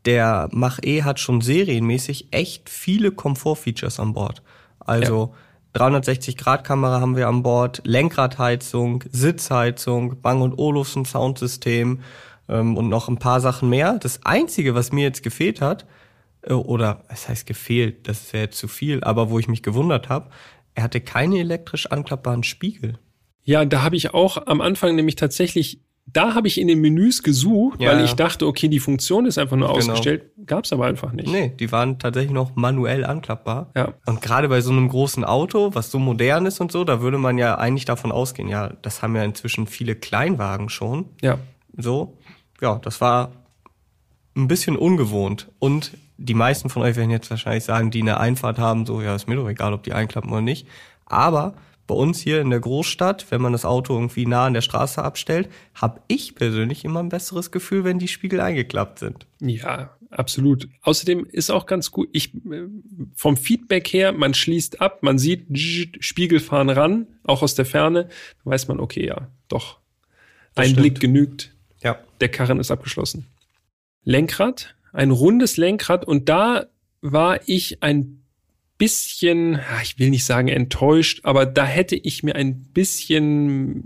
der 0.04 0.48
Mach 0.52 0.78
E 0.82 1.02
hat 1.02 1.20
schon 1.20 1.40
serienmäßig 1.40 2.28
echt 2.30 2.70
viele 2.70 3.10
Komfortfeatures 3.10 4.00
an 4.00 4.14
Bord. 4.14 4.42
Also 4.78 5.32
ja 5.32 5.38
360-Grad-Kamera 5.74 7.00
haben 7.00 7.16
wir 7.16 7.28
an 7.28 7.42
Bord, 7.42 7.82
Lenkradheizung, 7.84 9.04
Sitzheizung, 9.12 10.20
Bang 10.22 10.40
und 10.40 10.58
Olufsen 10.58 11.04
Soundsystem 11.04 12.00
ähm, 12.48 12.76
und 12.76 12.88
noch 12.88 13.08
ein 13.08 13.18
paar 13.18 13.40
Sachen 13.40 13.68
mehr. 13.68 13.98
Das 13.98 14.24
Einzige, 14.24 14.74
was 14.74 14.92
mir 14.92 15.02
jetzt 15.04 15.22
gefehlt 15.22 15.60
hat, 15.60 15.86
äh, 16.42 16.54
oder 16.54 17.04
es 17.08 17.28
heißt 17.28 17.46
gefehlt, 17.46 18.08
das 18.08 18.32
wäre 18.32 18.44
jetzt 18.44 18.58
zu 18.58 18.66
viel, 18.66 19.04
aber 19.04 19.30
wo 19.30 19.38
ich 19.38 19.46
mich 19.46 19.62
gewundert 19.62 20.08
habe, 20.08 20.30
er 20.78 20.84
hatte 20.84 21.00
keine 21.00 21.40
elektrisch 21.40 21.86
anklappbaren 21.86 22.44
Spiegel. 22.44 23.00
Ja, 23.42 23.64
da 23.64 23.82
habe 23.82 23.96
ich 23.96 24.14
auch 24.14 24.46
am 24.46 24.60
Anfang 24.60 24.94
nämlich 24.94 25.16
tatsächlich 25.16 25.80
da 26.12 26.34
habe 26.34 26.46
ich 26.46 26.58
in 26.58 26.68
den 26.68 26.80
Menüs 26.80 27.22
gesucht, 27.22 27.82
ja, 27.82 27.90
weil 27.90 28.04
ich 28.04 28.14
dachte, 28.14 28.46
okay, 28.46 28.68
die 28.68 28.78
Funktion 28.78 29.26
ist 29.26 29.36
einfach 29.36 29.56
nur 29.56 29.68
genau. 29.68 29.78
ausgestellt. 29.78 30.30
Gab 30.46 30.64
es 30.64 30.72
aber 30.72 30.86
einfach 30.86 31.12
nicht. 31.12 31.28
Nee, 31.28 31.52
die 31.58 31.70
waren 31.70 31.98
tatsächlich 31.98 32.32
noch 32.32 32.56
manuell 32.56 33.04
anklappbar. 33.04 33.72
Ja. 33.76 33.92
Und 34.06 34.22
gerade 34.22 34.48
bei 34.48 34.62
so 34.62 34.70
einem 34.70 34.88
großen 34.88 35.22
Auto, 35.24 35.74
was 35.74 35.90
so 35.90 35.98
modern 35.98 36.46
ist 36.46 36.60
und 36.60 36.72
so, 36.72 36.84
da 36.84 37.02
würde 37.02 37.18
man 37.18 37.36
ja 37.36 37.58
eigentlich 37.58 37.84
davon 37.84 38.10
ausgehen, 38.10 38.48
ja, 38.48 38.72
das 38.80 39.02
haben 39.02 39.16
ja 39.16 39.24
inzwischen 39.24 39.66
viele 39.66 39.96
Kleinwagen 39.96 40.70
schon. 40.70 41.10
Ja. 41.20 41.38
So, 41.76 42.16
ja, 42.62 42.78
das 42.78 43.02
war 43.02 43.32
ein 44.34 44.48
bisschen 44.48 44.76
ungewohnt. 44.76 45.50
Und 45.58 45.92
die 46.18 46.34
meisten 46.34 46.68
von 46.68 46.82
euch 46.82 46.96
werden 46.96 47.10
jetzt 47.10 47.30
wahrscheinlich 47.30 47.64
sagen, 47.64 47.90
die 47.90 48.02
eine 48.02 48.18
Einfahrt 48.18 48.58
haben, 48.58 48.84
so, 48.84 49.00
ja, 49.00 49.14
ist 49.14 49.28
mir 49.28 49.36
doch 49.36 49.48
egal, 49.48 49.72
ob 49.72 49.84
die 49.84 49.92
einklappen 49.92 50.30
oder 50.30 50.42
nicht. 50.42 50.66
Aber 51.06 51.54
bei 51.86 51.94
uns 51.94 52.20
hier 52.20 52.40
in 52.40 52.50
der 52.50 52.60
Großstadt, 52.60 53.30
wenn 53.30 53.40
man 53.40 53.52
das 53.52 53.64
Auto 53.64 53.94
irgendwie 53.94 54.26
nah 54.26 54.46
an 54.46 54.52
der 54.52 54.60
Straße 54.60 55.02
abstellt, 55.02 55.48
habe 55.74 56.00
ich 56.08 56.34
persönlich 56.34 56.84
immer 56.84 57.00
ein 57.00 57.08
besseres 57.08 57.50
Gefühl, 57.50 57.84
wenn 57.84 57.98
die 57.98 58.08
Spiegel 58.08 58.40
eingeklappt 58.40 58.98
sind. 58.98 59.26
Ja, 59.40 59.96
absolut. 60.10 60.68
Außerdem 60.82 61.24
ist 61.30 61.50
auch 61.50 61.66
ganz 61.66 61.90
gut, 61.90 62.08
ich 62.12 62.32
vom 63.14 63.36
Feedback 63.36 63.88
her, 63.88 64.12
man 64.12 64.34
schließt 64.34 64.82
ab, 64.82 65.02
man 65.02 65.18
sieht 65.18 65.46
Spiegel 65.58 66.40
fahren 66.40 66.68
ran, 66.68 67.06
auch 67.24 67.42
aus 67.42 67.54
der 67.54 67.64
Ferne, 67.64 68.08
weiß 68.44 68.68
man, 68.68 68.80
okay, 68.80 69.06
ja, 69.06 69.28
doch. 69.48 69.78
Das 70.54 70.66
ein 70.66 70.72
stimmt. 70.72 70.82
Blick 70.82 71.00
genügt. 71.00 71.54
Ja. 71.82 71.98
Der 72.20 72.28
Karren 72.28 72.58
ist 72.58 72.70
abgeschlossen. 72.70 73.26
Lenkrad, 74.04 74.74
ein 74.98 75.12
rundes 75.12 75.56
Lenkrad 75.56 76.04
und 76.04 76.28
da 76.28 76.66
war 77.00 77.40
ich 77.46 77.82
ein 77.84 78.24
bisschen, 78.78 79.60
ich 79.82 79.98
will 79.98 80.10
nicht 80.10 80.24
sagen 80.24 80.48
enttäuscht, 80.48 81.20
aber 81.22 81.46
da 81.46 81.64
hätte 81.64 81.94
ich 81.94 82.24
mir 82.24 82.34
ein 82.34 82.62
bisschen 82.72 83.82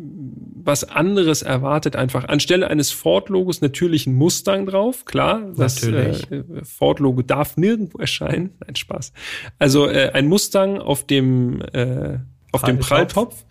was 0.55 0.85
anderes 0.85 1.43
erwartet, 1.43 1.97
einfach 1.97 2.25
anstelle 2.25 2.69
eines 2.69 2.93
Ford-Logos 2.93 3.61
natürlich 3.61 4.07
ein 4.07 4.15
Mustang 4.15 4.65
drauf, 4.65 5.05
klar, 5.05 5.53
das 5.55 5.83
äh, 5.83 6.45
Ford-Logo 6.63 7.21
darf 7.21 7.59
nirgendwo 7.59 7.99
erscheinen, 7.99 8.51
ein 8.67 8.77
Spaß. 8.77 9.13
Also 9.59 9.89
äh, 9.89 10.13
ein 10.15 10.29
Mustang 10.29 10.79
auf 10.79 11.07
dem 11.07 11.61
äh, 11.73 12.19
auf 12.53 12.63
dem 12.63 12.79
Pralltopf. 12.79 13.45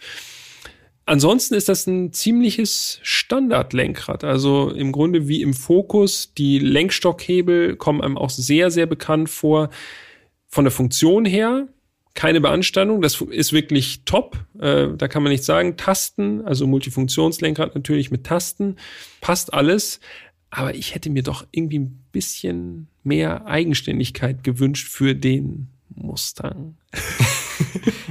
Ansonsten 1.05 1.55
ist 1.55 1.67
das 1.67 1.87
ein 1.87 2.13
ziemliches 2.13 2.99
Standardlenkrad. 3.01 4.23
Also 4.23 4.69
im 4.69 4.91
Grunde 4.91 5.27
wie 5.27 5.41
im 5.41 5.53
Fokus. 5.53 6.33
Die 6.37 6.59
Lenkstockhebel 6.59 7.75
kommen 7.75 8.01
einem 8.01 8.17
auch 8.17 8.29
sehr, 8.29 8.71
sehr 8.71 8.85
bekannt 8.85 9.29
vor 9.29 9.69
von 10.47 10.65
der 10.65 10.71
Funktion 10.71 11.25
her 11.25 11.67
keine 12.13 12.41
Beanstandung, 12.41 13.01
das 13.01 13.21
ist 13.21 13.53
wirklich 13.53 14.03
top. 14.05 14.37
Äh, 14.59 14.89
da 14.97 15.07
kann 15.07 15.23
man 15.23 15.31
nicht 15.31 15.43
sagen. 15.43 15.77
Tasten, 15.77 16.41
also 16.41 16.67
Multifunktionslenkrad 16.67 17.75
natürlich 17.75 18.11
mit 18.11 18.25
Tasten, 18.25 18.75
passt 19.21 19.53
alles. 19.53 19.99
Aber 20.49 20.75
ich 20.75 20.93
hätte 20.93 21.09
mir 21.09 21.23
doch 21.23 21.47
irgendwie 21.51 21.79
ein 21.79 22.03
bisschen 22.11 22.87
mehr 23.03 23.45
Eigenständigkeit 23.45 24.43
gewünscht 24.43 24.89
für 24.89 25.15
den 25.15 25.69
Mustang. 25.95 26.75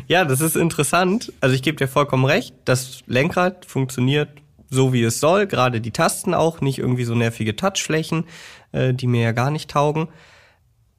ja, 0.06 0.24
das 0.24 0.40
ist 0.40 0.56
interessant. 0.56 1.32
Also 1.40 1.54
ich 1.54 1.62
gebe 1.62 1.76
dir 1.76 1.88
vollkommen 1.88 2.24
recht. 2.24 2.54
Das 2.64 3.02
Lenkrad 3.06 3.66
funktioniert 3.66 4.28
so, 4.70 4.92
wie 4.92 5.02
es 5.02 5.20
soll. 5.20 5.46
Gerade 5.46 5.80
die 5.80 5.90
Tasten 5.90 6.34
auch, 6.34 6.60
nicht 6.60 6.78
irgendwie 6.78 7.04
so 7.04 7.14
nervige 7.14 7.56
Touchflächen, 7.56 8.24
äh, 8.72 8.94
die 8.94 9.06
mir 9.06 9.22
ja 9.22 9.32
gar 9.32 9.50
nicht 9.50 9.70
taugen. 9.70 10.08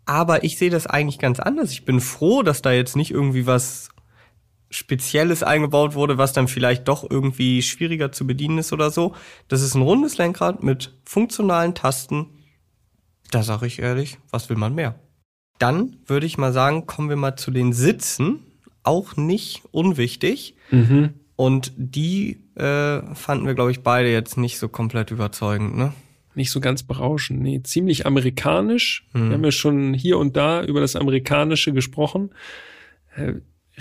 Aber 0.05 0.43
ich 0.43 0.57
sehe 0.57 0.69
das 0.69 0.87
eigentlich 0.87 1.19
ganz 1.19 1.39
anders. 1.39 1.71
Ich 1.71 1.85
bin 1.85 2.01
froh, 2.01 2.43
dass 2.43 2.61
da 2.61 2.71
jetzt 2.71 2.95
nicht 2.95 3.11
irgendwie 3.11 3.45
was 3.45 3.89
Spezielles 4.69 5.43
eingebaut 5.43 5.95
wurde, 5.95 6.17
was 6.17 6.33
dann 6.33 6.47
vielleicht 6.47 6.87
doch 6.87 7.09
irgendwie 7.09 7.61
schwieriger 7.61 8.11
zu 8.11 8.25
bedienen 8.25 8.57
ist 8.57 8.73
oder 8.73 8.89
so. 8.89 9.15
Das 9.47 9.61
ist 9.61 9.75
ein 9.75 9.81
rundes 9.81 10.17
Lenkrad 10.17 10.63
mit 10.63 10.93
funktionalen 11.05 11.75
Tasten. 11.75 12.27
Da 13.31 13.43
sage 13.43 13.67
ich 13.67 13.79
ehrlich, 13.79 14.17
was 14.31 14.49
will 14.49 14.57
man 14.57 14.73
mehr? 14.73 14.95
Dann 15.61 15.97
würde 16.07 16.25
ich 16.25 16.37
mal 16.37 16.53
sagen, 16.53 16.85
kommen 16.87 17.09
wir 17.09 17.17
mal 17.17 17.35
zu 17.35 17.51
den 17.51 17.73
Sitzen. 17.73 18.39
Auch 18.83 19.15
nicht 19.15 19.61
unwichtig. 19.71 20.55
Mhm. 20.71 21.13
Und 21.35 21.71
die 21.75 22.39
äh, 22.55 23.01
fanden 23.15 23.45
wir, 23.45 23.53
glaube 23.53 23.71
ich, 23.71 23.81
beide 23.81 24.11
jetzt 24.11 24.37
nicht 24.37 24.57
so 24.57 24.69
komplett 24.69 25.11
überzeugend, 25.11 25.77
ne? 25.77 25.93
nicht 26.35 26.51
so 26.51 26.59
ganz 26.59 26.83
berauschend. 26.83 27.41
Nee, 27.41 27.61
ziemlich 27.63 28.05
amerikanisch. 28.05 29.05
Mhm. 29.13 29.27
Wir 29.27 29.33
haben 29.33 29.43
ja 29.43 29.51
schon 29.51 29.93
hier 29.93 30.17
und 30.17 30.35
da 30.35 30.63
über 30.63 30.79
das 30.79 30.95
Amerikanische 30.95 31.73
gesprochen. 31.73 32.31
Äh, 33.15 33.33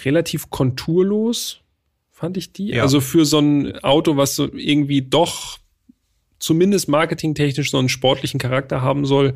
relativ 0.04 0.50
konturlos 0.50 1.60
fand 2.10 2.36
ich 2.36 2.52
die. 2.52 2.68
Ja. 2.68 2.82
Also 2.82 3.00
für 3.00 3.24
so 3.24 3.38
ein 3.38 3.78
Auto, 3.82 4.16
was 4.16 4.36
so 4.36 4.52
irgendwie 4.52 5.02
doch 5.02 5.58
zumindest 6.38 6.88
marketingtechnisch 6.88 7.70
so 7.70 7.78
einen 7.78 7.88
sportlichen 7.88 8.40
Charakter 8.40 8.82
haben 8.82 9.04
soll. 9.04 9.34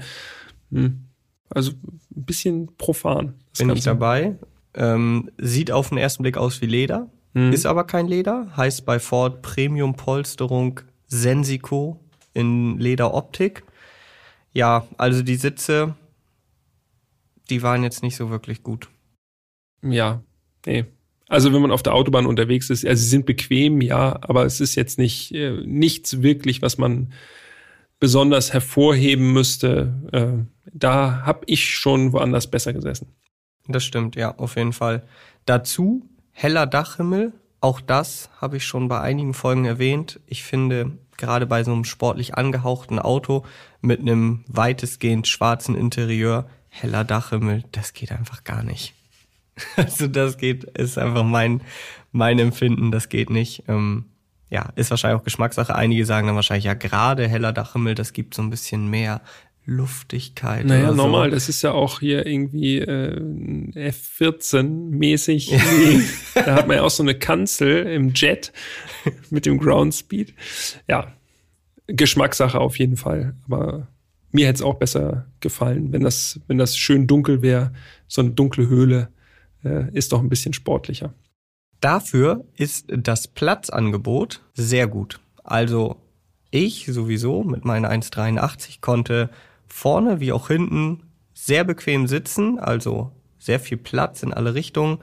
Hm. 0.71 1.05
Also 1.51 1.73
ein 2.17 2.25
bisschen 2.25 2.77
profan. 2.77 3.35
Bin 3.59 3.69
Ganze. 3.69 3.79
ich 3.79 3.85
dabei. 3.85 4.37
Ähm, 4.75 5.31
sieht 5.39 5.71
auf 5.71 5.91
den 5.91 5.99
ersten 5.99 6.23
Blick 6.23 6.37
aus 6.37 6.61
wie 6.61 6.67
Leder, 6.67 7.09
mhm. 7.33 7.53
ist 7.53 7.67
aber 7.67 7.85
kein 7.85 8.09
Leder. 8.09 8.57
Heißt 8.57 8.85
bei 8.85 8.99
Ford 8.99 9.41
Premium 9.43 9.95
Polsterung 9.95 10.81
Sensico 11.07 12.01
in 12.33 12.79
Lederoptik. 12.79 13.63
Ja, 14.53 14.87
also 14.99 15.23
die 15.23 15.37
Sitze, 15.37 15.95
die 17.51 17.63
waren 17.63 17.83
jetzt 17.83 18.03
nicht 18.03 18.17
so 18.17 18.31
wirklich 18.31 18.63
gut. 18.63 18.89
Ja, 19.83 20.23
nee. 20.67 20.87
Also 21.29 21.53
wenn 21.53 21.63
man 21.63 21.71
auf 21.71 21.83
der 21.83 21.95
Autobahn 21.95 22.27
unterwegs 22.27 22.71
ist, 22.71 22.85
also 22.87 23.03
sie 23.03 23.09
sind 23.09 23.27
bequem, 23.27 23.81
ja, 23.81 24.19
aber 24.23 24.45
es 24.45 24.61
ist 24.61 24.75
jetzt 24.75 24.99
nicht 24.99 25.33
äh, 25.33 25.63
nichts 25.65 26.23
wirklich, 26.23 26.63
was 26.63 26.79
man 26.79 27.13
besonders 28.05 28.53
hervorheben 28.53 29.33
müsste. 29.33 29.95
Äh, 30.13 30.67
da 30.71 31.23
habe 31.25 31.41
ich 31.47 31.71
schon 31.75 32.13
woanders 32.13 32.51
besser 32.51 32.75
gesessen. 32.75 33.15
Das 33.67 33.83
stimmt, 33.83 34.15
ja, 34.15 34.37
auf 34.37 34.57
jeden 34.57 34.75
Fall. 34.75 35.05
Dazu 35.47 36.07
heller 36.31 36.67
Dachhimmel, 36.67 37.33
auch 37.63 37.81
das 37.81 38.29
habe 38.43 38.59
ich 38.59 38.67
schon 38.67 38.89
bei 38.89 39.01
einigen 39.01 39.33
Folgen 39.33 39.65
erwähnt. 39.65 40.21
Ich 40.27 40.43
finde, 40.43 40.99
gerade 41.17 41.47
bei 41.47 41.65
so 41.65 41.73
einem 41.73 41.85
sportlich 41.85 42.35
angehauchten 42.35 42.99
Auto 42.99 43.47
mit 43.81 44.01
einem 44.01 44.45
weitestgehend 44.49 45.27
schwarzen 45.27 45.75
Interieur, 45.75 46.47
heller 46.69 47.05
Dachhimmel, 47.05 47.65
das 47.73 47.95
geht 47.95 48.13
einfach 48.13 48.45
gar 48.45 48.63
nicht. 48.63 48.93
Also 49.77 50.09
das 50.09 50.37
geht, 50.37 50.65
ist 50.65 50.99
einfach 50.99 51.25
mein, 51.25 51.63
mein 52.13 52.39
Empfinden, 52.39 52.91
das 52.91 53.09
geht 53.09 53.31
nicht. 53.31 53.65
Ähm, 53.67 54.11
ja, 54.55 54.69
ist 54.77 54.91
wahrscheinlich 54.91 55.21
auch 55.21 55.25
Geschmackssache. 55.25 55.75
Einige 55.75 56.07
sagen 56.07 56.29
dann 56.29 56.37
wahrscheinlich, 56.37 56.67
ja, 56.67 56.75
gerade 56.75 57.27
heller 57.27 57.53
Dachhimmel, 57.53 57.97
das 57.97 58.13
gibt 58.13 58.35
so 58.35 58.43
ein 58.43 58.51
bisschen 58.51 58.89
mehr 58.89 59.21
Luftigkeit. 59.67 60.65
Naja, 60.65 60.91
so. 60.91 60.95
normal, 60.95 61.31
das 61.31 61.49
ist 61.49 61.63
ja 61.63 61.73
auch 61.73 61.99
hier 61.99 62.25
irgendwie 62.25 62.79
äh, 62.79 63.21
F14-mäßig. 63.75 65.51
Ja. 66.35 66.43
da 66.45 66.55
hat 66.55 66.69
man 66.69 66.77
ja 66.77 66.83
auch 66.85 66.91
so 66.91 67.03
eine 67.03 67.17
Kanzel 67.17 67.85
im 67.87 68.13
Jet 68.15 68.53
mit 69.31 69.45
dem 69.45 69.59
Ground 69.59 69.93
Speed. 69.93 70.35
Ja, 70.87 71.13
Geschmackssache 71.89 72.61
auf 72.61 72.79
jeden 72.79 72.97
Fall. 72.97 73.35
Aber 73.47 73.89
mir 74.31 74.47
hätte 74.47 74.59
es 74.59 74.63
auch 74.63 74.75
besser 74.75 75.27
gefallen, 75.41 75.93
wenn 75.93 76.03
das, 76.03 76.39
wenn 76.47 76.59
das 76.59 76.77
schön 76.77 77.09
dunkel 77.09 77.43
wäre. 77.43 77.73
So 78.07 78.21
eine 78.23 78.31
dunkle 78.31 78.69
Höhle 78.69 79.09
äh, 79.65 79.91
ist 79.95 80.13
doch 80.13 80.21
ein 80.21 80.29
bisschen 80.29 80.53
sportlicher. 80.53 81.13
Dafür 81.81 82.45
ist 82.57 82.87
das 82.89 83.29
Platzangebot 83.29 84.43
sehr 84.55 84.87
gut. 84.87 85.21
Also 85.43 85.97
ich 86.51 86.87
sowieso 86.87 87.43
mit 87.43 87.65
meinen 87.65 87.85
1,83 87.85 88.81
konnte 88.81 89.31
vorne 89.67 90.21
wie 90.21 90.33
auch 90.33 90.49
hinten 90.49 91.03
sehr 91.35 91.65
bequem 91.65 92.07
sitzen, 92.07 92.59
also 92.59 93.11
sehr 93.39 93.61
viel 93.61 93.77
Platz 93.77 94.23
in 94.23 94.33
alle 94.33 94.55
Richtungen. 94.55 94.99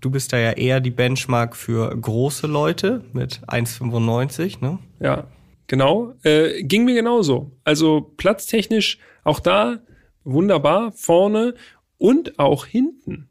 Du 0.00 0.10
bist 0.10 0.32
da 0.32 0.38
ja 0.38 0.52
eher 0.52 0.80
die 0.80 0.90
Benchmark 0.90 1.56
für 1.56 1.94
große 1.94 2.46
Leute 2.46 3.04
mit 3.12 3.40
1,95, 3.46 4.60
ne? 4.60 4.78
Ja, 4.98 5.28
genau. 5.66 6.14
Äh, 6.22 6.62
ging 6.64 6.84
mir 6.84 6.94
genauso. 6.94 7.52
Also 7.64 8.12
platztechnisch 8.16 8.98
auch 9.22 9.40
da 9.40 9.80
wunderbar 10.24 10.92
vorne 10.92 11.54
und 11.98 12.38
auch 12.38 12.66
hinten. 12.66 13.28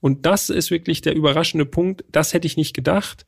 Und 0.00 0.26
das 0.26 0.50
ist 0.50 0.70
wirklich 0.70 1.00
der 1.00 1.14
überraschende 1.14 1.66
Punkt. 1.66 2.04
Das 2.12 2.34
hätte 2.34 2.46
ich 2.46 2.56
nicht 2.56 2.74
gedacht. 2.74 3.26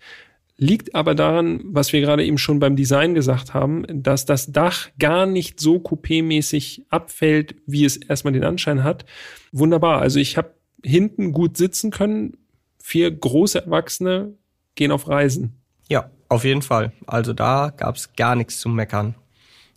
Liegt 0.56 0.94
aber 0.94 1.14
daran, 1.14 1.60
was 1.64 1.92
wir 1.92 2.00
gerade 2.00 2.24
eben 2.24 2.38
schon 2.38 2.58
beim 2.58 2.74
Design 2.74 3.14
gesagt 3.14 3.54
haben, 3.54 3.84
dass 3.88 4.24
das 4.24 4.50
Dach 4.50 4.88
gar 4.98 5.24
nicht 5.24 5.60
so 5.60 5.76
coupé-mäßig 5.76 6.82
abfällt, 6.88 7.54
wie 7.66 7.84
es 7.84 7.96
erstmal 7.96 8.32
den 8.32 8.44
Anschein 8.44 8.82
hat. 8.82 9.04
Wunderbar. 9.52 10.00
Also 10.00 10.18
ich 10.18 10.36
habe 10.36 10.54
hinten 10.84 11.32
gut 11.32 11.56
sitzen 11.56 11.90
können. 11.90 12.36
Vier 12.82 13.10
große 13.10 13.64
Erwachsene 13.64 14.34
gehen 14.74 14.90
auf 14.90 15.08
Reisen. 15.08 15.54
Ja, 15.88 16.10
auf 16.28 16.44
jeden 16.44 16.62
Fall. 16.62 16.92
Also 17.06 17.32
da 17.32 17.72
gab 17.76 17.96
es 17.96 18.14
gar 18.14 18.34
nichts 18.34 18.58
zu 18.58 18.68
meckern. 18.68 19.14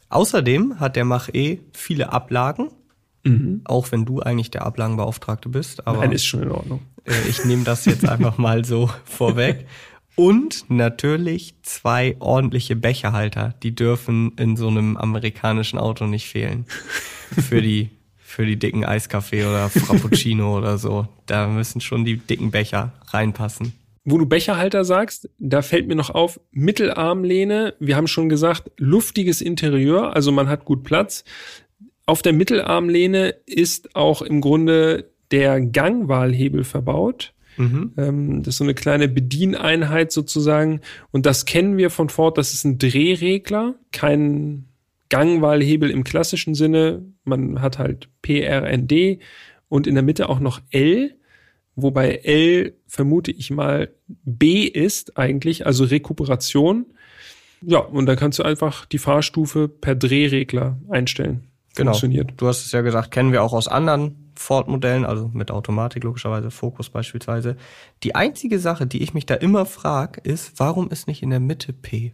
Außerdem 0.09 0.79
hat 0.79 0.95
der 0.95 1.05
Mach 1.05 1.29
E 1.31 1.59
viele 1.73 2.11
Ablagen. 2.11 2.71
Mhm. 3.23 3.61
Auch 3.65 3.91
wenn 3.91 4.05
du 4.05 4.19
eigentlich 4.19 4.51
der 4.51 4.65
Ablagenbeauftragte 4.65 5.49
bist. 5.49 5.87
Aber 5.87 5.99
Nein, 5.99 6.11
ist 6.11 6.25
schon 6.25 6.43
in 6.43 6.51
Ordnung. 6.51 6.81
Äh, 7.05 7.29
ich 7.29 7.45
nehme 7.45 7.63
das 7.63 7.85
jetzt 7.85 8.07
einfach 8.07 8.37
mal 8.37 8.65
so 8.65 8.89
vorweg. 9.05 9.67
Und 10.15 10.65
natürlich 10.69 11.55
zwei 11.63 12.15
ordentliche 12.19 12.75
Becherhalter. 12.75 13.55
Die 13.63 13.73
dürfen 13.73 14.33
in 14.37 14.55
so 14.55 14.67
einem 14.67 14.97
amerikanischen 14.97 15.79
Auto 15.79 16.05
nicht 16.05 16.27
fehlen. 16.27 16.65
Für 16.67 17.61
die, 17.61 17.89
für 18.17 18.45
die 18.45 18.57
dicken 18.57 18.83
Eiskaffee 18.83 19.45
oder 19.45 19.69
Frappuccino 19.69 20.57
oder 20.57 20.77
so. 20.77 21.07
Da 21.27 21.47
müssen 21.47 21.79
schon 21.79 22.03
die 22.03 22.17
dicken 22.17 22.51
Becher 22.51 22.91
reinpassen. 23.07 23.73
Wo 24.03 24.17
du 24.17 24.25
Becherhalter 24.25 24.83
sagst, 24.83 25.29
da 25.37 25.61
fällt 25.61 25.87
mir 25.87 25.95
noch 25.95 26.09
auf, 26.09 26.39
Mittelarmlehne, 26.51 27.75
wir 27.79 27.95
haben 27.95 28.07
schon 28.07 28.29
gesagt, 28.29 28.71
luftiges 28.77 29.41
Interieur, 29.41 30.15
also 30.15 30.31
man 30.31 30.49
hat 30.49 30.65
gut 30.65 30.83
Platz. 30.83 31.23
Auf 32.05 32.21
der 32.21 32.33
Mittelarmlehne 32.33 33.35
ist 33.45 33.95
auch 33.95 34.21
im 34.21 34.41
Grunde 34.41 35.11
der 35.31 35.61
Gangwahlhebel 35.61 36.63
verbaut. 36.63 37.33
Mhm. 37.57 37.93
Ähm, 37.97 38.43
das 38.43 38.55
ist 38.55 38.57
so 38.57 38.63
eine 38.63 38.73
kleine 38.73 39.07
Bedieneinheit 39.07 40.11
sozusagen. 40.11 40.81
Und 41.11 41.25
das 41.25 41.45
kennen 41.45 41.77
wir 41.77 41.89
von 41.89 42.09
Ford. 42.09 42.37
Das 42.37 42.53
ist 42.53 42.63
ein 42.63 42.77
Drehregler, 42.77 43.75
kein 43.91 44.65
Gangwahlhebel 45.09 45.89
im 45.89 46.03
klassischen 46.03 46.55
Sinne. 46.55 47.05
Man 47.23 47.61
hat 47.61 47.77
halt 47.77 48.09
PRND 48.21 49.19
und 49.67 49.87
in 49.87 49.95
der 49.95 50.03
Mitte 50.03 50.29
auch 50.29 50.39
noch 50.39 50.61
L, 50.71 51.15
wobei 51.75 52.15
L 52.23 52.73
vermute 52.87 53.31
ich 53.31 53.51
mal 53.51 53.89
B 54.07 54.63
ist 54.63 55.17
eigentlich, 55.17 55.65
also 55.65 55.83
Rekuperation. 55.83 56.87
Ja, 57.61 57.79
und 57.79 58.05
da 58.07 58.15
kannst 58.15 58.39
du 58.39 58.43
einfach 58.43 58.85
die 58.85 58.97
Fahrstufe 58.97 59.67
per 59.67 59.95
Drehregler 59.95 60.79
einstellen. 60.89 61.50
Genau. 61.75 61.91
Funktioniert. 61.91 62.33
Du 62.37 62.47
hast 62.47 62.65
es 62.65 62.71
ja 62.71 62.81
gesagt, 62.81 63.11
kennen 63.11 63.31
wir 63.31 63.43
auch 63.43 63.53
aus 63.53 63.67
anderen 63.67 64.31
Ford-Modellen, 64.35 65.05
also 65.05 65.29
mit 65.33 65.51
Automatik 65.51 66.03
logischerweise, 66.03 66.51
Focus 66.51 66.89
beispielsweise. 66.89 67.55
Die 68.03 68.15
einzige 68.15 68.59
Sache, 68.59 68.87
die 68.87 69.01
ich 69.03 69.13
mich 69.13 69.25
da 69.25 69.35
immer 69.35 69.65
frage, 69.65 70.19
ist, 70.21 70.53
warum 70.57 70.89
ist 70.89 71.07
nicht 71.07 71.23
in 71.23 71.29
der 71.29 71.39
Mitte 71.39 71.73
P? 71.73 72.13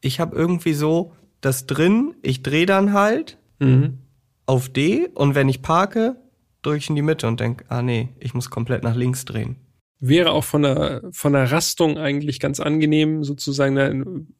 Ich 0.00 0.20
habe 0.20 0.36
irgendwie 0.36 0.74
so 0.74 1.12
das 1.40 1.66
drin, 1.66 2.14
ich 2.22 2.42
drehe 2.42 2.66
dann 2.66 2.92
halt 2.92 3.38
mhm. 3.58 3.98
auf 4.46 4.68
D 4.68 5.08
und 5.14 5.34
wenn 5.34 5.48
ich 5.48 5.62
parke, 5.62 6.16
drücke 6.62 6.78
ich 6.78 6.88
in 6.88 6.96
die 6.96 7.02
Mitte 7.02 7.28
und 7.28 7.40
denke, 7.40 7.64
ah 7.68 7.82
nee, 7.82 8.10
ich 8.18 8.34
muss 8.34 8.50
komplett 8.50 8.82
nach 8.82 8.96
links 8.96 9.24
drehen. 9.24 9.56
Wäre 10.00 10.32
auch 10.32 10.44
von 10.44 10.62
der, 10.62 11.02
von 11.12 11.32
der 11.32 11.50
Rastung 11.50 11.96
eigentlich 11.96 12.40
ganz 12.40 12.60
angenehm, 12.60 13.24
sozusagen 13.24 14.34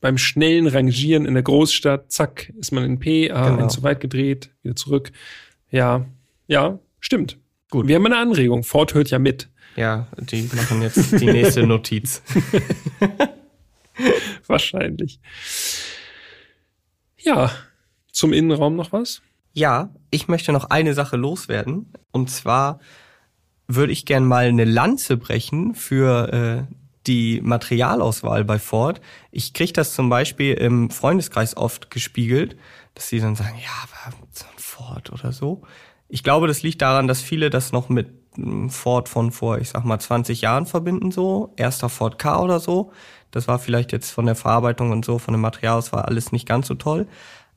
beim 0.00 0.18
schnellen 0.18 0.66
Rangieren 0.66 1.26
in 1.26 1.34
der 1.34 1.42
Großstadt, 1.42 2.12
zack, 2.12 2.52
ist 2.58 2.72
man 2.72 2.84
in 2.84 2.98
P, 2.98 3.30
ah, 3.30 3.50
genau. 3.50 3.68
zu 3.68 3.82
weit 3.82 4.00
gedreht, 4.00 4.50
wieder 4.62 4.76
zurück. 4.76 5.12
Ja, 5.70 6.06
ja, 6.46 6.78
stimmt. 7.00 7.38
Gut. 7.70 7.86
Wir 7.86 7.96
haben 7.96 8.06
eine 8.06 8.16
Anregung. 8.16 8.64
Ford 8.64 8.94
hört 8.94 9.10
ja 9.10 9.18
mit. 9.18 9.48
Ja, 9.76 10.08
die 10.18 10.48
machen 10.54 10.82
jetzt 10.82 11.20
die 11.20 11.26
nächste 11.26 11.66
Notiz. 11.66 12.22
Wahrscheinlich. 14.46 15.20
Ja, 17.18 17.50
zum 18.10 18.32
Innenraum 18.32 18.76
noch 18.76 18.92
was? 18.92 19.22
Ja, 19.52 19.94
ich 20.10 20.28
möchte 20.28 20.52
noch 20.52 20.70
eine 20.70 20.94
Sache 20.94 21.16
loswerden. 21.16 21.92
Und 22.10 22.30
zwar 22.30 22.80
würde 23.66 23.92
ich 23.92 24.06
gern 24.06 24.24
mal 24.24 24.46
eine 24.46 24.64
Lanze 24.64 25.16
brechen 25.16 25.74
für 25.74 26.66
äh, 26.68 26.74
die 27.08 27.40
Materialauswahl 27.42 28.44
bei 28.44 28.58
Ford. 28.58 29.00
Ich 29.30 29.54
kriege 29.54 29.72
das 29.72 29.94
zum 29.94 30.08
Beispiel 30.08 30.54
im 30.54 30.90
Freundeskreis 30.90 31.56
oft 31.56 31.90
gespiegelt, 31.90 32.56
dass 32.94 33.08
sie 33.08 33.20
dann 33.20 33.34
sagen, 33.34 33.56
ja, 33.60 33.70
aber 33.82 34.16
so 34.30 34.44
ein 34.44 34.58
Ford 34.58 35.10
oder 35.12 35.32
so. 35.32 35.62
Ich 36.08 36.22
glaube, 36.22 36.46
das 36.46 36.62
liegt 36.62 36.82
daran, 36.82 37.08
dass 37.08 37.20
viele 37.20 37.50
das 37.50 37.72
noch 37.72 37.88
mit 37.88 38.08
Ford 38.68 39.08
von 39.08 39.32
vor, 39.32 39.58
ich 39.58 39.70
sag 39.70 39.84
mal, 39.84 39.98
20 39.98 40.42
Jahren 40.42 40.66
verbinden, 40.66 41.10
so. 41.10 41.52
Erster 41.56 41.88
Ford 41.88 42.18
K 42.18 42.40
oder 42.40 42.60
so. 42.60 42.92
Das 43.30 43.48
war 43.48 43.58
vielleicht 43.58 43.92
jetzt 43.92 44.10
von 44.10 44.26
der 44.26 44.36
Verarbeitung 44.36 44.90
und 44.90 45.04
so, 45.04 45.18
von 45.18 45.32
dem 45.32 45.40
Materialauswahl 45.40 46.02
alles 46.02 46.30
nicht 46.30 46.46
ganz 46.46 46.68
so 46.68 46.74
toll. 46.74 47.08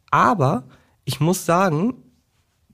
Aber 0.09 0.63
ich 1.05 1.19
muss 1.19 1.45
sagen, 1.45 1.93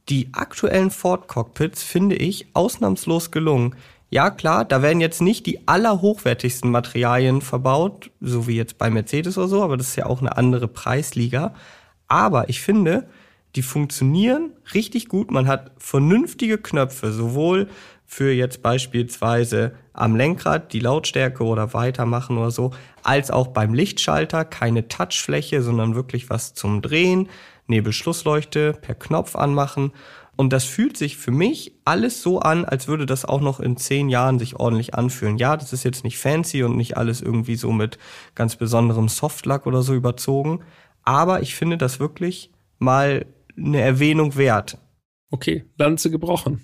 die 0.09 0.29
aktuellen 0.33 0.89
Ford 0.89 1.27
Cockpits 1.27 1.83
finde 1.83 2.15
ich 2.15 2.47
ausnahmslos 2.53 3.31
gelungen. 3.31 3.75
Ja, 4.09 4.29
klar, 4.29 4.63
da 4.63 4.81
werden 4.81 5.01
jetzt 5.01 5.21
nicht 5.21 5.45
die 5.45 5.67
allerhochwertigsten 5.67 6.71
Materialien 6.71 7.41
verbaut, 7.41 8.09
so 8.21 8.47
wie 8.47 8.55
jetzt 8.55 8.77
bei 8.77 8.89
Mercedes 8.89 9.37
oder 9.37 9.49
so, 9.49 9.63
aber 9.63 9.75
das 9.75 9.89
ist 9.89 9.95
ja 9.97 10.05
auch 10.05 10.21
eine 10.21 10.37
andere 10.37 10.69
Preisliga. 10.69 11.53
Aber 12.07 12.47
ich 12.47 12.61
finde, 12.61 13.07
die 13.55 13.61
funktionieren 13.63 14.53
richtig 14.73 15.09
gut. 15.09 15.31
Man 15.31 15.47
hat 15.47 15.71
vernünftige 15.77 16.57
Knöpfe, 16.57 17.11
sowohl 17.11 17.67
für 18.05 18.31
jetzt 18.31 18.61
beispielsweise 18.61 19.73
am 19.91 20.15
Lenkrad 20.15 20.71
die 20.71 20.79
Lautstärke 20.79 21.43
oder 21.43 21.73
weitermachen 21.73 22.37
oder 22.37 22.51
so, 22.51 22.71
als 23.03 23.29
auch 23.29 23.47
beim 23.47 23.73
Lichtschalter 23.73 24.45
keine 24.45 24.87
Touchfläche, 24.87 25.61
sondern 25.61 25.95
wirklich 25.95 26.29
was 26.29 26.53
zum 26.53 26.81
Drehen, 26.81 27.27
Nebelschlussleuchte 27.67 28.71
per 28.73 28.95
Knopf 28.95 29.35
anmachen. 29.35 29.91
Und 30.37 30.53
das 30.53 30.65
fühlt 30.65 30.97
sich 30.97 31.17
für 31.17 31.31
mich 31.31 31.73
alles 31.83 32.21
so 32.21 32.39
an, 32.39 32.63
als 32.63 32.87
würde 32.87 33.07
das 33.07 33.25
auch 33.25 33.41
noch 33.41 33.59
in 33.59 33.75
zehn 33.75 34.07
Jahren 34.07 34.37
sich 34.37 34.55
ordentlich 34.55 34.93
anfühlen. 34.93 35.37
Ja, 35.37 35.57
das 35.57 35.73
ist 35.73 35.83
jetzt 35.83 36.03
nicht 36.03 36.19
fancy 36.19 36.61
und 36.61 36.77
nicht 36.77 36.95
alles 36.95 37.21
irgendwie 37.21 37.55
so 37.55 37.71
mit 37.71 37.97
ganz 38.35 38.55
besonderem 38.55 39.09
Softlack 39.09 39.65
oder 39.65 39.81
so 39.81 39.95
überzogen. 39.95 40.63
Aber 41.01 41.41
ich 41.41 41.55
finde 41.55 41.77
das 41.77 41.99
wirklich 41.99 42.51
mal 42.77 43.25
eine 43.57 43.81
Erwähnung 43.81 44.37
wert. 44.37 44.77
Okay, 45.31 45.65
Lanze 45.75 46.11
gebrochen. 46.11 46.61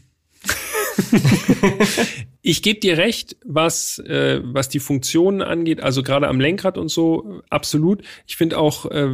ich 2.44 2.62
gebe 2.62 2.80
dir 2.80 3.00
recht, 3.00 3.38
was, 3.44 3.98
äh, 4.00 4.42
was 4.44 4.70
die 4.70 4.80
Funktionen 4.80 5.42
angeht, 5.42 5.82
also 5.82 6.04
gerade 6.04 6.28
am 6.28 6.40
Lenkrad 6.40 6.78
und 6.78 6.90
so, 6.90 7.42
absolut. 7.50 8.04
Ich 8.28 8.38
finde 8.38 8.60
auch, 8.60 8.86
äh, 8.92 9.10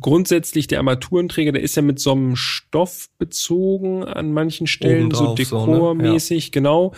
grundsätzlich 0.00 0.66
der 0.66 0.78
Armaturenträger, 0.78 1.52
der 1.52 1.62
ist 1.62 1.76
ja 1.76 1.82
mit 1.82 2.00
so 2.00 2.12
einem 2.12 2.36
Stoff 2.36 3.08
bezogen 3.18 4.04
an 4.04 4.32
manchen 4.32 4.66
Stellen, 4.66 5.10
so 5.10 5.34
dekormäßig, 5.34 6.28
so, 6.28 6.34
ne? 6.34 6.46
ja. 6.46 6.50
genau. 6.52 6.94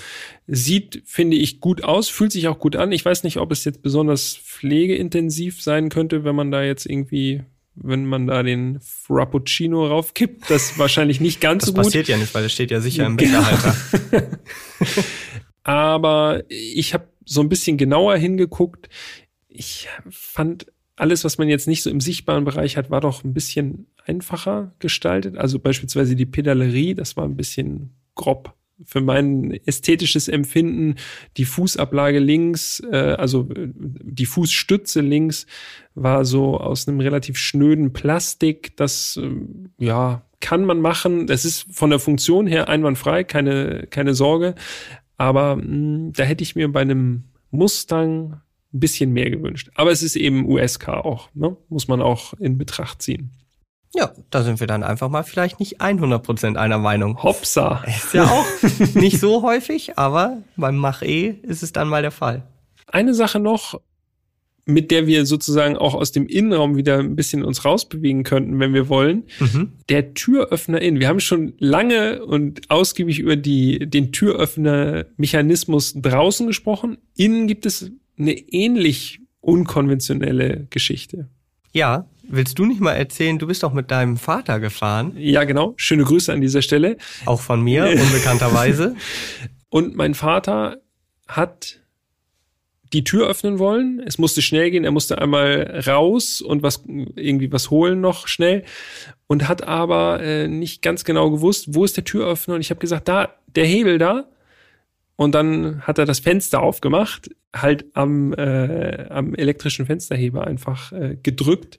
Sieht, 0.46 1.02
finde 1.04 1.36
ich, 1.36 1.60
gut 1.60 1.84
aus, 1.84 2.08
fühlt 2.08 2.32
sich 2.32 2.48
auch 2.48 2.58
gut 2.58 2.76
an. 2.76 2.92
Ich 2.92 3.04
weiß 3.04 3.24
nicht, 3.24 3.38
ob 3.38 3.52
es 3.52 3.64
jetzt 3.64 3.82
besonders 3.82 4.36
pflegeintensiv 4.36 5.62
sein 5.62 5.88
könnte, 5.88 6.24
wenn 6.24 6.36
man 6.36 6.50
da 6.50 6.62
jetzt 6.62 6.86
irgendwie 6.86 7.42
wenn 7.76 8.06
man 8.06 8.28
da 8.28 8.42
den 8.42 8.78
Frappuccino 8.80 9.86
raufkippt, 9.86 10.48
das 10.48 10.78
wahrscheinlich 10.78 11.20
nicht 11.20 11.40
ganz 11.40 11.62
das 11.62 11.66
so 11.68 11.72
gut. 11.72 11.80
Das 11.80 11.86
passiert 11.86 12.08
ja 12.08 12.16
nicht, 12.16 12.32
weil 12.32 12.44
es 12.44 12.52
steht 12.52 12.70
ja 12.70 12.80
sicher 12.80 13.04
im 13.04 13.16
genau. 13.16 13.40
Becherhalter. 13.40 14.38
Aber 15.64 16.44
ich 16.48 16.94
habe 16.94 17.08
so 17.24 17.40
ein 17.40 17.48
bisschen 17.48 17.76
genauer 17.76 18.16
hingeguckt. 18.16 18.88
Ich 19.48 19.88
fand 20.08 20.66
alles, 20.96 21.24
was 21.24 21.38
man 21.38 21.48
jetzt 21.48 21.66
nicht 21.66 21.82
so 21.82 21.90
im 21.90 22.00
sichtbaren 22.00 22.44
Bereich 22.44 22.76
hat, 22.76 22.90
war 22.90 23.00
doch 23.00 23.24
ein 23.24 23.34
bisschen 23.34 23.86
einfacher 24.04 24.72
gestaltet. 24.78 25.36
Also 25.36 25.58
beispielsweise 25.58 26.14
die 26.14 26.26
Pedalerie, 26.26 26.94
das 26.94 27.16
war 27.16 27.24
ein 27.24 27.36
bisschen 27.36 27.90
grob 28.14 28.54
für 28.84 29.00
mein 29.00 29.52
ästhetisches 29.66 30.28
Empfinden. 30.28 30.96
Die 31.36 31.44
Fußablage 31.44 32.18
links, 32.18 32.82
äh, 32.90 32.96
also 33.18 33.48
äh, 33.54 33.68
die 33.76 34.26
Fußstütze 34.26 35.00
links, 35.00 35.46
war 35.94 36.24
so 36.24 36.58
aus 36.58 36.88
einem 36.88 37.00
relativ 37.00 37.38
schnöden 37.38 37.92
Plastik. 37.92 38.76
Das, 38.76 39.18
äh, 39.22 39.30
ja, 39.78 40.22
kann 40.40 40.64
man 40.64 40.80
machen. 40.80 41.26
Das 41.26 41.44
ist 41.44 41.66
von 41.72 41.90
der 41.90 41.98
Funktion 41.98 42.46
her 42.46 42.68
einwandfrei, 42.68 43.24
keine, 43.24 43.86
keine 43.88 44.14
Sorge. 44.14 44.54
Aber 45.16 45.56
mh, 45.56 45.62
hm, 45.62 46.12
da 46.12 46.24
hätte 46.24 46.42
ich 46.42 46.56
mir 46.56 46.70
bei 46.70 46.80
einem 46.80 47.24
Mustang 47.50 48.40
ein 48.74 48.80
bisschen 48.80 49.12
mehr 49.12 49.30
gewünscht. 49.30 49.70
Aber 49.74 49.90
es 49.90 50.02
ist 50.02 50.16
eben 50.16 50.46
USK 50.46 50.88
auch, 50.88 51.28
ne? 51.34 51.56
muss 51.68 51.88
man 51.88 52.02
auch 52.02 52.34
in 52.34 52.58
Betracht 52.58 53.00
ziehen. 53.02 53.30
Ja, 53.94 54.12
da 54.30 54.42
sind 54.42 54.58
wir 54.58 54.66
dann 54.66 54.82
einfach 54.82 55.08
mal 55.08 55.22
vielleicht 55.22 55.60
nicht 55.60 55.80
100% 55.80 56.56
einer 56.56 56.78
Meinung. 56.78 57.22
Hopsa. 57.22 57.84
Ist 57.86 58.12
ja 58.12 58.24
auch 58.24 58.44
nicht 58.94 59.20
so 59.20 59.42
häufig, 59.42 59.96
aber 59.96 60.42
beim 60.56 60.76
Mach-E 60.76 61.36
ist 61.42 61.62
es 61.62 61.70
dann 61.70 61.88
mal 61.88 62.02
der 62.02 62.10
Fall. 62.10 62.42
Eine 62.88 63.14
Sache 63.14 63.38
noch, 63.38 63.80
mit 64.66 64.90
der 64.90 65.06
wir 65.06 65.26
sozusagen 65.26 65.76
auch 65.76 65.94
aus 65.94 66.10
dem 66.10 66.26
Innenraum 66.26 66.76
wieder 66.76 66.98
ein 66.98 67.14
bisschen 67.14 67.44
uns 67.44 67.64
rausbewegen 67.64 68.24
könnten, 68.24 68.58
wenn 68.58 68.74
wir 68.74 68.88
wollen. 68.88 69.24
Mhm. 69.38 69.72
Der 69.88 70.14
Türöffner 70.14 70.80
innen. 70.82 70.98
Wir 70.98 71.08
haben 71.08 71.20
schon 71.20 71.52
lange 71.58 72.24
und 72.24 72.70
ausgiebig 72.70 73.20
über 73.20 73.36
die, 73.36 73.78
den 73.78 74.10
Türöffner-Mechanismus 74.10 75.94
draußen 75.96 76.48
gesprochen. 76.48 76.98
Innen 77.16 77.46
gibt 77.46 77.66
es 77.66 77.92
eine 78.18 78.32
ähnlich 78.32 79.20
unkonventionelle 79.40 80.66
Geschichte. 80.70 81.28
Ja, 81.72 82.06
willst 82.22 82.58
du 82.58 82.64
nicht 82.64 82.80
mal 82.80 82.92
erzählen, 82.92 83.38
du 83.38 83.46
bist 83.46 83.62
doch 83.62 83.72
mit 83.72 83.90
deinem 83.90 84.16
Vater 84.16 84.60
gefahren? 84.60 85.12
Ja, 85.16 85.44
genau. 85.44 85.74
Schöne 85.76 86.04
Grüße 86.04 86.32
an 86.32 86.40
dieser 86.40 86.62
Stelle. 86.62 86.96
Auch 87.26 87.40
von 87.40 87.62
mir, 87.62 87.86
unbekannterweise. 87.86 88.96
Und 89.68 89.96
mein 89.96 90.14
Vater 90.14 90.78
hat 91.26 91.80
die 92.92 93.02
Tür 93.02 93.28
öffnen 93.28 93.58
wollen. 93.58 94.00
Es 94.06 94.18
musste 94.18 94.40
schnell 94.40 94.70
gehen. 94.70 94.84
Er 94.84 94.92
musste 94.92 95.18
einmal 95.18 95.82
raus 95.84 96.40
und 96.40 96.62
was 96.62 96.84
irgendwie 96.86 97.50
was 97.50 97.70
holen 97.70 98.00
noch 98.00 98.28
schnell 98.28 98.62
und 99.26 99.48
hat 99.48 99.66
aber 99.66 100.22
äh, 100.22 100.46
nicht 100.46 100.80
ganz 100.80 101.04
genau 101.04 101.30
gewusst, 101.30 101.74
wo 101.74 101.84
ist 101.84 101.96
der 101.96 102.04
Türöffner. 102.04 102.54
Und 102.54 102.60
ich 102.60 102.70
habe 102.70 102.78
gesagt, 102.78 103.08
da 103.08 103.34
der 103.54 103.66
Hebel 103.66 103.98
da. 103.98 104.28
Und 105.16 105.34
dann 105.34 105.82
hat 105.82 105.98
er 105.98 106.06
das 106.06 106.18
Fenster 106.18 106.60
aufgemacht, 106.60 107.30
halt 107.54 107.84
am, 107.94 108.32
äh, 108.34 109.06
am 109.10 109.34
elektrischen 109.34 109.86
Fensterheber 109.86 110.46
einfach 110.46 110.92
äh, 110.92 111.16
gedrückt. 111.22 111.78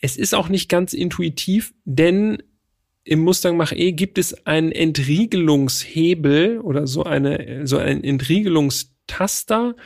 Es 0.00 0.16
ist 0.16 0.34
auch 0.34 0.48
nicht 0.48 0.68
ganz 0.68 0.92
intuitiv, 0.92 1.74
denn 1.84 2.38
im 3.04 3.20
Mustang 3.20 3.56
Mach-E 3.56 3.92
gibt 3.92 4.18
es 4.18 4.46
einen 4.46 4.72
Entriegelungshebel 4.72 6.60
oder 6.60 6.86
so 6.86 7.04
eine, 7.04 7.66
so 7.66 7.78
einen 7.78 8.02
Entriegelungstaster, 8.02 9.76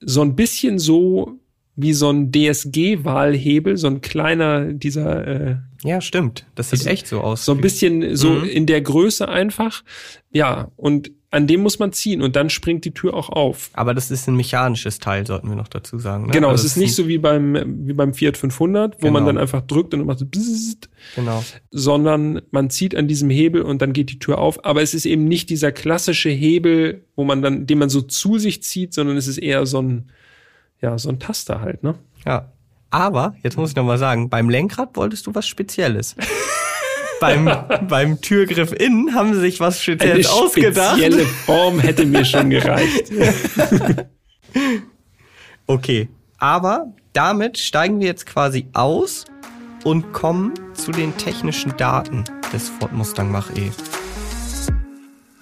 so 0.00 0.22
ein 0.22 0.36
bisschen 0.36 0.78
so 0.78 1.38
wie 1.76 1.92
so 1.92 2.10
ein 2.10 2.32
DSG-Wahlhebel, 2.32 3.76
so 3.76 3.86
ein 3.86 4.00
kleiner 4.00 4.72
dieser. 4.72 5.26
Äh, 5.26 5.56
ja, 5.84 6.00
stimmt. 6.00 6.44
Das 6.56 6.70
sieht 6.70 6.80
also, 6.80 6.90
echt 6.90 7.06
so 7.06 7.20
aus. 7.20 7.44
So 7.44 7.52
ein 7.52 7.60
bisschen 7.60 8.16
so 8.16 8.30
mhm. 8.30 8.44
in 8.44 8.66
der 8.66 8.80
Größe 8.80 9.28
einfach. 9.28 9.84
Ja, 10.32 10.72
und 10.76 11.12
an 11.30 11.46
dem 11.46 11.60
muss 11.60 11.78
man 11.78 11.92
ziehen 11.92 12.22
und 12.22 12.36
dann 12.36 12.48
springt 12.48 12.86
die 12.86 12.94
Tür 12.94 13.12
auch 13.12 13.28
auf. 13.28 13.68
Aber 13.74 13.92
das 13.92 14.10
ist 14.10 14.28
ein 14.28 14.36
mechanisches 14.36 14.98
Teil, 14.98 15.26
sollten 15.26 15.48
wir 15.50 15.56
noch 15.56 15.68
dazu 15.68 15.98
sagen. 15.98 16.26
Ne? 16.26 16.32
Genau, 16.32 16.48
also 16.48 16.64
es 16.64 16.72
ist 16.72 16.76
nicht 16.78 16.94
so 16.94 17.06
wie 17.06 17.18
beim, 17.18 17.86
wie 17.86 17.92
beim 17.92 18.14
Fiat 18.14 18.38
500, 18.38 18.96
wo 18.96 18.98
genau. 18.98 19.12
man 19.12 19.26
dann 19.26 19.38
einfach 19.38 19.60
drückt 19.60 19.92
und 19.92 20.06
macht 20.06 20.20
so 20.20 20.24
bzzzt, 20.24 20.88
genau. 21.14 21.44
sondern 21.70 22.40
man 22.50 22.70
zieht 22.70 22.96
an 22.96 23.08
diesem 23.08 23.28
Hebel 23.28 23.60
und 23.60 23.82
dann 23.82 23.92
geht 23.92 24.10
die 24.10 24.18
Tür 24.18 24.38
auf. 24.38 24.64
Aber 24.64 24.80
es 24.80 24.94
ist 24.94 25.04
eben 25.04 25.26
nicht 25.26 25.50
dieser 25.50 25.70
klassische 25.70 26.30
Hebel, 26.30 27.04
wo 27.14 27.24
man 27.24 27.42
dann, 27.42 27.66
den 27.66 27.78
man 27.78 27.90
so 27.90 28.00
zu 28.00 28.38
sich 28.38 28.62
zieht, 28.62 28.94
sondern 28.94 29.18
es 29.18 29.26
ist 29.26 29.38
eher 29.38 29.66
so 29.66 29.82
ein, 29.82 30.10
ja, 30.80 30.96
so 30.96 31.10
ein 31.10 31.18
Taster 31.18 31.60
halt, 31.60 31.82
ne? 31.82 31.94
Ja. 32.24 32.52
Aber, 32.90 33.36
jetzt 33.42 33.58
muss 33.58 33.68
ich 33.68 33.76
noch 33.76 33.84
mal 33.84 33.98
sagen, 33.98 34.30
beim 34.30 34.48
Lenkrad 34.48 34.96
wolltest 34.96 35.26
du 35.26 35.34
was 35.34 35.46
Spezielles. 35.46 36.16
beim, 37.20 37.50
beim 37.88 38.20
Türgriff 38.20 38.72
innen 38.72 39.14
haben 39.14 39.34
sie 39.34 39.40
sich 39.40 39.60
was 39.60 39.82
Spezielles 39.82 40.30
Eine 40.30 40.42
ausgedacht. 40.42 40.94
Eine 40.94 41.04
spezielle 41.04 41.26
Form 41.26 41.80
hätte 41.80 42.06
mir 42.06 42.24
schon 42.24 42.50
gereicht. 42.50 43.10
okay, 45.66 46.08
aber 46.38 46.92
damit 47.12 47.58
steigen 47.58 48.00
wir 48.00 48.06
jetzt 48.06 48.26
quasi 48.26 48.66
aus 48.72 49.24
und 49.84 50.12
kommen 50.12 50.54
zu 50.74 50.92
den 50.92 51.16
technischen 51.16 51.76
Daten 51.76 52.24
des 52.52 52.68
Ford 52.68 52.92
Mustang 52.92 53.30
Mach-E. 53.30 53.70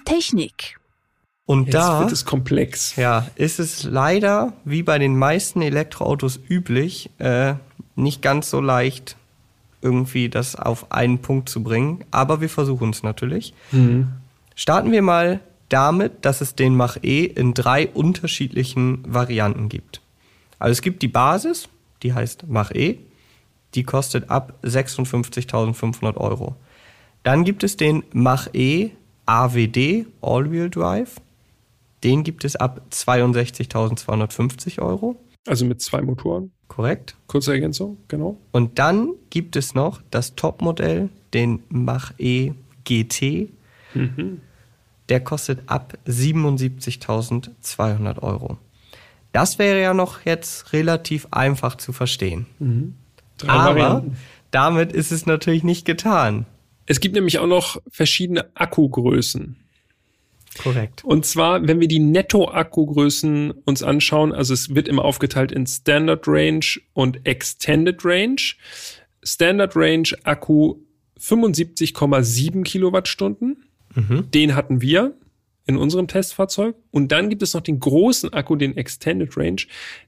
Technik. 0.05 0.77
Und 1.45 1.65
Jetzt 1.65 1.75
da 1.75 1.99
wird 2.01 2.11
es 2.11 2.25
komplex. 2.25 2.95
Ja, 2.97 3.27
ist 3.35 3.59
es 3.59 3.83
leider 3.83 4.53
wie 4.65 4.83
bei 4.83 4.99
den 4.99 5.17
meisten 5.17 5.61
Elektroautos 5.61 6.39
üblich 6.49 7.09
äh, 7.19 7.53
nicht 7.95 8.21
ganz 8.21 8.49
so 8.49 8.59
leicht 8.59 9.15
irgendwie 9.81 10.29
das 10.29 10.55
auf 10.55 10.91
einen 10.91 11.19
Punkt 11.19 11.49
zu 11.49 11.63
bringen. 11.63 12.03
Aber 12.11 12.41
wir 12.41 12.49
versuchen 12.49 12.89
es 12.89 13.03
natürlich. 13.03 13.53
Mhm. 13.71 14.09
Starten 14.55 14.91
wir 14.91 15.01
mal 15.01 15.39
damit, 15.69 16.25
dass 16.25 16.41
es 16.41 16.55
den 16.55 16.75
Mach-E 16.75 17.25
in 17.25 17.53
drei 17.53 17.87
unterschiedlichen 17.87 19.03
Varianten 19.05 19.69
gibt. 19.69 20.01
Also 20.59 20.71
es 20.71 20.81
gibt 20.81 21.03
die 21.03 21.07
Basis, 21.07 21.69
die 22.03 22.13
heißt 22.13 22.47
Mach-E. 22.47 22.97
Die 23.75 23.83
kostet 23.83 24.29
ab 24.29 24.53
56.500 24.63 26.17
Euro. 26.17 26.55
Dann 27.23 27.43
gibt 27.43 27.63
es 27.63 27.77
den 27.77 28.03
Mach-E 28.13 28.91
AWD, 29.25 30.05
All-Wheel 30.21 30.69
Drive. 30.69 31.17
Den 32.03 32.23
gibt 32.23 32.45
es 32.45 32.55
ab 32.55 32.81
62.250 32.91 34.81
Euro. 34.81 35.17
Also 35.47 35.65
mit 35.65 35.81
zwei 35.81 36.01
Motoren. 36.01 36.51
Korrekt. 36.67 37.15
Kurze 37.27 37.53
Ergänzung, 37.53 37.97
genau. 38.07 38.37
Und 38.51 38.79
dann 38.79 39.13
gibt 39.29 39.55
es 39.55 39.73
noch 39.73 40.01
das 40.11 40.35
Topmodell, 40.35 41.09
den 41.33 41.63
Mach-E 41.69 42.53
GT. 42.83 43.49
Mhm. 43.93 44.41
Der 45.09 45.21
kostet 45.21 45.61
ab 45.67 45.97
77.200 46.05 48.21
Euro. 48.21 48.57
Das 49.31 49.59
wäre 49.59 49.81
ja 49.81 49.93
noch 49.93 50.25
jetzt 50.25 50.73
relativ 50.73 51.27
einfach 51.31 51.75
zu 51.75 51.93
verstehen. 51.93 52.47
Mhm. 52.59 52.95
Aber 53.45 53.79
Varianten. 53.79 54.17
damit 54.51 54.91
ist 54.91 55.11
es 55.11 55.25
natürlich 55.25 55.63
nicht 55.63 55.85
getan. 55.85 56.45
Es 56.85 56.99
gibt 56.99 57.15
nämlich 57.15 57.39
auch 57.39 57.47
noch 57.47 57.81
verschiedene 57.89 58.49
Akkugrößen. 58.55 59.55
Korrekt. 60.57 61.03
Und 61.03 61.25
zwar, 61.25 61.67
wenn 61.67 61.79
wir 61.79 61.87
die 61.87 61.99
Netto-Akkugrößen 61.99 63.51
uns 63.51 63.83
anschauen, 63.83 64.33
also 64.33 64.53
es 64.53 64.73
wird 64.73 64.87
immer 64.87 65.05
aufgeteilt 65.05 65.51
in 65.51 65.65
Standard 65.65 66.27
Range 66.27 66.65
und 66.93 67.25
Extended 67.25 68.03
Range. 68.03 68.41
Standard 69.23 69.75
Range 69.75 70.09
Akku 70.23 70.75
75,7 71.19 72.63
Kilowattstunden. 72.63 73.63
Mhm. 73.95 74.31
Den 74.31 74.55
hatten 74.55 74.81
wir 74.81 75.15
in 75.65 75.77
unserem 75.77 76.07
Testfahrzeug. 76.07 76.75
Und 76.91 77.11
dann 77.11 77.29
gibt 77.29 77.43
es 77.43 77.53
noch 77.53 77.61
den 77.61 77.79
großen 77.79 78.33
Akku, 78.33 78.55
den 78.55 78.77
Extended 78.77 79.35
Range. 79.37 79.61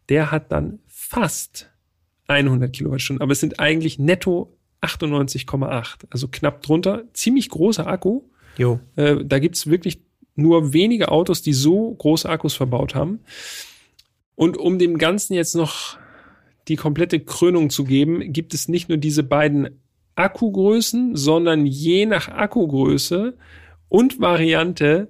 Der 0.07 0.31
hat 0.31 0.51
dann 0.51 0.79
fast 0.87 1.69
100 2.27 2.71
Kilowattstunden. 2.71 3.21
Aber 3.21 3.33
es 3.33 3.39
sind 3.39 3.59
eigentlich 3.59 3.99
netto 3.99 4.55
98,8. 4.81 6.05
Also 6.09 6.27
knapp 6.29 6.61
drunter. 6.61 7.03
Ziemlich 7.13 7.49
großer 7.49 7.87
Akku. 7.87 8.23
Jo. 8.57 8.79
Äh, 8.95 9.17
da 9.25 9.39
gibt's 9.39 9.67
wirklich 9.67 9.99
nur 10.41 10.73
wenige 10.73 11.09
Autos, 11.09 11.41
die 11.41 11.53
so 11.53 11.93
große 11.95 12.27
Akkus 12.27 12.55
verbaut 12.55 12.95
haben. 12.95 13.19
Und 14.35 14.57
um 14.57 14.79
dem 14.79 14.97
Ganzen 14.97 15.33
jetzt 15.33 15.55
noch 15.55 15.97
die 16.67 16.75
komplette 16.75 17.19
Krönung 17.19 17.69
zu 17.69 17.83
geben, 17.83 18.31
gibt 18.31 18.53
es 18.53 18.67
nicht 18.67 18.89
nur 18.89 18.97
diese 18.97 19.23
beiden 19.23 19.81
Akkugrößen, 20.15 21.15
sondern 21.15 21.65
je 21.65 22.05
nach 22.05 22.27
Akkugröße 22.27 23.37
und 23.87 24.19
Variante 24.19 25.09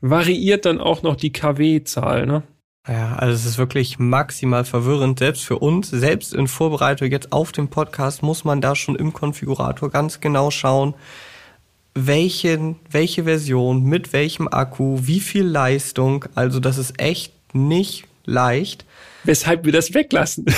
variiert 0.00 0.64
dann 0.64 0.80
auch 0.80 1.02
noch 1.02 1.16
die 1.16 1.32
KW-Zahl. 1.32 2.26
Ne? 2.26 2.42
Ja, 2.86 3.14
also 3.14 3.34
es 3.34 3.46
ist 3.46 3.58
wirklich 3.58 3.98
maximal 3.98 4.64
verwirrend, 4.64 5.20
selbst 5.20 5.44
für 5.44 5.58
uns, 5.58 5.88
selbst 5.90 6.34
in 6.34 6.48
Vorbereitung 6.48 7.10
jetzt 7.10 7.32
auf 7.32 7.52
den 7.52 7.68
Podcast 7.68 8.22
muss 8.22 8.44
man 8.44 8.60
da 8.60 8.74
schon 8.74 8.96
im 8.96 9.12
Konfigurator 9.12 9.90
ganz 9.90 10.20
genau 10.20 10.50
schauen, 10.50 10.94
welchen, 11.94 12.76
welche 12.90 13.24
Version, 13.24 13.84
mit 13.84 14.12
welchem 14.12 14.48
Akku, 14.48 14.98
wie 15.02 15.20
viel 15.20 15.44
Leistung. 15.44 16.24
Also 16.34 16.60
das 16.60 16.78
ist 16.78 17.00
echt 17.00 17.32
nicht 17.54 18.04
leicht. 18.24 18.84
Weshalb 19.24 19.64
wir 19.64 19.72
das 19.72 19.94
weglassen. 19.94 20.46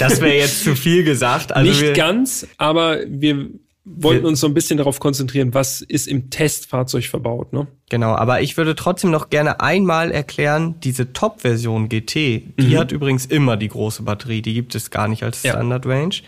Das 0.00 0.20
wäre 0.20 0.34
jetzt 0.34 0.64
zu 0.64 0.74
viel 0.74 1.04
gesagt. 1.04 1.54
Also 1.54 1.70
nicht 1.70 1.94
ganz, 1.94 2.44
aber 2.58 2.98
wir 3.06 3.50
wollten 3.86 4.24
wir, 4.24 4.28
uns 4.28 4.40
so 4.40 4.48
ein 4.48 4.52
bisschen 4.52 4.78
darauf 4.78 4.98
konzentrieren, 4.98 5.54
was 5.54 5.80
ist 5.80 6.08
im 6.08 6.28
Testfahrzeug 6.28 7.04
verbaut. 7.04 7.52
Ne? 7.52 7.68
Genau, 7.88 8.16
aber 8.16 8.40
ich 8.40 8.56
würde 8.56 8.74
trotzdem 8.74 9.12
noch 9.12 9.30
gerne 9.30 9.60
einmal 9.60 10.10
erklären, 10.10 10.74
diese 10.82 11.12
Top-Version 11.12 11.88
GT, 11.88 12.14
die 12.14 12.52
mhm. 12.58 12.78
hat 12.78 12.90
übrigens 12.90 13.26
immer 13.26 13.56
die 13.56 13.68
große 13.68 14.02
Batterie, 14.02 14.42
die 14.42 14.54
gibt 14.54 14.74
es 14.74 14.90
gar 14.90 15.06
nicht 15.06 15.22
als 15.22 15.38
Standard 15.38 15.86
Range. 15.86 16.14
Ja. 16.14 16.22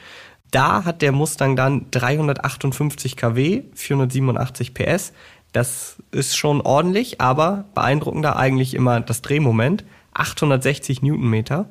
Da 0.50 0.84
hat 0.84 1.02
der 1.02 1.12
Mustang 1.12 1.56
dann 1.56 1.86
358 1.90 3.16
kW, 3.16 3.64
487 3.74 4.74
PS. 4.74 5.12
Das 5.52 5.96
ist 6.10 6.36
schon 6.36 6.60
ordentlich, 6.60 7.20
aber 7.20 7.64
beeindruckender 7.74 8.36
eigentlich 8.36 8.74
immer 8.74 9.00
das 9.00 9.22
Drehmoment. 9.22 9.84
860 10.14 11.02
Newtonmeter. 11.02 11.68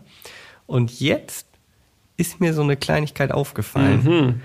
Und 0.67 0.99
jetzt 0.99 1.47
ist 2.17 2.39
mir 2.39 2.53
so 2.53 2.61
eine 2.61 2.77
Kleinigkeit 2.77 3.31
aufgefallen. 3.31 4.03
Mhm. 4.03 4.41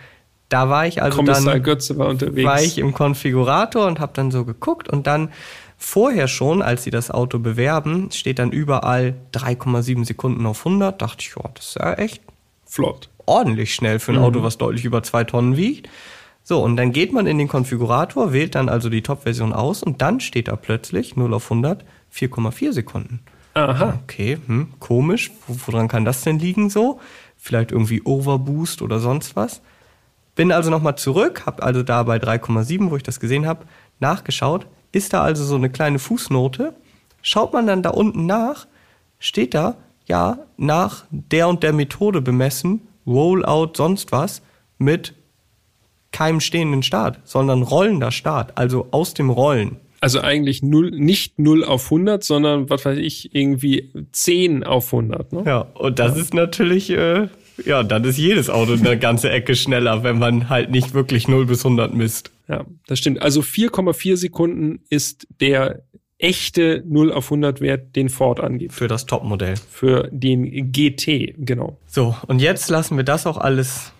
Da 0.48 0.68
war 0.68 0.86
ich 0.86 1.02
also 1.02 1.16
Kommissar 1.16 1.54
dann 1.54 1.62
Götze 1.62 1.96
war 1.96 2.08
unterwegs. 2.08 2.46
War 2.46 2.62
ich 2.62 2.78
im 2.78 2.92
Konfigurator 2.92 3.86
und 3.86 4.00
habe 4.00 4.12
dann 4.14 4.30
so 4.30 4.44
geguckt 4.44 4.88
und 4.88 5.06
dann 5.06 5.30
vorher 5.78 6.28
schon, 6.28 6.60
als 6.60 6.84
sie 6.84 6.90
das 6.90 7.10
Auto 7.10 7.38
bewerben, 7.38 8.10
steht 8.12 8.38
dann 8.38 8.52
überall 8.52 9.14
3,7 9.32 10.04
Sekunden 10.04 10.44
auf 10.44 10.66
100. 10.66 11.00
Dachte 11.00 11.20
ich, 11.20 11.34
ja, 11.34 11.50
das 11.54 11.68
ist 11.68 11.74
ja 11.76 11.94
echt 11.94 12.22
flott 12.66 13.08
ordentlich 13.26 13.74
schnell 13.74 13.98
für 13.98 14.12
ein 14.12 14.18
mhm. 14.18 14.24
Auto, 14.24 14.42
was 14.42 14.58
deutlich 14.58 14.84
über 14.84 15.02
zwei 15.02 15.24
Tonnen 15.24 15.56
wiegt. 15.56 15.88
So, 16.44 16.62
und 16.62 16.76
dann 16.76 16.92
geht 16.92 17.12
man 17.12 17.26
in 17.26 17.38
den 17.38 17.48
Konfigurator, 17.48 18.32
wählt 18.32 18.54
dann 18.56 18.68
also 18.68 18.88
die 18.88 19.02
Top-Version 19.02 19.52
aus 19.52 19.82
und 19.82 20.02
dann 20.02 20.18
steht 20.20 20.48
da 20.48 20.56
plötzlich 20.56 21.16
0 21.16 21.32
auf 21.34 21.44
100 21.44 21.84
4,4 22.12 22.72
Sekunden. 22.72 23.20
Aha. 23.54 23.98
Okay, 24.02 24.38
hm, 24.46 24.74
komisch. 24.78 25.30
Woran 25.46 25.88
kann 25.88 26.04
das 26.04 26.22
denn 26.22 26.38
liegen 26.38 26.70
so? 26.70 27.00
Vielleicht 27.36 27.72
irgendwie 27.72 28.02
Overboost 28.02 28.82
oder 28.82 28.98
sonst 28.98 29.36
was. 29.36 29.62
Bin 30.34 30.52
also 30.52 30.70
nochmal 30.70 30.96
zurück, 30.96 31.44
habe 31.44 31.62
also 31.62 31.82
da 31.82 32.02
bei 32.04 32.16
3,7, 32.16 32.90
wo 32.90 32.96
ich 32.96 33.02
das 33.02 33.20
gesehen 33.20 33.46
habe, 33.46 33.66
nachgeschaut. 34.00 34.66
Ist 34.92 35.12
da 35.12 35.22
also 35.22 35.44
so 35.44 35.56
eine 35.56 35.70
kleine 35.70 35.98
Fußnote? 35.98 36.74
Schaut 37.20 37.52
man 37.52 37.66
dann 37.66 37.82
da 37.82 37.90
unten 37.90 38.26
nach, 38.26 38.66
steht 39.18 39.54
da, 39.54 39.76
ja, 40.06 40.38
nach 40.56 41.04
der 41.10 41.48
und 41.48 41.62
der 41.62 41.72
Methode 41.72 42.20
bemessen, 42.22 42.88
Rollout, 43.06 43.72
sonst 43.76 44.12
was 44.12 44.42
mit 44.78 45.14
keinem 46.12 46.40
stehenden 46.40 46.82
Start, 46.82 47.20
sondern 47.24 47.62
rollender 47.62 48.10
Start, 48.10 48.56
also 48.56 48.88
aus 48.90 49.14
dem 49.14 49.30
Rollen. 49.30 49.76
Also 50.00 50.20
eigentlich 50.20 50.62
null, 50.62 50.90
nicht 50.90 51.38
0 51.38 51.64
auf 51.64 51.84
100, 51.84 52.24
sondern 52.24 52.68
was 52.68 52.84
weiß 52.84 52.98
ich, 52.98 53.34
irgendwie 53.34 53.92
10 54.10 54.64
auf 54.64 54.92
100. 54.92 55.32
Ne? 55.32 55.44
Ja, 55.46 55.60
und 55.74 55.98
das 56.00 56.16
ja. 56.16 56.22
ist 56.22 56.34
natürlich, 56.34 56.90
äh, 56.90 57.28
ja, 57.64 57.84
dann 57.84 58.02
ist 58.04 58.18
jedes 58.18 58.50
Auto 58.50 58.72
eine 58.72 58.98
ganze 58.98 59.30
Ecke 59.30 59.54
schneller, 59.54 60.02
wenn 60.02 60.18
man 60.18 60.48
halt 60.48 60.70
nicht 60.70 60.92
wirklich 60.92 61.28
0 61.28 61.46
bis 61.46 61.64
100 61.64 61.94
misst. 61.94 62.32
Ja, 62.48 62.64
das 62.88 62.98
stimmt. 62.98 63.22
Also 63.22 63.42
4,4 63.42 64.16
Sekunden 64.16 64.80
ist 64.90 65.28
der 65.40 65.84
echte 66.22 66.82
0 66.86 67.12
auf 67.12 67.26
100 67.26 67.60
Wert, 67.60 67.96
den 67.96 68.08
Ford 68.08 68.40
angibt. 68.40 68.72
Für 68.72 68.88
das 68.88 69.06
Topmodell. 69.06 69.54
Für 69.70 70.08
den 70.10 70.72
GT, 70.72 71.34
genau. 71.38 71.76
So, 71.86 72.16
und 72.26 72.40
jetzt 72.40 72.70
lassen 72.70 72.96
wir 72.96 73.04
das 73.04 73.26
auch 73.26 73.36
alles 73.36 73.92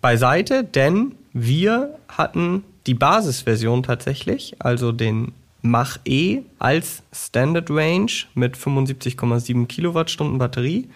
beiseite, 0.00 0.64
denn 0.64 1.14
wir 1.32 1.94
hatten 2.08 2.64
die 2.86 2.94
Basisversion 2.94 3.82
tatsächlich, 3.82 4.56
also 4.58 4.92
den 4.92 5.32
Mach 5.60 5.98
E 6.04 6.42
als 6.58 7.02
Standard 7.12 7.70
Range 7.70 8.10
mit 8.34 8.56
75,7 8.56 9.66
Kilowattstunden 9.66 10.38
Batterie. 10.38 10.88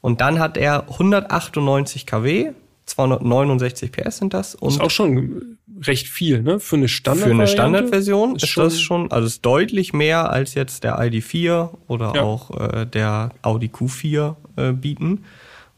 Und 0.00 0.20
dann 0.20 0.38
hat 0.38 0.56
er 0.56 0.90
198 0.90 2.06
kW, 2.06 2.52
269 2.86 3.92
PS 3.92 4.18
sind 4.18 4.32
das. 4.32 4.54
Und 4.54 4.70
ist 4.70 4.80
auch 4.80 4.90
schon 4.90 5.58
recht 5.82 6.08
viel, 6.08 6.42
ne? 6.42 6.60
Für 6.60 6.76
eine 6.76 6.88
Standard 6.88 7.24
Für 7.24 7.34
eine 7.34 7.46
Standardversion 7.46 8.36
ist, 8.36 8.44
ist 8.44 8.56
das 8.56 8.80
schon, 8.80 9.10
also 9.10 9.26
ist 9.26 9.44
deutlich 9.44 9.92
mehr 9.92 10.30
als 10.30 10.54
jetzt 10.54 10.84
der 10.84 10.98
ID4 10.98 11.70
oder 11.88 12.12
ja. 12.14 12.22
auch 12.22 12.50
äh, 12.58 12.86
der 12.86 13.30
Audi 13.42 13.66
Q4 13.66 14.36
äh, 14.56 14.72
bieten. 14.72 15.24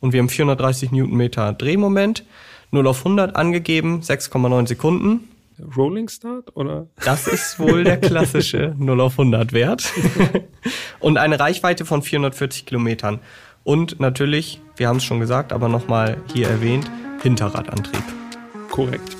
Und 0.00 0.12
wir 0.12 0.20
haben 0.20 0.28
430 0.28 0.92
Newtonmeter 0.92 1.52
Drehmoment, 1.54 2.24
0 2.70 2.86
auf 2.86 2.98
100 2.98 3.34
angegeben, 3.34 4.00
6,9 4.02 4.68
Sekunden. 4.68 5.28
Rolling 5.76 6.09
Start 6.09 6.56
oder? 6.56 6.86
Das 7.04 7.26
ist 7.26 7.59
wohl 7.59 7.82
der 7.82 7.96
klassische 7.96 8.74
0 8.78 9.00
auf 9.00 9.18
100 9.18 9.52
Wert. 9.52 9.92
und 11.00 11.16
eine 11.16 11.40
Reichweite 11.40 11.84
von 11.84 12.02
440 12.02 12.66
Kilometern. 12.66 13.18
Und 13.64 14.00
natürlich, 14.00 14.61
wir 14.76 14.88
haben 14.88 14.96
es 14.98 15.04
schon 15.04 15.20
gesagt, 15.20 15.52
aber 15.52 15.68
nochmal 15.68 16.22
hier 16.32 16.48
erwähnt, 16.48 16.90
Hinterradantrieb. 17.22 18.02
Korrekt. 18.70 19.16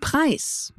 Preis. 0.00 0.72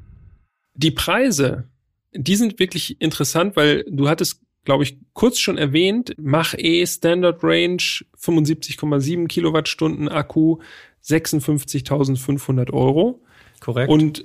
Die 0.74 0.90
Preise, 0.90 1.68
die 2.12 2.36
sind 2.36 2.58
wirklich 2.58 3.00
interessant, 3.00 3.56
weil 3.56 3.84
du 3.88 4.08
hattest, 4.08 4.40
glaube 4.64 4.84
ich, 4.84 4.98
kurz 5.14 5.38
schon 5.38 5.58
erwähnt, 5.58 6.14
Mach 6.18 6.54
E 6.56 6.84
Standard 6.86 7.42
Range 7.42 7.82
75,7 8.18 9.26
Kilowattstunden 9.28 10.08
Akku, 10.08 10.58
56.500 11.04 12.72
Euro. 12.72 13.22
Korrekt. 13.60 13.90
Und 13.90 14.24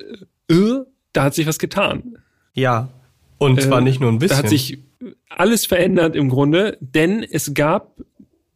äh, 0.50 0.80
da 1.12 1.24
hat 1.24 1.34
sich 1.34 1.46
was 1.46 1.58
getan. 1.58 2.18
Ja, 2.52 2.90
und 3.38 3.60
zwar 3.60 3.78
äh, 3.78 3.82
nicht 3.82 4.00
nur 4.00 4.10
ein 4.10 4.18
bisschen. 4.18 4.36
Da 4.36 4.42
hat 4.42 4.48
sich 4.48 4.78
alles 5.28 5.66
verändert 5.66 6.16
im 6.16 6.28
Grunde, 6.28 6.78
denn 6.80 7.22
es 7.22 7.54
gab 7.54 8.00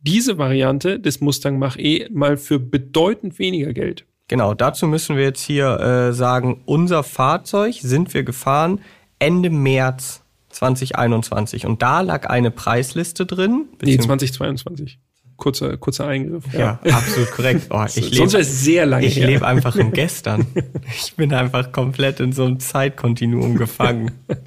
diese 0.03 0.39
Variante 0.39 0.99
des 0.99 1.21
Mustang 1.21 1.59
Mach-E 1.59 2.09
mal 2.11 2.37
für 2.37 2.59
bedeutend 2.59 3.39
weniger 3.39 3.73
Geld. 3.73 4.07
Genau, 4.29 4.55
dazu 4.55 4.87
müssen 4.87 5.17
wir 5.17 5.25
jetzt 5.25 5.43
hier 5.43 5.81
äh, 5.81 6.13
sagen, 6.13 6.63
unser 6.65 7.03
Fahrzeug 7.03 7.75
sind 7.81 8.15
wir 8.15 8.23
gefahren 8.23 8.81
Ende 9.19 9.51
März 9.51 10.23
2021 10.51 11.67
und 11.67 11.83
da 11.83 12.01
lag 12.01 12.29
eine 12.29 12.51
Preisliste 12.51 13.27
drin. 13.27 13.67
Nee, 13.83 13.99
2022. 13.99 14.99
Kurzer, 15.37 15.77
kurzer 15.79 16.07
Eingriff. 16.07 16.45
Ja, 16.53 16.79
ja 16.85 16.95
absolut 16.95 17.31
korrekt. 17.33 17.67
Oh, 17.71 17.85
ich 17.89 17.97
lebe, 18.11 18.17
Sonst 18.17 18.35
ist 18.35 18.63
sehr 18.63 18.87
lange 18.87 19.07
Ich 19.07 19.17
lebe 19.17 19.47
einfach 19.47 19.75
im 19.77 19.91
Gestern. 19.93 20.47
Ich 20.95 21.17
bin 21.17 21.33
einfach 21.33 21.73
komplett 21.73 22.21
in 22.21 22.33
so 22.33 22.45
einem 22.45 22.61
Zeitkontinuum 22.61 23.57
gefangen. 23.57 24.13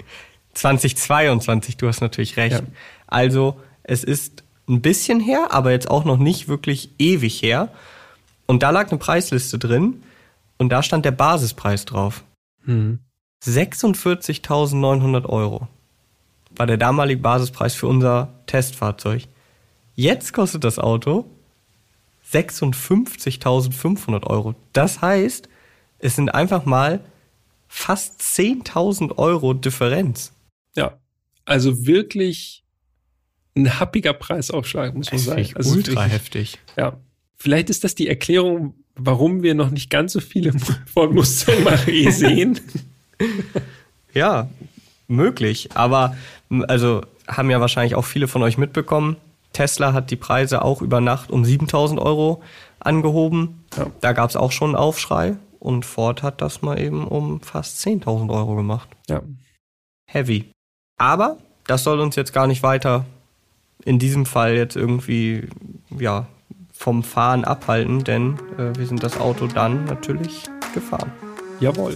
2022, 0.54 1.78
du 1.78 1.88
hast 1.88 2.02
natürlich 2.02 2.38
recht. 2.38 2.62
Ja. 2.62 2.68
Also 3.08 3.60
es 3.84 4.04
ist 4.04 4.44
ein 4.68 4.82
bisschen 4.82 5.20
her, 5.20 5.48
aber 5.52 5.72
jetzt 5.72 5.90
auch 5.90 6.06
noch 6.06 6.18
nicht 6.18 6.48
wirklich 6.48 6.92
ewig 7.00 7.42
her. 7.42 7.70
Und 8.46 8.64
da 8.64 8.70
lag 8.70 8.90
eine 8.90 9.00
Preisliste 9.00 9.58
drin 9.60 10.04
und 10.58 10.70
da 10.70 10.84
stand 10.84 11.06
der 11.06 11.12
Basispreis 11.12 11.86
drauf. 11.86 12.24
Hm. 12.66 13.00
46.900 13.46 15.26
Euro 15.26 15.68
war 16.56 16.68
der 16.68 16.78
damalige 16.78 17.22
Basispreis 17.22 17.74
für 17.76 17.88
unser 17.88 18.30
Testfahrzeug. 18.46 19.24
Jetzt 19.96 20.34
kostet 20.34 20.64
das 20.64 20.80
Auto 20.80 21.26
56.500 22.32 24.26
Euro. 24.28 24.56
Das 24.72 25.02
heißt, 25.02 25.50
es 26.00 26.16
sind 26.16 26.34
einfach 26.34 26.66
mal 26.66 27.02
fast 27.68 28.22
10.000 28.22 29.18
Euro 29.18 29.54
Differenz. 29.54 30.33
Ja, 30.76 31.00
also 31.46 31.86
wirklich 31.86 32.64
ein 33.56 33.80
happiger 33.80 34.14
Preisaufschlag, 34.14 34.96
muss 34.96 35.12
man 35.12 35.20
sagen. 35.20 35.50
Also 35.56 35.76
ultra 35.76 36.04
heftig. 36.04 36.58
Ja. 36.78 36.98
Vielleicht 37.36 37.70
ist 37.70 37.84
das 37.84 37.94
die 37.94 38.08
Erklärung, 38.08 38.74
warum 38.96 39.44
wir 39.44 39.54
noch 39.54 39.70
nicht 39.70 39.90
ganz 39.90 40.14
so 40.14 40.22
viele 40.22 40.54
Ford 40.86 41.14
Mustang 41.14 41.64
Mach-E 41.64 42.10
sehen. 42.10 42.60
ja, 44.14 44.50
möglich. 45.08 45.70
Aber 45.74 46.16
also 46.68 47.02
haben 47.28 47.50
ja 47.50 47.60
wahrscheinlich 47.60 47.96
auch 47.96 48.06
viele 48.06 48.28
von 48.28 48.42
euch 48.44 48.58
mitbekommen. 48.58 49.18
Tesla 49.52 49.94
hat 49.94 50.10
die 50.10 50.16
Preise 50.16 50.64
auch 50.64 50.82
über 50.82 51.00
Nacht 51.00 51.30
um 51.32 51.46
7000 51.46 52.00
Euro 52.00 52.42
angehoben. 52.80 53.64
Ja. 53.78 53.88
Da 54.02 54.14
gab 54.14 54.30
es 54.30 54.36
auch 54.36 54.52
schon 54.52 54.70
einen 54.70 54.76
Aufschrei. 54.76 55.38
Und 55.60 55.86
Ford 55.86 56.24
hat 56.24 56.42
das 56.42 56.62
mal 56.62 56.80
eben 56.80 57.08
um 57.08 57.40
fast 57.40 57.86
10.000 57.86 58.34
Euro 58.34 58.56
gemacht. 58.56 58.90
Ja. 59.08 59.22
Heavy. 60.06 60.53
Aber 60.98 61.38
das 61.68 61.84
soll 61.84 62.00
uns 62.00 62.16
jetzt 62.16 62.34
gar 62.34 62.48
nicht 62.48 62.64
weiter 62.64 63.06
in 63.86 64.00
diesem 64.00 64.26
Fall 64.26 64.56
jetzt 64.56 64.76
irgendwie 64.76 65.48
ja, 65.98 66.28
vom 66.72 67.04
Fahren 67.04 67.46
abhalten, 67.46 68.04
denn 68.04 68.38
äh, 68.58 68.76
wir 68.78 68.88
sind 68.88 69.04
das 69.04 69.20
Auto 69.20 69.48
dann 69.48 69.86
natürlich 69.86 70.44
gefahren. 70.74 71.12
Jawohl. 71.60 71.96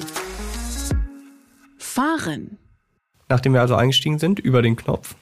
Fahren. 1.77 2.57
Nachdem 3.29 3.53
wir 3.53 3.61
also 3.61 3.75
eingestiegen 3.75 4.19
sind 4.19 4.39
über 4.39 4.61
den 4.61 4.75
Knopf, 4.75 5.15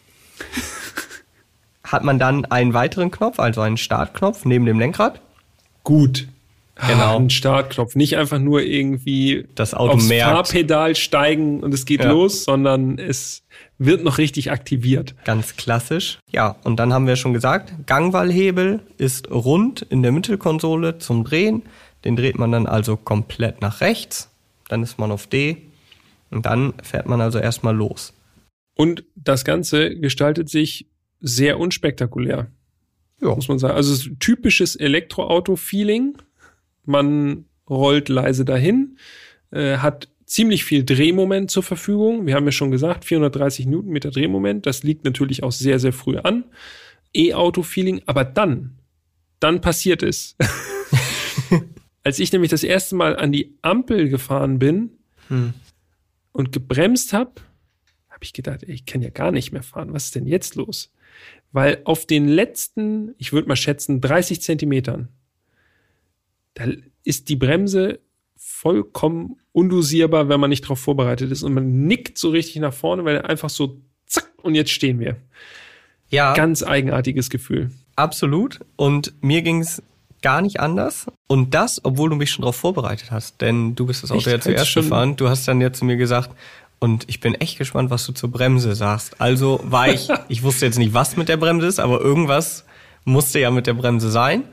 hat 1.83 2.03
man 2.03 2.19
dann 2.19 2.45
einen 2.45 2.73
weiteren 2.73 3.11
Knopf, 3.11 3.39
also 3.39 3.61
einen 3.61 3.77
Startknopf 3.77 4.45
neben 4.45 4.65
dem 4.65 4.79
Lenkrad. 4.79 5.21
Gut. 5.83 6.27
Genau. 6.75 7.13
Ah, 7.13 7.15
ein 7.15 7.29
Startknopf. 7.29 7.95
Nicht 7.95 8.17
einfach 8.17 8.39
nur 8.39 8.61
irgendwie 8.61 9.47
das 9.55 9.73
Auto 9.73 9.93
aufs 9.93 10.07
merkt. 10.07 10.31
Fahrpedal 10.31 10.95
steigen 10.95 11.61
und 11.61 11.73
es 11.73 11.85
geht 11.85 12.01
ja. 12.03 12.11
los, 12.11 12.43
sondern 12.43 12.99
es 12.99 13.43
wird 13.77 14.03
noch 14.03 14.17
richtig 14.17 14.51
aktiviert. 14.51 15.15
Ganz 15.23 15.55
klassisch. 15.55 16.19
Ja, 16.31 16.57
und 16.63 16.77
dann 16.77 16.93
haben 16.93 17.07
wir 17.07 17.15
schon 17.15 17.33
gesagt, 17.33 17.73
Gangwallhebel 17.85 18.81
ist 18.97 19.31
rund 19.31 19.83
in 19.83 20.03
der 20.03 20.11
Mittelkonsole 20.11 20.97
zum 20.97 21.23
Drehen. 21.23 21.63
Den 22.03 22.17
dreht 22.17 22.37
man 22.37 22.51
dann 22.51 22.67
also 22.67 22.97
komplett 22.97 23.61
nach 23.61 23.79
rechts. 23.79 24.29
Dann 24.67 24.83
ist 24.83 24.99
man 24.99 25.11
auf 25.11 25.27
D. 25.27 25.57
Und 26.29 26.45
dann 26.45 26.73
fährt 26.83 27.07
man 27.07 27.21
also 27.21 27.39
erstmal 27.39 27.75
los. 27.75 28.13
Und 28.75 29.05
das 29.15 29.45
Ganze 29.45 29.95
gestaltet 29.95 30.49
sich 30.49 30.87
sehr 31.21 31.57
unspektakulär. 31.57 32.47
Ja. 33.21 33.33
Muss 33.33 33.47
man 33.47 33.59
sagen. 33.59 33.75
Also 33.75 34.09
typisches 34.19 34.75
Elektroauto-Feeling 34.75 36.17
man 36.87 37.45
rollt 37.69 38.09
leise 38.09 38.45
dahin, 38.45 38.97
äh, 39.51 39.77
hat 39.77 40.07
ziemlich 40.25 40.63
viel 40.65 40.83
Drehmoment 40.83 41.51
zur 41.51 41.63
Verfügung. 41.63 42.25
Wir 42.25 42.35
haben 42.35 42.45
ja 42.45 42.51
schon 42.51 42.71
gesagt, 42.71 43.05
430 43.05 43.67
Newtonmeter 43.67 44.11
Drehmoment. 44.11 44.65
Das 44.65 44.83
liegt 44.83 45.05
natürlich 45.05 45.43
auch 45.43 45.51
sehr, 45.51 45.79
sehr 45.79 45.93
früh 45.93 46.17
an. 46.17 46.45
E-Auto-Feeling. 47.13 48.01
Aber 48.05 48.25
dann, 48.25 48.77
dann 49.39 49.61
passiert 49.61 50.03
es. 50.03 50.35
Als 52.03 52.19
ich 52.19 52.31
nämlich 52.31 52.51
das 52.51 52.63
erste 52.63 52.95
Mal 52.95 53.15
an 53.17 53.31
die 53.31 53.55
Ampel 53.61 54.09
gefahren 54.09 54.59
bin 54.59 54.91
hm. 55.27 55.53
und 56.31 56.51
gebremst 56.51 57.13
habe, 57.13 57.31
habe 58.09 58.23
ich 58.23 58.33
gedacht, 58.33 58.63
ey, 58.63 58.73
ich 58.73 58.85
kann 58.85 59.01
ja 59.01 59.09
gar 59.09 59.31
nicht 59.31 59.51
mehr 59.51 59.63
fahren. 59.63 59.93
Was 59.93 60.05
ist 60.05 60.15
denn 60.15 60.27
jetzt 60.27 60.55
los? 60.55 60.91
Weil 61.51 61.81
auf 61.85 62.05
den 62.05 62.27
letzten, 62.27 63.15
ich 63.17 63.33
würde 63.33 63.47
mal 63.47 63.55
schätzen, 63.55 64.01
30 64.01 64.41
Zentimetern 64.41 65.09
da 66.55 66.65
ist 67.03 67.29
die 67.29 67.35
Bremse 67.35 67.99
vollkommen 68.35 69.37
undosierbar, 69.51 70.27
wenn 70.27 70.39
man 70.39 70.49
nicht 70.49 70.63
darauf 70.63 70.79
vorbereitet 70.79 71.31
ist. 71.31 71.43
Und 71.43 71.53
man 71.53 71.85
nickt 71.85 72.17
so 72.17 72.29
richtig 72.29 72.57
nach 72.57 72.73
vorne, 72.73 73.05
weil 73.05 73.17
er 73.17 73.29
einfach 73.29 73.49
so 73.49 73.79
zack 74.05 74.29
und 74.41 74.55
jetzt 74.55 74.71
stehen 74.71 74.99
wir. 74.99 75.17
Ja. 76.09 76.33
Ganz 76.33 76.63
eigenartiges 76.63 77.29
Gefühl. 77.29 77.71
Absolut. 77.95 78.59
Und 78.75 79.13
mir 79.21 79.41
ging 79.41 79.61
es 79.61 79.81
gar 80.21 80.41
nicht 80.41 80.59
anders. 80.59 81.07
Und 81.27 81.53
das, 81.53 81.83
obwohl 81.83 82.09
du 82.09 82.15
mich 82.15 82.31
schon 82.31 82.41
darauf 82.41 82.55
vorbereitet 82.55 83.11
hast. 83.11 83.41
Denn 83.41 83.75
du 83.75 83.85
bist 83.85 84.03
das 84.03 84.11
Auto 84.11 84.29
ja 84.29 84.39
zuerst 84.39 84.73
gefahren. 84.73 85.15
Du 85.15 85.29
hast 85.29 85.47
dann 85.47 85.61
ja 85.61 85.71
zu 85.71 85.85
mir 85.85 85.97
gesagt, 85.97 86.31
und 86.79 87.05
ich 87.07 87.19
bin 87.19 87.35
echt 87.35 87.57
gespannt, 87.57 87.89
was 87.89 88.05
du 88.05 88.11
zur 88.11 88.31
Bremse 88.31 88.75
sagst. 88.75 89.21
Also 89.21 89.59
war 89.63 89.87
ich, 89.89 90.09
ich 90.27 90.43
wusste 90.43 90.65
jetzt 90.65 90.77
nicht, 90.77 90.93
was 90.93 91.15
mit 91.15 91.29
der 91.29 91.37
Bremse 91.37 91.67
ist, 91.67 91.79
aber 91.79 92.01
irgendwas 92.01 92.65
musste 93.05 93.39
ja 93.39 93.51
mit 93.51 93.67
der 93.67 93.73
Bremse 93.73 94.09
sein. 94.11 94.43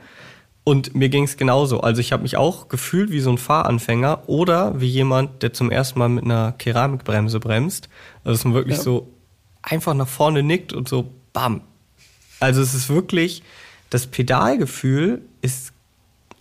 Und 0.65 0.95
mir 0.95 1.09
ging 1.09 1.25
es 1.25 1.35
genauso. 1.35 1.81
Also 1.81 1.99
ich 1.99 2.13
habe 2.13 2.23
mich 2.23 2.37
auch 2.37 2.69
gefühlt 2.69 3.11
wie 3.11 3.19
so 3.19 3.29
ein 3.29 3.37
Fahranfänger 3.37 4.23
oder 4.27 4.79
wie 4.79 4.87
jemand, 4.87 5.43
der 5.43 5.51
zum 5.51 5.69
ersten 5.71 5.99
Mal 5.99 6.07
mit 6.09 6.23
einer 6.23 6.53
Keramikbremse 6.53 7.39
bremst. 7.39 7.89
Also 8.23 8.37
dass 8.37 8.45
man 8.45 8.53
wirklich 8.53 8.77
ja. 8.77 8.83
so 8.83 9.09
einfach 9.61 9.93
nach 9.93 10.07
vorne 10.07 10.41
nickt 10.41 10.71
und 10.71 10.87
so 10.87 11.11
bam. 11.33 11.61
Also 12.39 12.61
es 12.61 12.73
ist 12.73 12.89
wirklich, 12.89 13.43
das 13.89 14.07
Pedalgefühl 14.07 15.21
ist, 15.41 15.73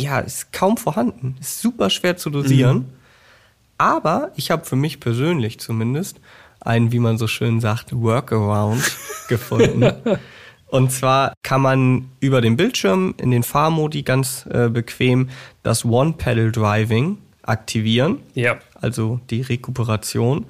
ja, 0.01 0.21
ist 0.21 0.53
kaum 0.53 0.77
vorhanden. 0.77 1.37
Ist 1.41 1.61
super 1.61 1.91
schwer 1.91 2.17
zu 2.17 2.31
dosieren. 2.31 2.77
Mhm. 2.77 2.87
Aber 3.79 4.31
ich 4.37 4.53
habe 4.53 4.65
für 4.65 4.77
mich 4.77 5.01
persönlich 5.01 5.59
zumindest 5.59 6.21
einen, 6.61 6.93
wie 6.93 7.01
man 7.01 7.19
so 7.19 7.27
schön 7.27 7.61
sagt, 7.61 7.93
Workaround 7.93 8.83
gefunden. 9.29 9.93
Und 10.73 10.91
zwar 10.91 11.35
kann 11.43 11.61
man 11.61 12.09
über 12.21 12.41
den 12.41 12.57
Bildschirm 12.57 13.15
in 13.19 13.31
den 13.31 13.43
Fahrmodi 13.43 14.05
ganz 14.05 14.47
äh, 14.51 14.71
bequem 14.71 15.29
das 15.63 15.85
One-Pedal-Driving 15.85 17.19
aktivieren. 17.43 18.21
Ja. 18.33 18.57
Also 18.81 19.21
die 19.29 19.43
Rekuperation. 19.43 20.47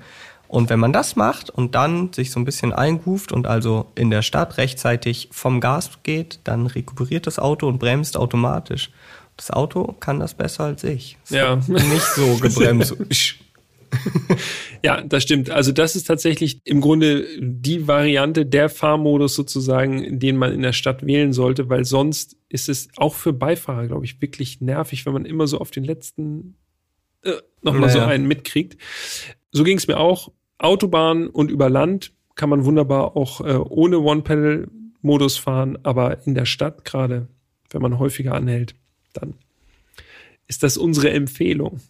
Und 0.47 0.71
wenn 0.71 0.79
man 0.79 0.93
das 0.93 1.17
macht 1.17 1.51
und 1.51 1.75
dann 1.75 2.13
sich 2.13 2.31
so 2.31 2.39
ein 2.39 2.45
bisschen 2.45 2.73
einruft 2.73 3.33
und 3.33 3.49
also 3.49 3.87
in 3.97 4.11
der 4.11 4.23
Stadt 4.23 4.59
rechtzeitig 4.59 5.29
vom 5.33 5.61
Gas 5.61 5.91
geht, 6.05 6.39
dann 6.45 6.69
rekuperiert 6.69 7.27
das 7.27 7.41
Auto 7.41 7.67
und 7.67 7.81
bremst 7.81 8.17
automatisch. 8.17 8.93
Das 9.37 9.51
Auto 9.51 9.97
kann 9.99 10.21
das 10.21 10.35
besser 10.35 10.63
als 10.63 10.85
ich. 10.85 11.19
Das 11.23 11.37
ja. 11.37 11.57
Nicht 11.57 12.07
so 12.15 12.37
gebremst. 12.41 12.95
ja, 14.83 15.03
das 15.03 15.23
stimmt. 15.23 15.51
Also 15.51 15.73
das 15.73 15.97
ist 15.97 16.05
tatsächlich 16.05 16.61
im 16.65 16.81
Grunde 16.81 17.27
die 17.41 17.87
Variante, 17.87 18.47
der 18.47 18.69
Fahrmodus 18.69 19.35
sozusagen, 19.35 20.19
den 20.19 20.37
man 20.37 20.53
in 20.53 20.63
der 20.63 20.73
Stadt 20.73 21.07
wählen 21.07 21.33
sollte, 21.33 21.69
weil 21.69 21.85
sonst 21.85 22.37
ist 22.49 22.69
es 22.69 22.89
auch 22.97 23.15
für 23.15 23.33
Beifahrer, 23.33 23.87
glaube 23.87 24.05
ich, 24.05 24.21
wirklich 24.21 24.61
nervig, 24.61 25.07
wenn 25.07 25.13
man 25.13 25.25
immer 25.25 25.47
so 25.47 25.59
auf 25.59 25.71
den 25.71 25.85
letzten 25.85 26.57
äh, 27.23 27.33
nochmal 27.63 27.89
naja. 27.89 27.93
so 27.93 28.01
einen 28.01 28.27
mitkriegt. 28.27 28.77
So 29.51 29.65
ging 29.65 29.79
es 29.79 29.87
mir 29.87 29.99
auch. 29.99 30.31
Autobahn 30.59 31.29
und 31.29 31.51
über 31.51 31.69
Land 31.69 32.13
kann 32.35 32.49
man 32.49 32.65
wunderbar 32.65 33.17
auch 33.17 33.41
äh, 33.41 33.57
ohne 33.57 33.99
One-Pedal-Modus 34.01 35.37
fahren, 35.37 35.79
aber 35.83 36.27
in 36.27 36.35
der 36.35 36.47
Stadt 36.47 36.85
gerade, 36.85 37.29
wenn 37.71 37.83
man 37.83 37.99
häufiger 37.99 38.35
anhält, 38.35 38.75
dann 39.13 39.35
ist 40.47 40.63
das 40.63 40.77
unsere 40.77 41.11
Empfehlung. 41.11 41.81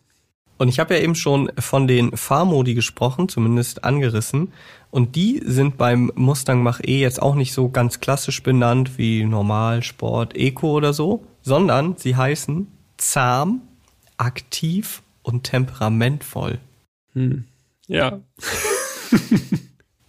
Und 0.59 0.68
ich 0.68 0.78
habe 0.78 0.94
ja 0.94 1.00
eben 1.00 1.14
schon 1.14 1.50
von 1.59 1.88
den 1.88 2.16
Fahrmodi 2.16 2.74
gesprochen, 2.74 3.28
zumindest 3.28 3.84
angerissen. 3.84 4.53
Und 4.90 5.16
die 5.16 5.40
sind 5.44 5.78
beim 5.78 6.12
Mustang 6.14 6.62
Mach-E 6.62 7.00
jetzt 7.00 7.20
auch 7.20 7.34
nicht 7.34 7.53
so 7.53 7.68
ganz 7.68 8.00
klassisch 8.00 8.42
benannt 8.42 8.98
wie 8.98 9.24
Normal, 9.24 9.82
Sport, 9.82 10.36
Eco 10.36 10.72
oder 10.72 10.92
so, 10.92 11.24
sondern 11.40 11.96
sie 11.96 12.14
heißen 12.14 12.68
zahm, 12.98 13.62
aktiv 14.18 15.03
und 15.22 15.44
temperamentvoll. 15.44 16.61
Hm. 17.14 17.44
Ja. 17.88 18.20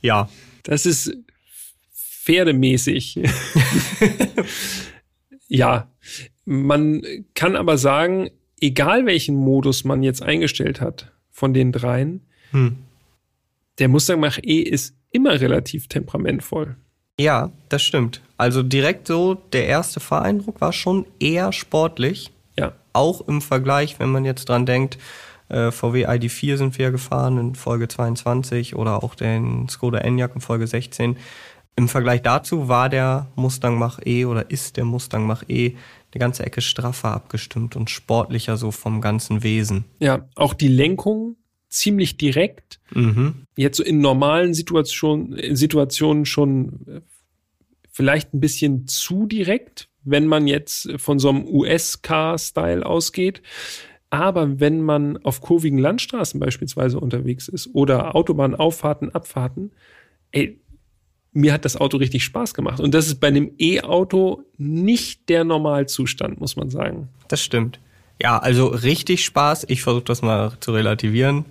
ja. 0.01 0.29
Das 0.63 0.85
ist 0.85 1.15
pferdemäßig. 1.93 3.19
ja. 5.47 5.89
Man 6.45 7.01
kann 7.35 7.55
aber 7.55 7.77
sagen, 7.77 8.29
egal 8.63 9.05
welchen 9.05 9.35
Modus 9.35 9.83
man 9.83 10.03
jetzt 10.03 10.23
eingestellt 10.23 10.79
hat 10.79 11.11
von 11.29 11.53
den 11.53 11.71
dreien, 11.71 12.21
hm. 12.51 12.77
der 13.79 13.89
Mustang 13.89 14.21
Mach-E 14.21 14.61
ist 14.61 14.95
immer 15.11 15.41
relativ 15.41 15.87
temperamentvoll. 15.87 16.77
Ja, 17.19 17.51
das 17.69 17.83
stimmt. 17.83 18.21
Also 18.37 18.63
direkt 18.63 19.07
so, 19.07 19.35
der 19.35 19.67
erste 19.67 19.99
Fahreindruck 19.99 20.61
war 20.61 20.73
schon 20.73 21.05
eher 21.19 21.51
sportlich. 21.51 22.31
Ja. 22.57 22.73
Auch 22.93 23.27
im 23.27 23.41
Vergleich, 23.41 23.99
wenn 23.99 24.09
man 24.09 24.25
jetzt 24.25 24.49
dran 24.49 24.65
denkt, 24.65 24.97
äh, 25.49 25.71
VW 25.71 26.07
ID4 26.07 26.57
sind 26.57 26.77
wir 26.79 26.91
gefahren 26.91 27.37
in 27.37 27.55
Folge 27.55 27.87
22 27.87 28.75
oder 28.75 29.03
auch 29.03 29.13
den 29.13 29.67
Skoda 29.69 29.99
Enyaq 29.99 30.35
in 30.35 30.41
Folge 30.41 30.65
16. 30.65 31.17
Im 31.75 31.89
Vergleich 31.89 32.21
dazu 32.21 32.67
war 32.67 32.89
der 32.89 33.27
Mustang 33.35 33.77
Mach-E 33.77 34.25
oder 34.25 34.49
ist 34.49 34.77
der 34.77 34.85
Mustang 34.85 35.27
Mach-E 35.27 35.75
eine 36.13 36.19
ganze 36.19 36.45
Ecke 36.45 36.61
straffer 36.61 37.11
abgestimmt 37.11 37.75
und 37.75 37.89
sportlicher 37.89 38.57
so 38.57 38.71
vom 38.71 39.01
ganzen 39.01 39.43
Wesen. 39.43 39.85
Ja, 39.99 40.27
auch 40.35 40.53
die 40.53 40.67
Lenkung 40.67 41.37
ziemlich 41.69 42.17
direkt. 42.17 42.79
Mhm. 42.93 43.47
Jetzt 43.55 43.77
so 43.77 43.83
in 43.83 43.99
normalen 43.99 44.53
Situationen, 44.53 45.55
Situationen 45.55 46.25
schon 46.25 46.85
äh, 46.87 47.01
vielleicht 47.91 48.33
ein 48.33 48.39
bisschen 48.39 48.87
zu 48.87 49.25
direkt, 49.25 49.89
wenn 50.03 50.27
man 50.27 50.47
jetzt 50.47 50.89
von 50.97 51.19
so 51.19 51.29
einem 51.29 51.45
US-Car-Style 51.47 52.85
ausgeht. 52.85 53.41
Aber 54.09 54.59
wenn 54.59 54.81
man 54.81 55.17
auf 55.23 55.41
kurvigen 55.41 55.79
Landstraßen 55.79 56.39
beispielsweise 56.39 56.99
unterwegs 56.99 57.47
ist 57.47 57.73
oder 57.73 58.15
Autobahnauffahrten, 58.15 59.15
Abfahrten, 59.15 59.71
ey, 60.31 60.59
mir 61.33 61.53
hat 61.53 61.65
das 61.65 61.75
Auto 61.75 61.97
richtig 61.97 62.23
Spaß 62.23 62.53
gemacht. 62.53 62.79
Und 62.79 62.93
das 62.93 63.07
ist 63.07 63.19
bei 63.19 63.27
einem 63.27 63.51
E-Auto 63.59 64.43
nicht 64.57 65.27
der 65.29 65.43
Normalzustand, 65.43 66.39
muss 66.39 66.55
man 66.55 66.69
sagen. 66.69 67.09
Das 67.27 67.41
stimmt. 67.41 67.79
Ja, 68.21 68.37
also 68.37 68.67
richtig 68.67 69.25
Spaß. 69.25 69.65
Ich 69.67 69.81
versuche 69.81 70.05
das 70.05 70.21
mal 70.21 70.53
zu 70.59 70.71
relativieren. 70.71 71.45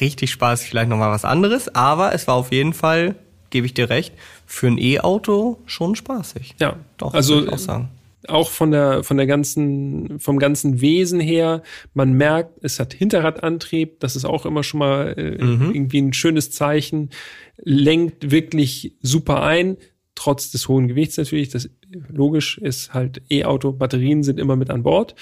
Richtig 0.00 0.30
Spaß 0.32 0.62
ist 0.62 0.68
vielleicht 0.68 0.90
nochmal 0.90 1.10
was 1.10 1.24
anderes, 1.24 1.74
aber 1.74 2.14
es 2.14 2.26
war 2.26 2.34
auf 2.34 2.52
jeden 2.52 2.72
Fall, 2.72 3.14
gebe 3.50 3.66
ich 3.66 3.74
dir 3.74 3.88
recht, 3.88 4.12
für 4.44 4.66
ein 4.66 4.78
E-Auto 4.78 5.58
schon 5.66 5.96
spaßig. 5.96 6.56
Ja, 6.60 6.76
doch. 6.98 7.14
Also 7.14 7.48
auch 7.48 7.58
sagen 7.58 7.88
auch 8.30 8.50
von 8.50 8.70
der, 8.70 9.02
von 9.02 9.16
der 9.16 9.26
ganzen, 9.26 10.18
vom 10.20 10.38
ganzen 10.38 10.80
Wesen 10.80 11.20
her. 11.20 11.62
Man 11.94 12.12
merkt, 12.12 12.62
es 12.62 12.78
hat 12.78 12.94
Hinterradantrieb. 12.94 14.00
Das 14.00 14.16
ist 14.16 14.24
auch 14.24 14.46
immer 14.46 14.62
schon 14.62 14.80
mal 14.80 15.14
äh, 15.16 15.42
mhm. 15.42 15.74
irgendwie 15.74 16.00
ein 16.00 16.12
schönes 16.12 16.50
Zeichen. 16.50 17.10
Lenkt 17.56 18.30
wirklich 18.30 18.96
super 19.02 19.42
ein. 19.42 19.76
Trotz 20.14 20.50
des 20.50 20.68
hohen 20.68 20.88
Gewichts 20.88 21.16
natürlich. 21.16 21.48
Das 21.48 21.70
logisch 22.08 22.58
ist 22.58 22.94
halt 22.94 23.22
E-Auto. 23.30 23.72
Batterien 23.72 24.22
sind 24.22 24.38
immer 24.38 24.56
mit 24.56 24.70
an 24.70 24.82
Bord. 24.82 25.14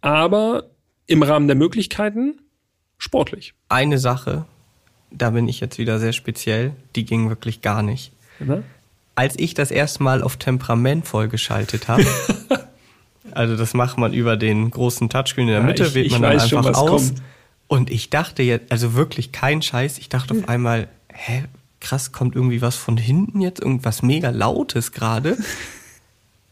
Aber 0.00 0.70
im 1.06 1.22
Rahmen 1.22 1.48
der 1.48 1.56
Möglichkeiten 1.56 2.40
sportlich. 2.98 3.54
Eine 3.68 3.98
Sache, 3.98 4.46
da 5.10 5.30
bin 5.30 5.48
ich 5.48 5.60
jetzt 5.60 5.78
wieder 5.78 5.98
sehr 5.98 6.12
speziell. 6.12 6.72
Die 6.96 7.04
ging 7.04 7.28
wirklich 7.28 7.60
gar 7.60 7.82
nicht. 7.82 8.12
Ja? 8.40 8.62
Als 9.14 9.38
ich 9.38 9.54
das 9.54 9.70
erste 9.70 10.02
Mal 10.02 10.22
auf 10.22 10.36
Temperament 10.36 11.06
vollgeschaltet 11.06 11.88
habe, 11.88 12.04
also 13.32 13.56
das 13.56 13.74
macht 13.74 13.98
man 13.98 14.12
über 14.12 14.36
den 14.36 14.70
großen 14.70 15.08
Touchscreen 15.08 15.48
in 15.48 15.54
der 15.54 15.62
Mitte, 15.62 15.84
ja, 15.84 15.88
ich, 15.88 15.94
wählt 15.94 16.10
man 16.12 16.22
dann 16.22 16.32
einfach 16.32 16.48
schon, 16.48 16.66
aus. 16.66 17.08
Kommt. 17.08 17.22
Und 17.66 17.90
ich 17.90 18.10
dachte 18.10 18.42
jetzt, 18.42 18.70
also 18.70 18.94
wirklich 18.94 19.32
kein 19.32 19.62
Scheiß, 19.62 19.98
ich 19.98 20.08
dachte 20.08 20.34
auf 20.34 20.48
einmal, 20.48 20.88
hä, 21.12 21.44
krass, 21.80 22.12
kommt 22.12 22.34
irgendwie 22.34 22.62
was 22.62 22.76
von 22.76 22.96
hinten 22.96 23.40
jetzt, 23.40 23.60
irgendwas 23.60 24.02
mega 24.02 24.30
Lautes 24.30 24.92
gerade. 24.92 25.36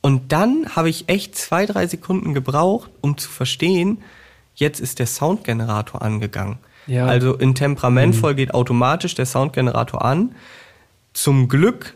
Und 0.02 0.32
dann 0.32 0.66
habe 0.74 0.90
ich 0.90 1.08
echt 1.08 1.36
zwei, 1.36 1.64
drei 1.64 1.86
Sekunden 1.86 2.34
gebraucht, 2.34 2.90
um 3.00 3.16
zu 3.16 3.30
verstehen, 3.30 3.98
jetzt 4.54 4.80
ist 4.80 4.98
der 4.98 5.06
Soundgenerator 5.06 6.02
angegangen. 6.02 6.58
Ja. 6.88 7.06
Also 7.06 7.34
in 7.34 7.54
Temperamentvoll 7.54 8.32
mhm. 8.32 8.36
geht 8.36 8.54
automatisch 8.54 9.14
der 9.14 9.26
Soundgenerator 9.26 10.04
an. 10.04 10.34
Zum 11.12 11.48
Glück 11.48 11.94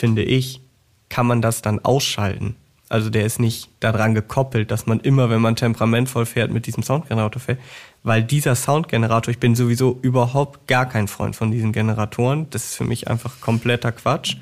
finde 0.00 0.22
ich, 0.22 0.62
kann 1.10 1.26
man 1.26 1.42
das 1.42 1.60
dann 1.60 1.78
ausschalten. 1.84 2.56
Also 2.88 3.10
der 3.10 3.24
ist 3.24 3.38
nicht 3.38 3.68
daran 3.78 4.14
gekoppelt, 4.14 4.70
dass 4.70 4.86
man 4.86 4.98
immer, 4.98 5.30
wenn 5.30 5.40
man 5.40 5.54
temperamentvoll 5.54 6.26
fährt, 6.26 6.50
mit 6.50 6.66
diesem 6.66 6.82
Soundgenerator 6.82 7.40
fährt. 7.40 7.60
Weil 8.02 8.24
dieser 8.24 8.56
Soundgenerator, 8.56 9.30
ich 9.30 9.38
bin 9.38 9.54
sowieso 9.54 9.98
überhaupt 10.02 10.66
gar 10.66 10.88
kein 10.88 11.06
Freund 11.06 11.36
von 11.36 11.52
diesen 11.52 11.72
Generatoren. 11.72 12.48
Das 12.50 12.64
ist 12.64 12.74
für 12.74 12.84
mich 12.84 13.08
einfach 13.08 13.40
kompletter 13.40 13.92
Quatsch. 13.92 14.36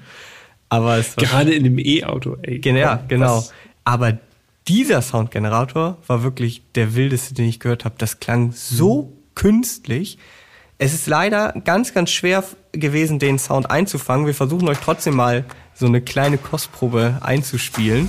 Aber 0.70 0.96
es 0.96 1.16
Gerade 1.16 1.52
in 1.52 1.64
dem 1.64 1.78
E-Auto, 1.78 2.36
ey. 2.42 2.61
Ja, 2.64 3.02
genau. 3.09 3.44
Aber 3.84 4.16
dieser 4.68 5.02
Soundgenerator 5.02 5.98
war 6.06 6.22
wirklich 6.22 6.62
der 6.74 6.94
wildeste, 6.94 7.34
den 7.34 7.48
ich 7.48 7.59
gehört 7.59 7.84
habe. 7.84 7.96
Das 7.98 8.20
klang 8.20 8.52
so 8.52 9.02
mhm. 9.02 9.34
künstlich. 9.34 10.18
Es 10.81 10.95
ist 10.95 11.09
leider 11.09 11.55
ganz, 11.64 11.93
ganz 11.93 12.09
schwer 12.11 12.45
gewesen, 12.70 13.18
den 13.18 13.41
Sound 13.41 13.68
einzufangen. 13.68 14.26
Wir 14.26 14.35
versuchen 14.35 14.68
euch 14.68 14.79
trotzdem 14.79 15.16
mal 15.16 15.45
so 15.74 15.87
eine 15.87 16.01
kleine 16.01 16.39
Kostprobe 16.39 17.18
einzuspielen. 17.20 18.09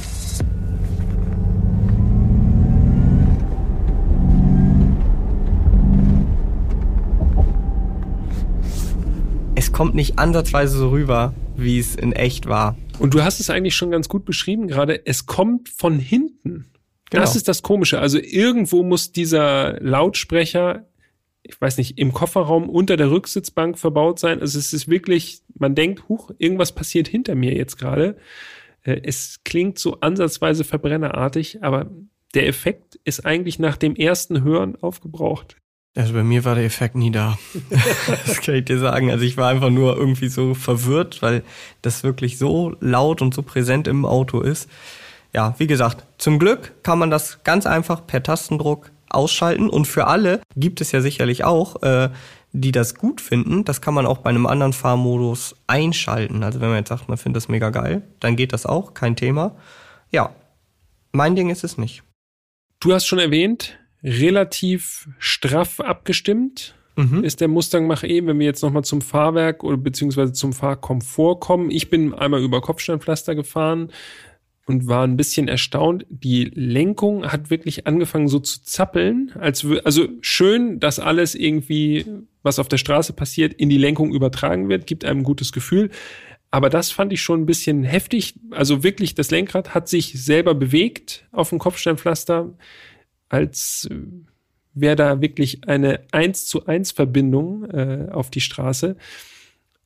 Es 9.56 9.72
kommt 9.72 9.96
nicht 9.96 10.20
ansatzweise 10.20 10.78
so 10.78 10.90
rüber, 10.90 11.34
wie 11.56 11.80
es 11.80 11.96
in 11.96 12.14
echt 12.14 12.46
war. 12.46 12.78
Und 13.00 13.16
du 13.16 13.24
hast 13.24 13.40
es 13.40 13.50
eigentlich 13.50 13.76
schon 13.76 13.90
ganz 13.90 14.08
gut 14.10 14.26
beschrieben 14.26 14.68
gerade. 14.68 15.08
Es 15.08 15.26
kommt 15.26 15.70
von 15.70 15.98
hinten. 15.98 16.72
Genau. 17.10 17.24
Das 17.24 17.36
ist 17.36 17.48
das 17.48 17.64
Komische. 17.64 18.00
Also 18.00 18.20
irgendwo 18.20 18.84
muss 18.84 19.12
dieser 19.12 19.80
Lautsprecher 19.82 20.86
ich 21.44 21.60
weiß 21.60 21.78
nicht, 21.78 21.98
im 21.98 22.14
Kofferraum 22.14 22.70
unter 22.70 22.98
der 22.98 23.12
Rücksitzbank 23.12 23.78
verbaut 23.78 24.20
sein. 24.20 24.40
Also 24.42 24.60
es 24.60 24.74
ist 24.74 24.88
wirklich, 24.88 25.42
man 25.58 25.76
denkt, 25.76 26.08
huch, 26.10 26.32
irgendwas 26.38 26.74
passiert 26.74 27.08
hinter 27.08 27.36
mir 27.36 27.56
jetzt 27.56 27.78
gerade. 27.78 28.18
Äh, 28.84 29.02
es 29.04 29.42
klingt 29.44 29.80
so 29.80 30.00
ansatzweise 30.02 30.64
verbrennerartig, 30.64 31.64
aber 31.64 31.90
der 32.36 32.48
Effekt 32.48 33.00
ist 33.04 33.26
eigentlich 33.26 33.60
nach 33.60 33.78
dem 33.78 33.96
ersten 33.96 34.44
Hören 34.44 34.76
aufgebraucht. 34.76 35.58
Also 35.96 36.14
bei 36.14 36.24
mir 36.24 36.46
war 36.46 36.56
der 36.56 36.66
Effekt 36.66 36.96
nie 36.96 37.12
da. 37.12 37.38
das 38.26 38.42
kann 38.42 38.56
ich 38.56 38.66
dir 38.66 38.78
sagen. 38.78 39.10
Also 39.10 39.26
ich 39.26 39.38
war 39.38 39.50
einfach 39.50 39.72
nur 39.72 39.98
irgendwie 39.98 40.30
so 40.30 40.54
verwirrt, 40.54 41.22
weil 41.22 41.44
das 41.82 42.04
wirklich 42.04 42.38
so 42.38 42.76
laut 42.80 43.22
und 43.22 43.34
so 43.34 43.42
präsent 43.42 43.88
im 43.88 44.06
Auto 44.06 44.42
ist. 44.42 44.70
Ja, 45.34 45.56
wie 45.58 45.68
gesagt, 45.68 46.06
zum 46.18 46.40
Glück 46.40 46.84
kann 46.84 47.00
man 47.00 47.10
das 47.10 47.44
ganz 47.44 47.66
einfach 47.66 48.06
per 48.06 48.24
Tastendruck 48.24 48.92
ausschalten. 49.10 49.70
Und 49.70 49.86
für 49.86 50.08
alle 50.08 50.42
gibt 50.56 50.82
es 50.82 50.92
ja 50.92 51.02
sicherlich 51.02 51.44
auch, 51.44 51.82
äh, 51.84 52.10
die 52.52 52.72
das 52.72 52.96
gut 52.96 53.22
finden, 53.22 53.64
das 53.64 53.82
kann 53.82 53.94
man 53.94 54.06
auch 54.06 54.20
bei 54.20 54.30
einem 54.32 54.48
anderen 54.48 54.74
Fahrmodus 54.74 55.56
einschalten. 55.68 56.44
Also 56.44 56.62
wenn 56.62 56.70
man 56.70 56.80
jetzt 56.80 56.90
sagt, 56.90 57.08
man 57.08 57.18
findet 57.18 57.38
das 57.38 57.48
mega 57.48 57.70
geil, 57.70 58.02
dann 58.20 58.36
geht 58.36 58.54
das 58.54 58.66
auch, 58.66 58.94
kein 58.94 59.16
Thema. 59.16 59.56
Ja, 60.12 60.34
mein 61.12 61.36
Ding 61.36 61.50
ist 61.50 61.64
es 61.64 61.78
nicht. 61.78 62.04
Du 62.80 62.94
hast 62.94 63.06
schon 63.06 63.20
erwähnt, 63.20 63.78
relativ 64.04 65.10
straff 65.20 65.80
abgestimmt 65.80 66.74
mhm. 67.00 67.24
ist 67.24 67.42
der 67.42 67.48
Mustang 67.48 67.88
Mach-E, 67.88 68.26
wenn 68.26 68.40
wir 68.40 68.46
jetzt 68.46 68.62
nochmal 68.62 68.84
zum 68.84 69.02
Fahrwerk 69.02 69.64
oder 69.64 69.78
beziehungsweise 69.78 70.34
zum 70.34 70.54
Fahrkomfort 70.54 71.40
kommen. 71.40 71.72
Ich 71.72 71.90
bin 71.90 72.14
einmal 72.14 72.42
über 72.42 72.62
Kopfsteinpflaster 72.62 73.36
gefahren 73.36 73.92
und 74.70 74.88
war 74.88 75.04
ein 75.04 75.18
bisschen 75.18 75.48
erstaunt. 75.48 76.06
Die 76.12 76.44
Lenkung 76.54 77.26
hat 77.26 77.50
wirklich 77.50 77.88
angefangen 77.88 78.28
so 78.28 78.38
zu 78.38 78.62
zappeln, 78.62 79.32
als 79.34 79.66
also 79.84 80.08
schön, 80.22 80.80
dass 80.80 81.00
alles 81.00 81.34
irgendwie, 81.34 82.06
was 82.44 82.60
auf 82.60 82.68
der 82.68 82.78
Straße 82.78 83.14
passiert, 83.14 83.52
in 83.56 83.70
die 83.70 83.80
Lenkung 83.80 84.14
übertragen 84.14 84.70
wird, 84.70 84.86
gibt 84.86 85.06
einem 85.06 85.22
ein 85.22 85.24
gutes 85.24 85.54
Gefühl. 85.54 85.90
Aber 86.52 86.70
das 86.70 86.92
fand 86.92 87.12
ich 87.12 87.20
schon 87.20 87.42
ein 87.42 87.46
bisschen 87.48 87.84
heftig. 87.84 88.36
Also 88.52 88.84
wirklich, 88.84 89.16
das 89.16 89.32
Lenkrad 89.32 89.74
hat 89.74 89.90
sich 89.90 90.14
selber 90.24 90.54
bewegt 90.54 91.28
auf 91.32 91.50
dem 91.50 91.58
Kopfsteinpflaster, 91.58 92.54
als 93.28 93.90
wäre 94.76 94.96
da 94.96 95.20
wirklich 95.20 95.68
eine 95.68 96.02
1 96.12 96.46
zu 96.46 96.68
1 96.68 96.92
Verbindung 96.92 97.66
äh, 97.72 98.10
auf 98.12 98.30
die 98.30 98.42
Straße. 98.42 98.98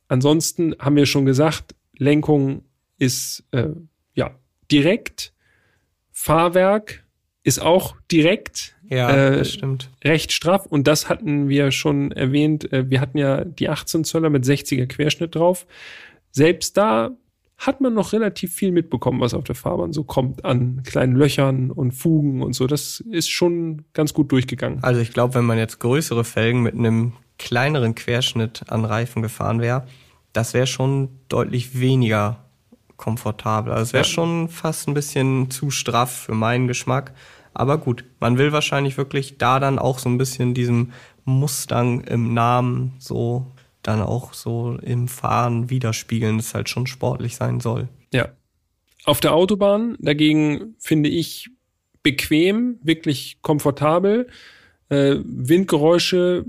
Ansonsten 0.08 0.76
haben 0.78 0.96
wir 0.96 1.06
schon 1.06 1.24
gesagt, 1.24 1.74
Lenkung 1.96 2.64
ist 2.98 3.44
äh, 3.52 3.70
direkt. 4.70 5.32
Fahrwerk 6.12 7.04
ist 7.42 7.60
auch 7.60 7.96
direkt. 8.10 8.74
Ja, 8.88 9.10
äh, 9.10 9.38
das 9.38 9.52
stimmt. 9.52 9.90
Recht 10.02 10.32
straff. 10.32 10.66
Und 10.66 10.86
das 10.86 11.08
hatten 11.08 11.48
wir 11.48 11.70
schon 11.70 12.12
erwähnt. 12.12 12.72
Äh, 12.72 12.90
wir 12.90 13.00
hatten 13.00 13.18
ja 13.18 13.44
die 13.44 13.68
18 13.68 14.04
Zöller 14.04 14.30
mit 14.30 14.44
60er 14.44 14.86
Querschnitt 14.86 15.34
drauf. 15.34 15.66
Selbst 16.30 16.76
da 16.76 17.10
hat 17.56 17.80
man 17.80 17.94
noch 17.94 18.12
relativ 18.12 18.52
viel 18.52 18.72
mitbekommen, 18.72 19.20
was 19.20 19.34
auf 19.34 19.44
der 19.44 19.54
Fahrbahn 19.54 19.92
so 19.92 20.04
kommt 20.04 20.44
an 20.44 20.82
kleinen 20.84 21.14
Löchern 21.14 21.70
und 21.70 21.92
Fugen 21.92 22.42
und 22.42 22.52
so. 22.54 22.66
Das 22.66 23.00
ist 23.00 23.30
schon 23.30 23.84
ganz 23.92 24.12
gut 24.12 24.32
durchgegangen. 24.32 24.82
Also 24.82 25.00
ich 25.00 25.12
glaube, 25.12 25.34
wenn 25.34 25.44
man 25.44 25.58
jetzt 25.58 25.78
größere 25.78 26.24
Felgen 26.24 26.62
mit 26.62 26.74
einem 26.74 27.12
kleineren 27.38 27.94
Querschnitt 27.94 28.64
an 28.68 28.84
Reifen 28.84 29.22
gefahren 29.22 29.60
wäre, 29.60 29.86
das 30.32 30.52
wäre 30.52 30.66
schon 30.66 31.08
deutlich 31.28 31.78
weniger 31.78 32.43
komfortabel. 32.96 33.72
Also 33.72 33.82
es 33.82 33.92
wäre 33.92 34.04
ja. 34.04 34.10
schon 34.10 34.48
fast 34.48 34.88
ein 34.88 34.94
bisschen 34.94 35.50
zu 35.50 35.70
straff 35.70 36.24
für 36.24 36.34
meinen 36.34 36.68
Geschmack. 36.68 37.12
Aber 37.52 37.78
gut, 37.78 38.04
man 38.20 38.38
will 38.38 38.52
wahrscheinlich 38.52 38.96
wirklich 38.96 39.38
da 39.38 39.60
dann 39.60 39.78
auch 39.78 39.98
so 39.98 40.08
ein 40.08 40.18
bisschen 40.18 40.54
diesem 40.54 40.92
Mustang 41.24 42.00
im 42.02 42.34
Namen 42.34 42.94
so 42.98 43.52
dann 43.82 44.00
auch 44.00 44.32
so 44.32 44.78
im 44.82 45.08
Fahren 45.08 45.70
widerspiegeln, 45.70 46.38
dass 46.38 46.48
es 46.48 46.54
halt 46.54 46.68
schon 46.68 46.86
sportlich 46.86 47.36
sein 47.36 47.60
soll. 47.60 47.88
Ja. 48.12 48.28
Auf 49.04 49.20
der 49.20 49.34
Autobahn 49.34 49.96
dagegen 50.00 50.74
finde 50.78 51.10
ich 51.10 51.50
bequem, 52.02 52.78
wirklich 52.82 53.38
komfortabel. 53.42 54.28
Äh, 54.88 55.16
Windgeräusche 55.24 56.44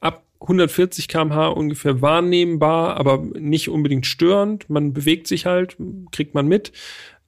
ab 0.00 0.24
140 0.40 1.08
km/h 1.08 1.48
ungefähr 1.48 2.00
wahrnehmbar, 2.00 2.96
aber 2.96 3.18
nicht 3.18 3.68
unbedingt 3.68 4.06
störend. 4.06 4.68
Man 4.70 4.92
bewegt 4.92 5.26
sich 5.26 5.46
halt, 5.46 5.76
kriegt 6.12 6.34
man 6.34 6.46
mit. 6.46 6.72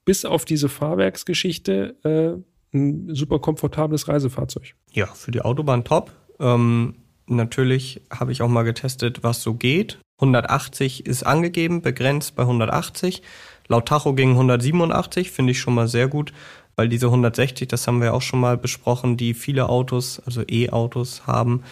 Bis 0.04 0.24
auf 0.24 0.44
diese 0.44 0.68
Fahrwerksgeschichte 0.68 1.96
äh, 2.04 2.76
ein 2.76 3.14
super 3.14 3.38
komfortables 3.38 4.08
Reisefahrzeug. 4.08 4.74
Ja, 4.92 5.06
für 5.06 5.30
die 5.30 5.42
Autobahn 5.42 5.84
top. 5.84 6.12
Ähm, 6.38 6.94
natürlich 7.26 8.02
habe 8.10 8.32
ich 8.32 8.42
auch 8.42 8.48
mal 8.48 8.62
getestet, 8.62 9.22
was 9.22 9.42
so 9.42 9.54
geht. 9.54 9.98
180 10.18 11.06
ist 11.06 11.22
angegeben, 11.22 11.82
begrenzt 11.82 12.36
bei 12.36 12.42
180. 12.42 13.22
Laut 13.68 13.86
Tacho 13.86 14.14
ging 14.14 14.30
187, 14.30 15.30
finde 15.30 15.52
ich 15.52 15.60
schon 15.60 15.74
mal 15.74 15.88
sehr 15.88 16.08
gut, 16.08 16.32
weil 16.76 16.88
diese 16.88 17.06
160, 17.06 17.68
das 17.68 17.86
haben 17.86 18.00
wir 18.00 18.14
auch 18.14 18.22
schon 18.22 18.40
mal 18.40 18.56
besprochen, 18.56 19.16
die 19.16 19.32
viele 19.32 19.68
Autos, 19.68 20.20
also 20.20 20.42
E-Autos 20.46 21.26
haben, 21.26 21.62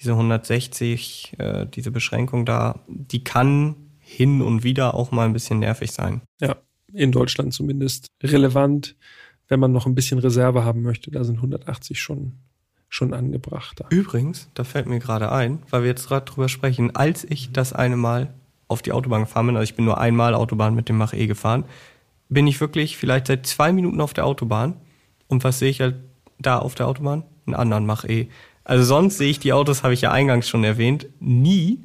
diese 0.00 0.12
160, 0.12 1.34
äh, 1.38 1.66
diese 1.66 1.90
Beschränkung 1.90 2.44
da, 2.44 2.80
die 2.88 3.24
kann 3.24 3.76
hin 3.98 4.42
und 4.42 4.62
wieder 4.62 4.94
auch 4.94 5.10
mal 5.10 5.26
ein 5.26 5.32
bisschen 5.32 5.58
nervig 5.58 5.92
sein. 5.92 6.22
Ja, 6.40 6.56
in 6.92 7.12
Deutschland 7.12 7.52
zumindest 7.52 8.06
relevant, 8.22 8.96
wenn 9.48 9.60
man 9.60 9.72
noch 9.72 9.86
ein 9.86 9.94
bisschen 9.94 10.18
Reserve 10.18 10.64
haben 10.64 10.82
möchte. 10.82 11.10
Da 11.10 11.24
sind 11.24 11.36
180 11.36 12.00
schon 12.00 12.32
schon 12.88 13.12
angebracht. 13.12 13.82
Übrigens, 13.90 14.48
da 14.54 14.64
fällt 14.64 14.86
mir 14.86 15.00
gerade 15.00 15.32
ein, 15.32 15.62
weil 15.70 15.82
wir 15.82 15.88
jetzt 15.88 16.06
gerade 16.06 16.24
drüber 16.24 16.48
sprechen, 16.48 16.94
als 16.94 17.24
ich 17.24 17.52
das 17.52 17.72
eine 17.72 17.96
Mal 17.96 18.32
auf 18.68 18.80
die 18.80 18.92
Autobahn 18.92 19.22
gefahren 19.22 19.46
bin, 19.46 19.56
also 19.56 19.64
ich 19.64 19.76
bin 19.76 19.84
nur 19.84 19.98
einmal 19.98 20.34
Autobahn 20.34 20.74
mit 20.74 20.88
dem 20.88 20.96
Mach-E 20.96 21.26
gefahren, 21.26 21.64
bin 22.28 22.46
ich 22.46 22.60
wirklich 22.60 22.96
vielleicht 22.96 23.26
seit 23.26 23.46
zwei 23.46 23.72
Minuten 23.72 24.00
auf 24.00 24.14
der 24.14 24.26
Autobahn 24.26 24.76
und 25.28 25.44
was 25.44 25.58
sehe 25.58 25.70
ich 25.70 25.80
halt 25.80 25.96
da 26.38 26.58
auf 26.58 26.74
der 26.74 26.88
Autobahn? 26.88 27.24
Einen 27.46 27.54
anderen 27.54 27.86
Mach-E. 27.86 28.28
Also 28.66 28.82
sonst 28.82 29.18
sehe 29.18 29.30
ich 29.30 29.38
die 29.38 29.52
Autos, 29.52 29.84
habe 29.84 29.94
ich 29.94 30.00
ja 30.00 30.10
eingangs 30.10 30.48
schon 30.48 30.64
erwähnt, 30.64 31.06
nie. 31.20 31.84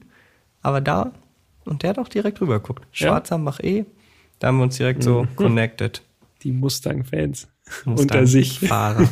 Aber 0.63 0.81
da, 0.81 1.13
und 1.63 1.83
der 1.83 1.91
hat 1.91 1.99
auch 1.99 2.07
direkt 2.07 2.41
rüber 2.41 2.59
geguckt. 2.59 2.87
Schwarzer 2.91 3.35
ja. 3.35 3.41
Mach-E, 3.41 3.85
da 4.39 4.47
haben 4.47 4.57
wir 4.57 4.63
uns 4.63 4.77
direkt 4.77 5.03
so 5.03 5.23
mhm. 5.23 5.35
connected. 5.35 6.01
Die 6.41 6.51
Mustang-Fans 6.51 7.47
unter 7.85 8.25
sich. 8.25 8.59
Fahrer. 8.59 9.07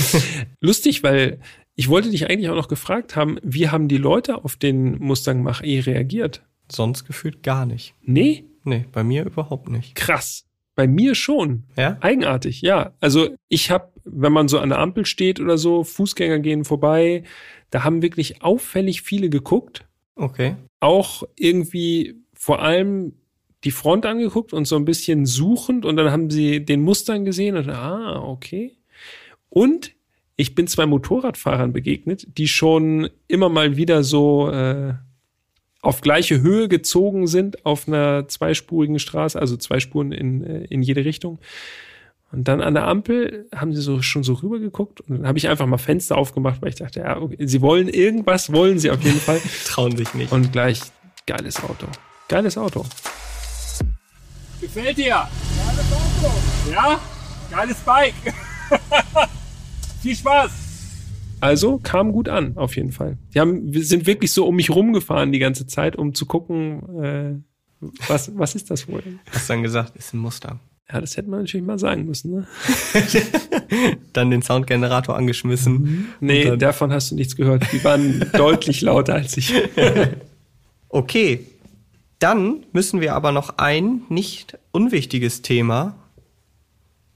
Lustig, 0.60 1.02
weil 1.02 1.38
ich 1.74 1.90
wollte 1.90 2.08
dich 2.08 2.30
eigentlich 2.30 2.48
auch 2.48 2.56
noch 2.56 2.68
gefragt 2.68 3.14
haben, 3.14 3.38
wie 3.42 3.68
haben 3.68 3.88
die 3.88 3.98
Leute 3.98 4.42
auf 4.42 4.56
den 4.56 4.98
Mustang 4.98 5.42
Mach-E 5.42 5.80
reagiert? 5.80 6.42
Sonst 6.70 7.04
gefühlt 7.04 7.42
gar 7.42 7.66
nicht. 7.66 7.94
Nee? 8.00 8.46
Nee, 8.64 8.86
bei 8.90 9.04
mir 9.04 9.26
überhaupt 9.26 9.68
nicht. 9.68 9.94
Krass. 9.94 10.46
Bei 10.74 10.86
mir 10.86 11.14
schon. 11.14 11.64
Ja? 11.76 11.98
Eigenartig, 12.00 12.62
ja. 12.62 12.92
Also 13.00 13.36
ich 13.48 13.70
habe, 13.70 13.91
wenn 14.04 14.32
man 14.32 14.48
so 14.48 14.58
an 14.58 14.70
der 14.70 14.78
Ampel 14.78 15.06
steht 15.06 15.40
oder 15.40 15.58
so, 15.58 15.84
Fußgänger 15.84 16.40
gehen 16.40 16.64
vorbei, 16.64 17.24
da 17.70 17.84
haben 17.84 18.02
wirklich 18.02 18.42
auffällig 18.42 19.02
viele 19.02 19.30
geguckt. 19.30 19.86
Okay. 20.14 20.56
Auch 20.80 21.22
irgendwie 21.36 22.16
vor 22.34 22.62
allem 22.62 23.14
die 23.64 23.70
Front 23.70 24.06
angeguckt 24.06 24.52
und 24.52 24.66
so 24.66 24.76
ein 24.76 24.84
bisschen 24.84 25.26
suchend 25.26 25.84
und 25.84 25.96
dann 25.96 26.10
haben 26.10 26.30
sie 26.30 26.64
den 26.64 26.82
Mustern 26.82 27.24
gesehen 27.24 27.56
und 27.56 27.68
ah, 27.70 28.20
okay. 28.22 28.76
Und 29.48 29.92
ich 30.36 30.54
bin 30.54 30.66
zwei 30.66 30.86
Motorradfahrern 30.86 31.72
begegnet, 31.72 32.26
die 32.36 32.48
schon 32.48 33.10
immer 33.28 33.48
mal 33.48 33.76
wieder 33.76 34.02
so 34.02 34.50
äh, 34.50 34.94
auf 35.82 36.00
gleiche 36.00 36.40
Höhe 36.40 36.68
gezogen 36.68 37.26
sind 37.26 37.66
auf 37.66 37.86
einer 37.86 38.28
zweispurigen 38.28 38.98
Straße, 38.98 39.38
also 39.38 39.56
zwei 39.56 39.80
Spuren 39.80 40.12
in, 40.12 40.42
äh, 40.42 40.64
in 40.64 40.82
jede 40.82 41.04
Richtung. 41.04 41.38
Und 42.32 42.48
dann 42.48 42.62
an 42.62 42.72
der 42.72 42.88
Ampel 42.88 43.46
haben 43.54 43.74
sie 43.74 43.82
so 43.82 44.00
schon 44.00 44.22
so 44.22 44.32
rübergeguckt 44.32 45.02
und 45.02 45.18
dann 45.18 45.26
habe 45.26 45.36
ich 45.36 45.48
einfach 45.48 45.66
mal 45.66 45.76
Fenster 45.76 46.16
aufgemacht, 46.16 46.62
weil 46.62 46.70
ich 46.70 46.76
dachte, 46.76 47.00
ja, 47.00 47.18
okay, 47.18 47.36
sie 47.46 47.60
wollen 47.60 47.88
irgendwas, 47.88 48.50
wollen 48.50 48.78
sie 48.78 48.90
auf 48.90 49.02
jeden 49.02 49.20
Fall. 49.20 49.38
Trauen 49.66 49.94
sich 49.98 50.14
nicht. 50.14 50.32
Und 50.32 50.50
gleich 50.50 50.80
geiles 51.26 51.62
Auto. 51.62 51.86
Geiles 52.28 52.56
Auto. 52.56 52.86
Gefällt 54.62 54.96
dir? 54.96 55.28
Geiles 55.58 55.92
Auto. 55.92 56.32
Ja? 56.70 57.00
Geiles 57.50 57.76
Bike. 57.80 58.14
Viel 60.00 60.16
Spaß. 60.16 60.50
Also 61.40 61.80
kam 61.82 62.12
gut 62.12 62.30
an, 62.30 62.56
auf 62.56 62.76
jeden 62.76 62.92
Fall. 62.92 63.18
Die 63.34 63.40
haben, 63.40 63.74
wir 63.74 63.84
sind 63.84 64.06
wirklich 64.06 64.32
so 64.32 64.46
um 64.46 64.56
mich 64.56 64.70
rumgefahren 64.70 65.32
die 65.32 65.38
ganze 65.38 65.66
Zeit, 65.66 65.96
um 65.96 66.14
zu 66.14 66.24
gucken, 66.24 67.02
äh, 67.02 67.88
was, 68.08 68.30
was 68.38 68.54
ist 68.54 68.70
das 68.70 68.88
wohl? 68.88 69.02
Hast 69.30 69.50
du 69.50 69.52
dann 69.52 69.62
gesagt, 69.62 69.96
ist 69.96 70.14
ein 70.14 70.18
Muster. 70.18 70.58
Ja, 70.92 71.00
das 71.00 71.16
hätte 71.16 71.30
man 71.30 71.40
natürlich 71.40 71.64
mal 71.64 71.78
sagen 71.78 72.04
müssen. 72.04 72.32
Ne? 72.32 72.46
dann 74.12 74.30
den 74.30 74.42
Soundgenerator 74.42 75.16
angeschmissen. 75.16 75.74
Mhm. 75.74 76.06
Nee, 76.20 76.56
davon 76.56 76.92
hast 76.92 77.10
du 77.10 77.14
nichts 77.14 77.36
gehört. 77.36 77.64
Die 77.72 77.82
waren 77.82 78.26
deutlich 78.32 78.82
lauter 78.82 79.14
als 79.14 79.36
ich. 79.36 79.54
okay, 80.88 81.46
dann 82.18 82.66
müssen 82.72 83.00
wir 83.00 83.14
aber 83.14 83.32
noch 83.32 83.58
ein 83.58 84.02
nicht 84.08 84.58
unwichtiges 84.70 85.42
Thema 85.42 85.96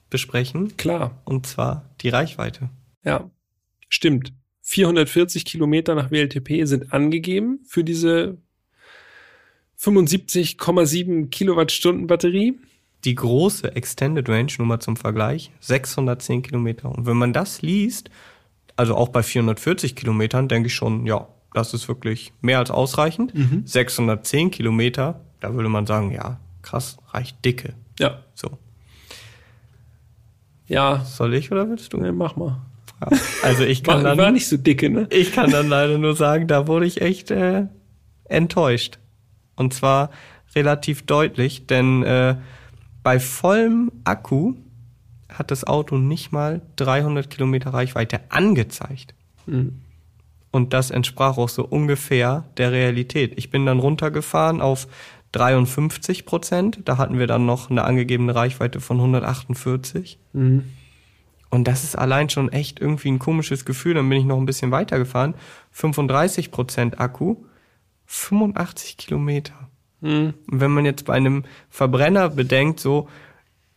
besprechen. 0.08 0.76
Klar. 0.76 1.20
Und 1.24 1.46
zwar 1.46 1.90
die 2.00 2.08
Reichweite. 2.08 2.70
Ja, 3.04 3.30
stimmt. 3.88 4.32
440 4.62 5.44
Kilometer 5.44 5.94
nach 5.94 6.10
WLTP 6.10 6.64
sind 6.64 6.92
angegeben 6.92 7.60
für 7.66 7.84
diese 7.84 8.38
75,7 9.78 11.28
Kilowattstunden 11.28 12.06
Batterie. 12.06 12.58
Die 13.06 13.14
große 13.14 13.76
Extended 13.76 14.28
Range, 14.28 14.50
nur 14.58 14.66
mal 14.66 14.80
zum 14.80 14.96
Vergleich, 14.96 15.52
610 15.60 16.42
Kilometer. 16.42 16.90
Und 16.90 17.06
wenn 17.06 17.16
man 17.16 17.32
das 17.32 17.62
liest, 17.62 18.10
also 18.74 18.96
auch 18.96 19.08
bei 19.10 19.22
440 19.22 19.94
Kilometern, 19.94 20.48
denke 20.48 20.66
ich 20.66 20.74
schon, 20.74 21.06
ja, 21.06 21.28
das 21.54 21.72
ist 21.72 21.86
wirklich 21.88 22.32
mehr 22.42 22.58
als 22.58 22.70
ausreichend. 22.70 23.32
Mhm. 23.32 23.62
610 23.64 24.50
Kilometer, 24.50 25.20
da 25.40 25.54
würde 25.54 25.68
man 25.68 25.86
sagen, 25.86 26.10
ja, 26.10 26.40
krass, 26.62 26.98
reicht 27.12 27.44
dicke. 27.44 27.74
Ja. 28.00 28.18
So. 28.34 28.58
Ja. 30.66 31.04
Soll 31.04 31.34
ich 31.34 31.52
oder 31.52 31.68
willst 31.70 31.92
du? 31.92 31.98
Nee, 31.98 32.10
mach 32.10 32.34
mal. 32.34 32.60
Ja. 33.00 33.16
Also 33.44 33.62
ich 33.62 33.84
kann 33.84 34.02
war, 34.02 34.02
dann. 34.02 34.18
War 34.18 34.32
nicht 34.32 34.48
so 34.48 34.56
dicke, 34.56 34.90
ne? 34.90 35.06
Ich 35.10 35.32
kann 35.32 35.52
dann 35.52 35.68
leider 35.68 35.96
nur 35.96 36.16
sagen, 36.16 36.48
da 36.48 36.66
wurde 36.66 36.86
ich 36.86 37.00
echt 37.00 37.30
äh, 37.30 37.66
enttäuscht. 38.24 38.98
Und 39.54 39.72
zwar 39.72 40.10
relativ 40.56 41.06
deutlich, 41.06 41.66
denn 41.66 42.02
äh, 42.02 42.36
bei 43.06 43.20
vollem 43.20 43.92
Akku 44.02 44.54
hat 45.28 45.52
das 45.52 45.62
Auto 45.62 45.96
nicht 45.96 46.32
mal 46.32 46.60
300 46.74 47.30
Kilometer 47.30 47.72
Reichweite 47.72 48.18
angezeigt. 48.30 49.14
Mhm. 49.46 49.80
Und 50.50 50.72
das 50.72 50.90
entsprach 50.90 51.38
auch 51.38 51.48
so 51.48 51.64
ungefähr 51.64 52.48
der 52.56 52.72
Realität. 52.72 53.34
Ich 53.36 53.48
bin 53.48 53.64
dann 53.64 53.78
runtergefahren 53.78 54.60
auf 54.60 54.88
53 55.30 56.26
Prozent. 56.26 56.80
Da 56.84 56.98
hatten 56.98 57.20
wir 57.20 57.28
dann 57.28 57.46
noch 57.46 57.70
eine 57.70 57.84
angegebene 57.84 58.34
Reichweite 58.34 58.80
von 58.80 58.96
148. 58.96 60.18
Mhm. 60.32 60.64
Und 61.48 61.68
das 61.68 61.84
ist 61.84 61.96
allein 61.96 62.28
schon 62.28 62.50
echt 62.50 62.80
irgendwie 62.80 63.12
ein 63.12 63.20
komisches 63.20 63.64
Gefühl. 63.64 63.94
Dann 63.94 64.08
bin 64.08 64.18
ich 64.18 64.26
noch 64.26 64.38
ein 64.38 64.46
bisschen 64.46 64.72
weitergefahren. 64.72 65.34
35 65.70 66.50
Prozent 66.50 66.98
Akku, 66.98 67.36
85 68.06 68.96
Kilometer. 68.96 69.65
Mhm. 70.06 70.34
Und 70.50 70.60
wenn 70.60 70.70
man 70.70 70.84
jetzt 70.84 71.04
bei 71.04 71.14
einem 71.14 71.44
Verbrenner 71.68 72.28
bedenkt, 72.28 72.80
so 72.80 73.08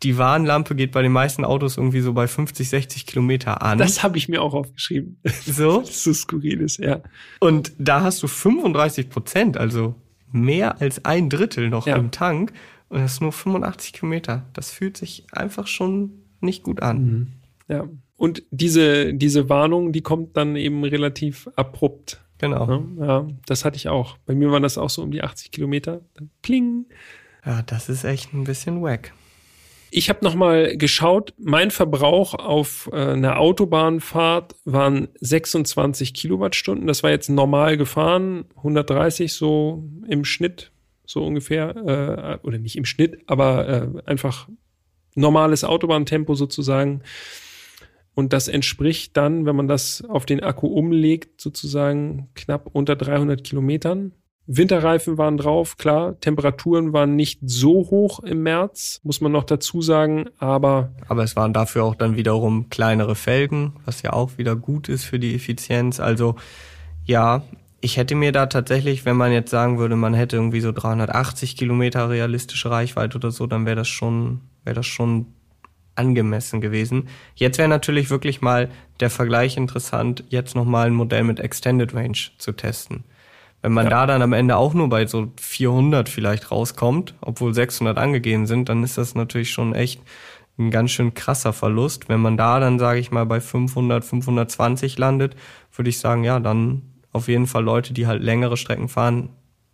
die 0.03 0.17
Warnlampe 0.17 0.75
geht 0.75 0.91
bei 0.91 1.01
den 1.01 1.11
meisten 1.11 1.43
Autos 1.43 1.77
irgendwie 1.77 1.99
so 1.99 2.13
bei 2.13 2.27
50, 2.27 2.69
60 2.69 3.05
Kilometer 3.05 3.61
an. 3.61 3.77
Das 3.77 4.01
habe 4.01 4.17
ich 4.17 4.29
mir 4.29 4.41
auch 4.41 4.53
aufgeschrieben. 4.53 5.19
So? 5.45 5.81
das 5.85 6.03
so 6.03 6.13
skurril 6.13 6.61
ist, 6.61 6.77
ja. 6.77 7.01
Und 7.39 7.73
da 7.77 8.01
hast 8.01 8.23
du 8.23 8.27
35 8.27 9.09
Prozent, 9.09 9.57
also 9.57 9.95
mehr 10.31 10.79
als 10.81 11.03
ein 11.03 11.29
Drittel 11.29 11.69
noch 11.69 11.85
ja. 11.85 11.97
im 11.97 12.11
Tank. 12.11 12.53
Und 12.87 12.99
das 12.99 13.13
ist 13.13 13.21
nur 13.21 13.33
85 13.33 13.93
Kilometer. 13.93 14.45
Das 14.53 14.71
fühlt 14.71 14.95
sich 14.95 15.25
einfach 15.31 15.67
schon 15.67 16.11
nicht 16.39 16.63
gut 16.63 16.81
an. 16.81 17.03
Mhm. 17.03 17.27
Ja. 17.67 17.87
Und 18.15 18.43
diese, 18.51 19.13
diese 19.13 19.49
Warnung, 19.49 19.91
die 19.91 20.01
kommt 20.01 20.35
dann 20.37 20.55
eben 20.55 20.83
relativ 20.83 21.49
abrupt. 21.55 22.21
Genau. 22.39 22.83
Ja, 22.97 23.05
ja, 23.05 23.27
das 23.45 23.65
hatte 23.65 23.77
ich 23.77 23.87
auch. 23.87 24.17
Bei 24.25 24.33
mir 24.33 24.51
waren 24.51 24.63
das 24.63 24.77
auch 24.77 24.89
so 24.89 25.03
um 25.03 25.11
die 25.11 25.21
80 25.21 25.51
Kilometer. 25.51 26.01
Dann 26.15 26.29
pling. 26.41 26.85
Ja, 27.45 27.61
das 27.61 27.89
ist 27.89 28.03
echt 28.03 28.33
ein 28.33 28.45
bisschen 28.45 28.81
wack. 28.81 29.13
Ich 29.91 30.09
habe 30.09 30.23
nochmal 30.23 30.77
geschaut, 30.77 31.33
mein 31.37 31.71
Verbrauch 31.71 32.35
auf 32.35 32.89
äh, 32.93 32.95
einer 32.95 33.39
Autobahnfahrt 33.39 34.55
waren 34.63 35.07
26 35.19 36.13
Kilowattstunden. 36.13 36.85
Das 36.85 37.01
war 37.01 37.09
jetzt 37.09 37.29
normal 37.29 37.75
gefahren, 37.75 38.45
130 38.57 39.33
so 39.33 39.83
im 40.07 40.25
Schnitt, 40.25 40.71
so 41.05 41.25
ungefähr, 41.25 41.75
äh, 41.75 42.45
oder 42.45 42.59
nicht 42.59 42.75
im 42.75 42.85
Schnitt, 42.85 43.19
aber 43.25 43.67
äh, 43.67 43.87
einfach 44.05 44.47
normales 45.15 45.63
Autobahntempo 45.63 46.35
sozusagen. 46.35 47.01
Und 48.19 48.33
das 48.33 48.49
entspricht 48.49 49.15
dann, 49.15 49.45
wenn 49.45 49.55
man 49.55 49.69
das 49.69 50.03
auf 50.09 50.25
den 50.25 50.43
Akku 50.43 50.67
umlegt, 50.67 51.39
sozusagen 51.39 52.27
knapp 52.35 52.69
unter 52.73 52.97
300 52.97 53.45
Kilometern. 53.45 54.11
Winterreifen 54.45 55.17
waren 55.17 55.37
drauf, 55.37 55.77
klar. 55.77 56.19
Temperaturen 56.19 56.91
waren 56.91 57.15
nicht 57.15 57.39
so 57.41 57.75
hoch 57.89 58.19
im 58.19 58.43
März, 58.43 58.99
muss 59.03 59.21
man 59.21 59.31
noch 59.31 59.45
dazu 59.45 59.81
sagen, 59.81 60.25
aber. 60.37 60.91
Aber 61.07 61.23
es 61.23 61.37
waren 61.37 61.53
dafür 61.53 61.85
auch 61.85 61.95
dann 61.95 62.17
wiederum 62.17 62.67
kleinere 62.67 63.15
Felgen, 63.15 63.77
was 63.85 64.01
ja 64.01 64.11
auch 64.11 64.37
wieder 64.37 64.57
gut 64.57 64.89
ist 64.89 65.05
für 65.05 65.17
die 65.17 65.33
Effizienz. 65.33 66.01
Also, 66.01 66.35
ja, 67.05 67.43
ich 67.79 67.95
hätte 67.95 68.15
mir 68.15 68.33
da 68.33 68.47
tatsächlich, 68.47 69.05
wenn 69.05 69.15
man 69.15 69.31
jetzt 69.31 69.49
sagen 69.49 69.79
würde, 69.79 69.95
man 69.95 70.13
hätte 70.13 70.35
irgendwie 70.35 70.59
so 70.59 70.73
380 70.73 71.55
Kilometer 71.55 72.09
realistische 72.09 72.69
Reichweite 72.69 73.17
oder 73.17 73.31
so, 73.31 73.47
dann 73.47 73.65
wäre 73.65 73.77
das 73.77 73.87
schon, 73.87 74.41
wäre 74.65 74.75
das 74.75 74.87
schon 74.87 75.27
angemessen 75.99 76.61
gewesen. 76.61 77.09
Jetzt 77.35 77.57
wäre 77.57 77.67
natürlich 77.67 78.09
wirklich 78.09 78.41
mal 78.41 78.69
der 79.01 79.09
Vergleich 79.09 79.57
interessant, 79.57 80.23
jetzt 80.29 80.55
nochmal 80.55 80.87
ein 80.87 80.93
Modell 80.93 81.23
mit 81.23 81.39
Extended 81.39 81.93
Range 81.93 82.17
zu 82.37 82.53
testen. 82.53 83.03
Wenn 83.61 83.73
man 83.73 83.85
ja. 83.85 83.89
da 83.89 84.05
dann 84.07 84.21
am 84.21 84.33
Ende 84.33 84.55
auch 84.55 84.73
nur 84.73 84.87
bei 84.87 85.05
so 85.05 85.33
400 85.39 86.07
vielleicht 86.07 86.49
rauskommt, 86.49 87.13
obwohl 87.19 87.53
600 87.53 87.97
angegeben 87.97 88.47
sind, 88.47 88.69
dann 88.69 88.83
ist 88.83 88.97
das 88.97 89.15
natürlich 89.15 89.51
schon 89.51 89.75
echt 89.75 90.01
ein 90.57 90.71
ganz 90.71 90.91
schön 90.91 91.13
krasser 91.13 91.51
Verlust. 91.51 92.07
Wenn 92.07 92.21
man 92.21 92.37
da 92.37 92.59
dann, 92.61 92.79
sage 92.79 92.99
ich 92.99 93.11
mal, 93.11 93.25
bei 93.25 93.41
500, 93.41 94.05
520 94.05 94.97
landet, 94.97 95.35
würde 95.75 95.89
ich 95.89 95.99
sagen, 95.99 96.23
ja, 96.23 96.39
dann 96.39 96.83
auf 97.11 97.27
jeden 97.27 97.47
Fall 97.47 97.63
Leute, 97.63 97.93
die 97.93 98.07
halt 98.07 98.23
längere 98.23 98.55
Strecken 98.55 98.87
fahren, 98.87 99.29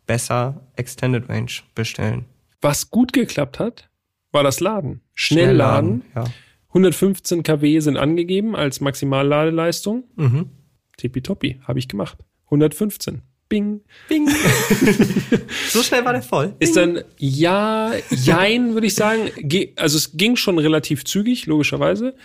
besser 0.07 0.61
Extended 0.75 1.29
Range 1.29 1.51
bestellen. 1.75 2.25
Was 2.61 2.89
gut 2.89 3.13
geklappt 3.13 3.59
hat, 3.59 3.89
war 4.35 4.43
das 4.43 4.59
Laden. 4.59 5.01
Schnellladen. 5.15 6.03
Schnellladen 6.13 6.31
ja. 6.31 6.33
115 6.75 7.41
kW 7.43 7.79
sind 7.79 7.97
angegeben 7.97 8.55
als 8.55 8.81
Maximalladeleistung. 8.81 10.03
Mhm. 10.17 10.49
Tippitoppi, 10.97 11.61
habe 11.63 11.79
ich 11.79 11.87
gemacht. 11.87 12.17
115. 12.45 13.21
Bing. 13.47 13.81
Bing. 14.09 14.27
so 15.69 15.83
schnell 15.83 16.03
war 16.03 16.11
der 16.11 16.21
voll. 16.21 16.47
Bing. 16.47 16.55
Ist 16.59 16.75
dann 16.75 17.03
ja, 17.17 17.93
jein, 18.09 18.73
würde 18.73 18.87
ich 18.87 18.95
sagen. 18.95 19.29
Also 19.77 19.97
es 19.97 20.17
ging 20.17 20.35
schon 20.35 20.59
relativ 20.59 21.05
zügig, 21.05 21.45
logischerweise. 21.45 22.15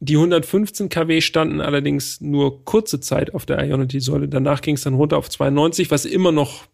Die 0.00 0.14
115 0.14 0.88
kW 0.88 1.20
standen 1.20 1.60
allerdings 1.60 2.22
nur 2.22 2.64
kurze 2.64 3.00
Zeit 3.00 3.34
auf 3.34 3.44
der 3.44 3.62
Ionity-Säule. 3.62 4.28
Danach 4.28 4.62
ging 4.62 4.76
es 4.76 4.82
dann 4.82 4.94
runter 4.94 5.18
auf 5.18 5.28
92, 5.28 5.90
was 5.90 6.06
immer 6.06 6.32
noch 6.32 6.64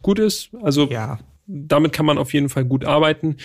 gut 0.00 0.18
ist. 0.18 0.50
Also 0.62 0.88
ja. 0.88 1.20
damit 1.46 1.92
kann 1.92 2.06
man 2.06 2.18
auf 2.18 2.32
jeden 2.32 2.48
Fall 2.48 2.64
gut 2.64 2.84
arbeiten. 2.84 3.36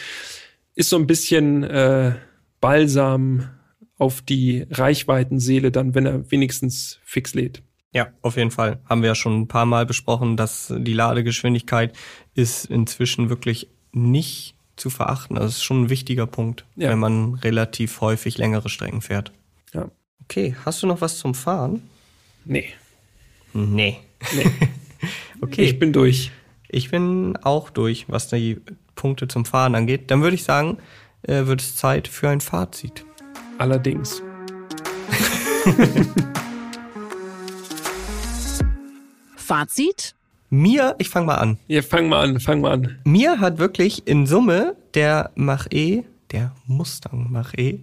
Ist 0.78 0.90
so 0.90 0.96
ein 0.98 1.08
bisschen 1.08 1.64
äh, 1.64 2.14
Balsam 2.62 3.50
auf 3.98 4.22
die 4.22 4.68
Reichweitenseele 4.70 5.72
dann, 5.72 5.96
wenn 5.96 6.06
er 6.06 6.30
wenigstens 6.30 7.00
fix 7.04 7.34
lädt. 7.34 7.64
Ja, 7.94 8.10
auf 8.22 8.38
jeden 8.38 8.52
Fall. 8.52 8.80
Haben 8.86 9.02
wir 9.02 9.08
ja 9.08 9.16
schon 9.16 9.42
ein 9.42 9.48
paar 9.48 9.66
Mal 9.66 9.88
besprochen, 9.88 10.38
dass 10.38 10.72
die 10.78 10.94
Ladegeschwindigkeit 10.94 11.98
ist 12.36 12.66
inzwischen 12.66 13.32
wirklich 13.32 13.70
nicht 13.92 14.54
zu 14.76 14.92
verachten. 14.92 15.36
Das 15.36 15.54
ist 15.54 15.64
schon 15.64 15.86
ein 15.86 15.90
wichtiger 15.90 16.28
Punkt, 16.28 16.64
ja. 16.76 16.92
wenn 16.92 17.00
man 17.00 17.34
relativ 17.34 18.00
häufig 18.00 18.38
längere 18.38 18.70
Strecken 18.70 19.02
fährt. 19.02 19.32
Ja. 19.74 19.90
Okay, 20.26 20.56
hast 20.64 20.84
du 20.84 20.88
noch 20.88 21.02
was 21.02 21.18
zum 21.18 21.34
Fahren? 21.34 21.82
Nee. 22.46 22.68
Nee. 23.52 23.98
nee. 24.36 24.46
okay. 25.42 25.64
Ich 25.64 25.80
bin 25.80 25.92
durch. 25.92 26.30
Ich 26.70 26.92
bin 26.92 27.38
auch 27.44 27.70
durch, 27.70 28.10
was 28.10 28.28
die 28.28 28.60
Punkte 28.96 29.28
zum 29.28 29.46
Fahren 29.46 29.76
angeht. 29.76 30.12
Dann 30.12 30.22
würde 30.22 30.36
ich 30.36 30.44
sagen, 30.44 30.78
äh, 31.24 31.46
wird 31.46 31.62
es 31.62 31.78
Zeit 31.78 32.10
für 32.10 32.30
ein 32.30 32.42
Fazit. 32.42 33.06
Allerdings. 33.58 34.22
Fazit? 39.36 40.14
Mir, 40.50 40.96
ich 40.98 41.10
fange 41.10 41.28
mal 41.28 41.36
an. 41.36 41.58
Ja, 41.68 41.82
fang 41.82 42.10
mal 42.10 42.24
an, 42.24 42.40
fang 42.40 42.62
mal 42.62 42.74
an. 42.74 43.00
Mir 43.06 43.40
hat 43.40 43.58
wirklich 43.60 44.08
in 44.08 44.26
Summe 44.26 44.76
der 44.94 45.32
Mach-E, 45.36 46.04
der 46.32 46.54
Mustang 46.66 47.28
Mach-E, 47.32 47.80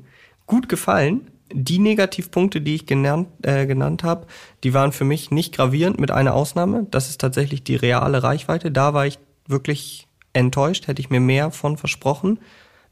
gut 0.47 0.68
gefallen. 0.68 1.30
Die 1.57 1.78
Negativpunkte, 1.78 2.61
die 2.61 2.74
ich 2.74 2.84
genannt, 2.84 3.28
äh, 3.42 3.64
genannt 3.66 4.02
habe, 4.02 4.26
die 4.64 4.74
waren 4.74 4.90
für 4.90 5.05
mich 5.05 5.30
nicht 5.30 5.55
gravierend, 5.55 6.00
mit 6.00 6.11
einer 6.11 6.34
Ausnahme. 6.34 6.88
Das 6.90 7.09
ist 7.09 7.20
tatsächlich 7.20 7.62
die 7.62 7.76
reale 7.76 8.24
Reichweite. 8.24 8.72
Da 8.72 8.92
war 8.92 9.07
ich 9.07 9.20
wirklich 9.46 10.09
enttäuscht, 10.32 10.88
hätte 10.88 11.00
ich 11.00 11.11
mir 11.11 11.20
mehr 11.20 11.52
von 11.52 11.76
versprochen. 11.76 12.40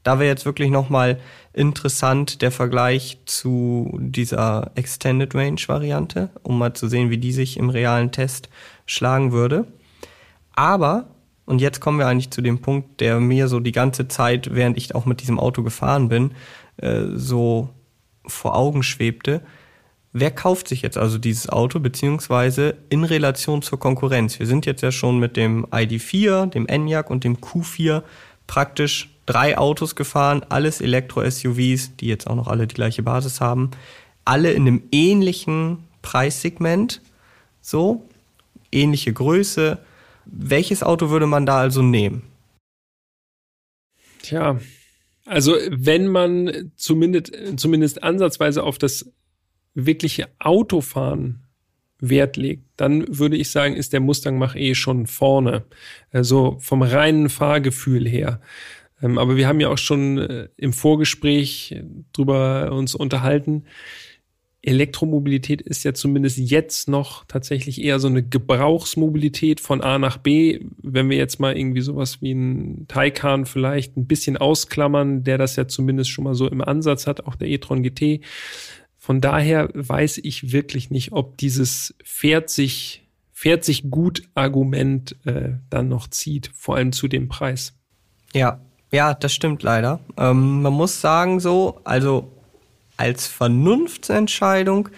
Da 0.03 0.17
wäre 0.17 0.29
jetzt 0.29 0.45
wirklich 0.45 0.69
nochmal 0.69 1.19
interessant 1.51 2.41
der 2.41 2.51
Vergleich 2.51 3.17
zu 3.25 3.97
dieser 3.99 4.71
Extended 4.75 5.35
Range 5.35 5.59
Variante, 5.67 6.29
um 6.41 6.57
mal 6.57 6.73
zu 6.73 6.87
sehen, 6.87 7.09
wie 7.09 7.17
die 7.17 7.33
sich 7.33 7.57
im 7.57 7.69
realen 7.69 8.13
Test 8.13 8.47
schlagen 8.85 9.33
würde. 9.33 9.67
Aber, 10.55 11.09
und 11.45 11.59
jetzt 11.59 11.81
kommen 11.81 11.99
wir 11.99 12.07
eigentlich 12.07 12.31
zu 12.31 12.41
dem 12.41 12.61
Punkt, 12.61 13.01
der 13.01 13.19
mir 13.19 13.49
so 13.49 13.59
die 13.59 13.73
ganze 13.73 14.07
Zeit, 14.07 14.55
während 14.55 14.77
ich 14.77 14.95
auch 14.95 15.05
mit 15.05 15.19
diesem 15.19 15.37
Auto 15.37 15.63
gefahren 15.63 16.07
bin, 16.07 16.31
äh, 16.77 17.07
so 17.13 17.69
vor 18.25 18.55
Augen 18.55 18.83
schwebte. 18.83 19.41
Wer 20.11 20.31
kauft 20.31 20.67
sich 20.67 20.83
jetzt 20.83 20.97
also 20.97 21.17
dieses 21.17 21.49
Auto, 21.49 21.79
beziehungsweise 21.79 22.75
in 22.89 23.03
Relation 23.03 23.63
zur 23.63 23.79
Konkurrenz? 23.79 24.37
Wir 24.37 24.45
sind 24.45 24.65
jetzt 24.65 24.81
ja 24.81 24.91
schon 24.91 25.17
mit 25.17 25.35
dem 25.37 25.65
ID4, 25.67 26.47
dem 26.47 26.67
Enyaq 26.67 27.09
und 27.09 27.23
dem 27.23 27.37
Q4 27.37 28.03
praktisch 28.45 29.09
drei 29.25 29.57
Autos 29.57 29.95
gefahren, 29.95 30.45
alles 30.49 30.81
Elektro-SUVs, 30.81 31.95
die 31.97 32.07
jetzt 32.07 32.27
auch 32.27 32.35
noch 32.35 32.47
alle 32.47 32.67
die 32.67 32.75
gleiche 32.75 33.01
Basis 33.01 33.41
haben, 33.41 33.71
alle 34.25 34.51
in 34.51 34.67
einem 34.67 34.83
ähnlichen 34.91 35.79
Preissegment, 36.01 37.01
so, 37.61 38.07
ähnliche 38.71 39.13
Größe. 39.13 39.79
Welches 40.25 40.83
Auto 40.83 41.09
würde 41.09 41.27
man 41.27 41.45
da 41.45 41.57
also 41.57 41.81
nehmen? 41.81 42.23
Tja, 44.21 44.59
also 45.25 45.55
wenn 45.69 46.07
man 46.07 46.71
zumindest, 46.75 47.31
zumindest 47.57 48.03
ansatzweise 48.03 48.63
auf 48.63 48.77
das 48.77 49.11
wirkliche 49.73 50.29
Autofahren 50.39 51.43
Wert 51.99 52.35
legt, 52.35 52.65
dann 52.75 53.17
würde 53.17 53.37
ich 53.37 53.49
sagen, 53.49 53.75
ist 53.75 53.93
der 53.93 54.01
Mustang 54.01 54.37
Mach-E 54.37 54.75
schon 54.75 55.07
vorne. 55.07 55.63
Also 56.11 56.57
vom 56.59 56.81
reinen 56.81 57.29
Fahrgefühl 57.29 58.07
her. 58.07 58.41
Ähm, 59.01 59.17
aber 59.17 59.37
wir 59.37 59.47
haben 59.47 59.61
ja 59.61 59.69
auch 59.69 59.77
schon 59.77 60.17
äh, 60.17 60.49
im 60.57 60.73
Vorgespräch 60.73 61.81
drüber 62.11 62.71
uns 62.73 62.93
unterhalten. 62.93 63.63
Elektromobilität 64.65 65.61
ist 65.61 65.83
ja 65.83 65.93
zumindest 65.93 66.37
jetzt 66.37 66.87
noch 66.87 67.25
tatsächlich 67.25 67.83
eher 67.83 67.99
so 67.99 68.07
eine 68.07 68.23
Gebrauchsmobilität 68.23 69.59
von 69.59 69.81
A 69.81 69.99
nach 69.99 70.17
B. 70.17 70.61
Wenn 70.81 71.09
wir 71.09 71.17
jetzt 71.17 71.39
mal 71.41 71.57
irgendwie 71.57 71.81
sowas 71.81 72.21
wie 72.21 72.31
ein 72.31 72.85
Taycan 72.87 73.45
vielleicht 73.45 73.97
ein 73.97 74.07
bisschen 74.07 74.37
ausklammern, 74.37 75.25
der 75.25 75.37
das 75.37 75.57
ja 75.57 75.67
zumindest 75.67 76.11
schon 76.11 76.23
mal 76.23 76.33
so 76.33 76.47
im 76.47 76.61
Ansatz 76.61 77.07
hat, 77.07 77.25
auch 77.27 77.35
der 77.35 77.49
e-tron 77.49 77.83
GT. 77.83 78.21
Von 78.97 79.19
daher 79.19 79.69
weiß 79.73 80.19
ich 80.23 80.53
wirklich 80.53 80.89
nicht, 80.89 81.11
ob 81.11 81.37
dieses 81.37 81.93
fährt 82.01 82.49
sich 82.49 83.01
fährt 83.33 83.65
sich 83.65 83.89
gut 83.91 84.23
Argument 84.35 85.17
äh, 85.25 85.55
dann 85.69 85.89
noch 85.89 86.07
zieht, 86.07 86.49
vor 86.53 86.77
allem 86.77 86.93
zu 86.93 87.09
dem 87.09 87.27
Preis. 87.27 87.73
Ja, 88.33 88.61
ja, 88.93 89.13
das 89.13 89.33
stimmt 89.33 89.63
leider. 89.63 89.99
Ähm, 90.15 90.61
man 90.61 90.71
muss 90.71 91.01
sagen 91.01 91.41
so, 91.41 91.81
also 91.83 92.31
als 92.97 93.27
Vernunftsentscheidung 93.27 94.89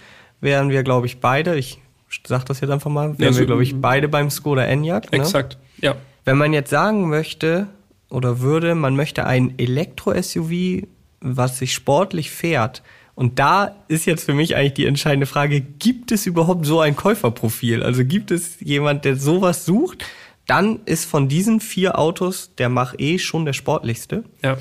wären 0.41 0.70
wir, 0.70 0.84
glaube 0.84 1.08
ich, 1.08 1.20
beide, 1.20 1.56
ich 1.56 1.80
sag 2.26 2.46
das 2.46 2.62
jetzt 2.62 2.70
einfach 2.70 2.91
mal, 2.91 3.18
wären 3.20 3.34
ja, 3.34 3.39
wir, 3.39 3.46
glaube 3.46 3.64
ich, 3.64 3.80
beide 3.80 4.08
beim 4.08 4.30
Skoda 4.30 4.64
Enyaq. 4.64 5.12
Ne? 5.12 5.20
Exakt, 5.20 5.58
ja. 5.82 5.96
Wenn 6.24 6.38
man 6.38 6.54
jetzt 6.54 6.70
sagen 6.70 7.10
möchte 7.10 7.68
oder 8.10 8.39
würde, 8.39 8.76
man 8.76 8.96
möchte 8.96 9.26
ein 9.26 9.58
Elektro-SUV, 9.58 10.88
was 11.22 11.60
sich 11.60 11.74
sportlich 11.74 12.32
fährt, 12.32 12.84
und 13.16 13.39
da 13.39 13.76
ist 13.88 14.06
jetzt 14.06 14.26
für 14.26 14.34
mich 14.34 14.58
eigentlich 14.58 14.74
die 14.74 14.86
entscheidende 14.86 15.26
Frage, 15.26 15.62
gibt 15.62 16.12
es 16.12 16.26
überhaupt 16.26 16.66
so 16.66 16.82
ein 16.82 16.98
Käuferprofil? 16.98 17.82
Also 17.82 18.04
gibt 18.04 18.30
es 18.30 18.60
jemand, 18.60 19.06
der 19.06 19.16
sowas 19.16 19.66
sucht? 19.66 20.06
Dann 20.48 20.82
ist 20.86 21.06
von 21.06 21.30
diesen 21.30 21.62
vier 21.62 21.98
Autos 21.98 22.54
der 22.56 22.68
Mach-E 22.68 23.18
schon 23.18 23.46
der 23.46 23.54
sportlichste. 23.54 24.26
Ja. 24.43 24.58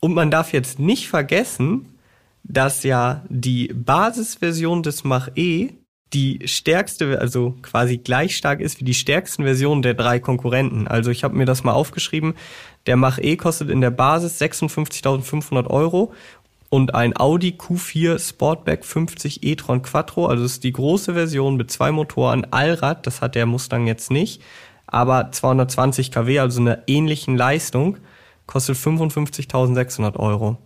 Und 0.00 0.12
man 0.12 0.32
darf 0.32 0.52
jetzt 0.52 0.80
nicht 0.80 1.08
vergessen, 1.08 1.93
dass 2.44 2.84
ja 2.84 3.24
die 3.28 3.68
Basisversion 3.74 4.82
des 4.82 5.02
Mach-E 5.02 5.70
die 6.12 6.40
stärkste, 6.44 7.20
also 7.20 7.56
quasi 7.62 7.96
gleich 7.96 8.36
stark 8.36 8.60
ist 8.60 8.78
wie 8.78 8.84
die 8.84 8.94
stärksten 8.94 9.42
Versionen 9.42 9.82
der 9.82 9.94
drei 9.94 10.20
Konkurrenten. 10.20 10.86
Also 10.86 11.10
ich 11.10 11.24
habe 11.24 11.34
mir 11.34 11.46
das 11.46 11.64
mal 11.64 11.72
aufgeschrieben. 11.72 12.34
Der 12.86 12.96
Mach-E 12.96 13.36
kostet 13.36 13.70
in 13.70 13.80
der 13.80 13.90
Basis 13.90 14.40
56.500 14.40 15.66
Euro 15.66 16.12
und 16.68 16.94
ein 16.94 17.16
Audi 17.16 17.56
Q4 17.58 18.18
Sportback 18.18 18.84
50 18.84 19.42
e-tron 19.42 19.82
Quattro, 19.82 20.26
also 20.26 20.44
ist 20.44 20.64
die 20.64 20.72
große 20.72 21.14
Version 21.14 21.56
mit 21.56 21.70
zwei 21.70 21.92
Motoren, 21.92 22.46
Allrad, 22.50 23.06
das 23.06 23.20
hat 23.20 23.34
der 23.34 23.46
Mustang 23.46 23.86
jetzt 23.86 24.10
nicht, 24.10 24.42
aber 24.86 25.30
220 25.30 26.10
kW, 26.10 26.40
also 26.40 26.60
einer 26.60 26.82
ähnlichen 26.88 27.36
Leistung, 27.36 27.98
kostet 28.46 28.76
55.600 28.76 30.16
Euro. 30.16 30.58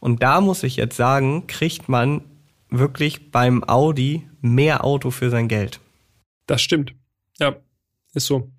Und 0.00 0.22
da 0.22 0.40
muss 0.40 0.62
ich 0.62 0.76
jetzt 0.76 0.96
sagen, 0.96 1.46
kriegt 1.46 1.88
man 1.88 2.22
wirklich 2.70 3.30
beim 3.30 3.62
Audi 3.64 4.28
mehr 4.40 4.84
Auto 4.84 5.10
für 5.10 5.30
sein 5.30 5.48
Geld. 5.48 5.80
Das 6.46 6.62
stimmt. 6.62 6.94
Ja, 7.38 7.56
ist 8.14 8.26
so. 8.26 8.50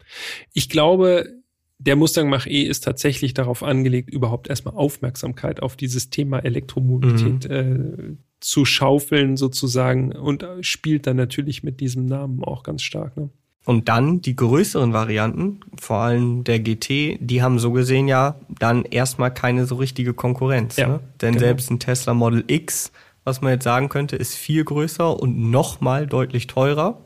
Ich 0.53 0.69
glaube, 0.69 1.41
der 1.79 1.95
Mustang 1.95 2.29
Mach-E 2.29 2.61
ist 2.61 2.83
tatsächlich 2.83 3.33
darauf 3.33 3.63
angelegt, 3.63 4.09
überhaupt 4.11 4.49
erstmal 4.49 4.75
Aufmerksamkeit 4.75 5.63
auf 5.63 5.75
dieses 5.75 6.09
Thema 6.11 6.39
Elektromobilität 6.39 7.49
mhm. 7.49 7.51
äh, 7.51 8.17
zu 8.39 8.65
schaufeln 8.65 9.35
sozusagen 9.35 10.11
und 10.15 10.45
spielt 10.61 11.07
dann 11.07 11.17
natürlich 11.17 11.63
mit 11.63 11.79
diesem 11.79 12.05
Namen 12.05 12.43
auch 12.43 12.63
ganz 12.63 12.83
stark. 12.83 13.17
Ne? 13.17 13.29
Und 13.63 13.89
dann 13.89 14.21
die 14.21 14.35
größeren 14.35 14.91
Varianten, 14.91 15.59
vor 15.79 15.97
allem 15.97 16.43
der 16.43 16.59
GT, 16.59 17.17
die 17.19 17.43
haben 17.43 17.59
so 17.59 17.71
gesehen 17.71 18.07
ja 18.07 18.35
dann 18.49 18.85
erstmal 18.85 19.31
keine 19.31 19.65
so 19.65 19.75
richtige 19.75 20.13
Konkurrenz. 20.13 20.77
Ja, 20.77 20.87
ne? 20.87 20.99
Denn 21.21 21.33
genau. 21.33 21.45
selbst 21.45 21.69
ein 21.69 21.79
Tesla 21.79 22.15
Model 22.15 22.43
X, 22.47 22.91
was 23.23 23.41
man 23.41 23.53
jetzt 23.53 23.63
sagen 23.63 23.89
könnte, 23.89 24.15
ist 24.15 24.33
viel 24.33 24.63
größer 24.63 25.19
und 25.19 25.51
nochmal 25.51 26.07
deutlich 26.07 26.47
teurer. 26.47 27.01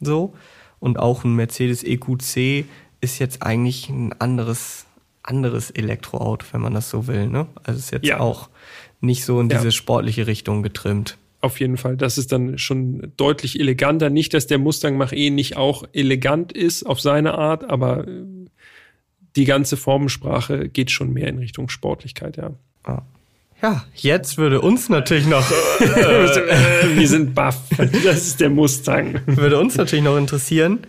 So. 0.00 0.34
Und 0.80 0.98
auch 0.98 1.24
ein 1.24 1.34
Mercedes 1.34 1.84
EQC 1.84 2.64
ist 3.00 3.18
jetzt 3.18 3.42
eigentlich 3.42 3.90
ein 3.90 4.12
anderes, 4.18 4.86
anderes 5.22 5.70
Elektroauto, 5.70 6.46
wenn 6.52 6.62
man 6.62 6.72
das 6.72 6.88
so 6.88 7.06
will. 7.06 7.26
Ne? 7.26 7.46
Also 7.64 7.78
ist 7.78 7.90
jetzt 7.90 8.06
ja. 8.06 8.20
auch 8.20 8.48
nicht 9.00 9.24
so 9.26 9.40
in 9.40 9.50
diese 9.50 9.66
ja. 9.66 9.70
sportliche 9.70 10.26
Richtung 10.26 10.62
getrimmt. 10.62 11.18
Auf 11.40 11.60
jeden 11.60 11.76
Fall. 11.76 11.96
Das 11.96 12.18
ist 12.18 12.32
dann 12.32 12.58
schon 12.58 13.12
deutlich 13.16 13.60
eleganter. 13.60 14.10
Nicht, 14.10 14.34
dass 14.34 14.48
der 14.48 14.58
Mustang 14.58 14.96
Mach-E 14.96 15.30
nicht 15.30 15.56
auch 15.56 15.84
elegant 15.92 16.52
ist 16.52 16.84
auf 16.84 17.00
seine 17.00 17.34
Art, 17.34 17.70
aber 17.70 18.08
äh, 18.08 18.24
die 19.36 19.44
ganze 19.44 19.76
Formensprache 19.76 20.68
geht 20.68 20.90
schon 20.90 21.12
mehr 21.12 21.28
in 21.28 21.38
Richtung 21.38 21.68
Sportlichkeit, 21.68 22.36
ja. 22.36 22.52
Ah. 22.84 23.02
Ja, 23.62 23.84
jetzt 23.94 24.38
würde 24.38 24.60
uns 24.60 24.88
natürlich 24.88 25.26
noch. 25.26 25.44
Äh, 25.80 26.96
wir 26.96 27.08
sind 27.08 27.34
baff. 27.34 27.58
Das 28.04 28.26
ist 28.26 28.40
der 28.40 28.50
Mustang. 28.50 29.20
Würde 29.26 29.58
uns 29.58 29.76
natürlich 29.76 30.04
noch 30.04 30.16
interessieren, 30.16 30.80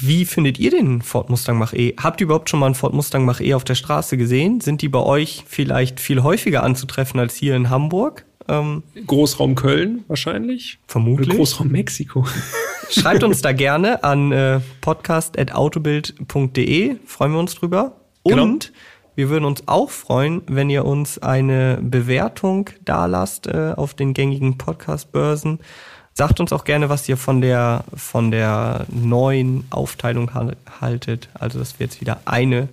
wie 0.00 0.24
findet 0.24 0.58
ihr 0.58 0.70
den 0.70 1.02
Ford 1.02 1.30
Mustang 1.30 1.58
Mach-E? 1.58 1.94
Habt 1.96 2.20
ihr 2.20 2.26
überhaupt 2.26 2.50
schon 2.50 2.60
mal 2.60 2.66
einen 2.66 2.74
Ford 2.74 2.94
Mustang 2.94 3.24
Mach-E 3.24 3.54
auf 3.54 3.64
der 3.64 3.74
Straße 3.74 4.16
gesehen? 4.16 4.60
Sind 4.60 4.82
die 4.82 4.88
bei 4.88 5.00
euch 5.00 5.44
vielleicht 5.46 6.00
viel 6.00 6.22
häufiger 6.22 6.62
anzutreffen 6.62 7.20
als 7.20 7.34
hier 7.34 7.54
in 7.54 7.70
Hamburg? 7.70 8.24
Ähm, 8.48 8.82
Großraum 9.06 9.54
Köln 9.54 10.04
wahrscheinlich. 10.08 10.78
Vermutlich. 10.86 11.28
Oder 11.28 11.38
Großraum 11.38 11.68
Mexiko. 11.68 12.26
Schreibt 12.90 13.24
uns 13.24 13.42
da 13.42 13.52
gerne 13.52 14.04
an 14.04 14.32
äh, 14.32 14.60
podcast.autobild.de. 14.80 16.96
Freuen 17.06 17.32
wir 17.32 17.38
uns 17.38 17.54
drüber. 17.54 17.96
Genau. 18.24 18.42
Und 18.42 18.72
wir 19.16 19.30
würden 19.30 19.44
uns 19.44 19.62
auch 19.66 19.90
freuen, 19.90 20.42
wenn 20.46 20.70
ihr 20.70 20.84
uns 20.84 21.18
eine 21.18 21.78
Bewertung 21.80 22.70
dalasst 22.84 23.46
äh, 23.46 23.72
auf 23.76 23.94
den 23.94 24.12
gängigen 24.12 24.58
Podcast-Börsen. 24.58 25.60
Sagt 26.14 26.40
uns 26.40 26.52
auch 26.52 26.64
gerne, 26.64 26.88
was 26.88 27.08
ihr 27.08 27.16
von 27.16 27.40
der, 27.40 27.84
von 27.94 28.30
der 28.30 28.86
neuen 28.88 29.64
Aufteilung 29.70 30.30
haltet. 30.80 31.28
Also, 31.34 31.58
dass 31.58 31.78
wir 31.78 31.86
jetzt 31.86 32.00
wieder 32.00 32.20
eine 32.24 32.68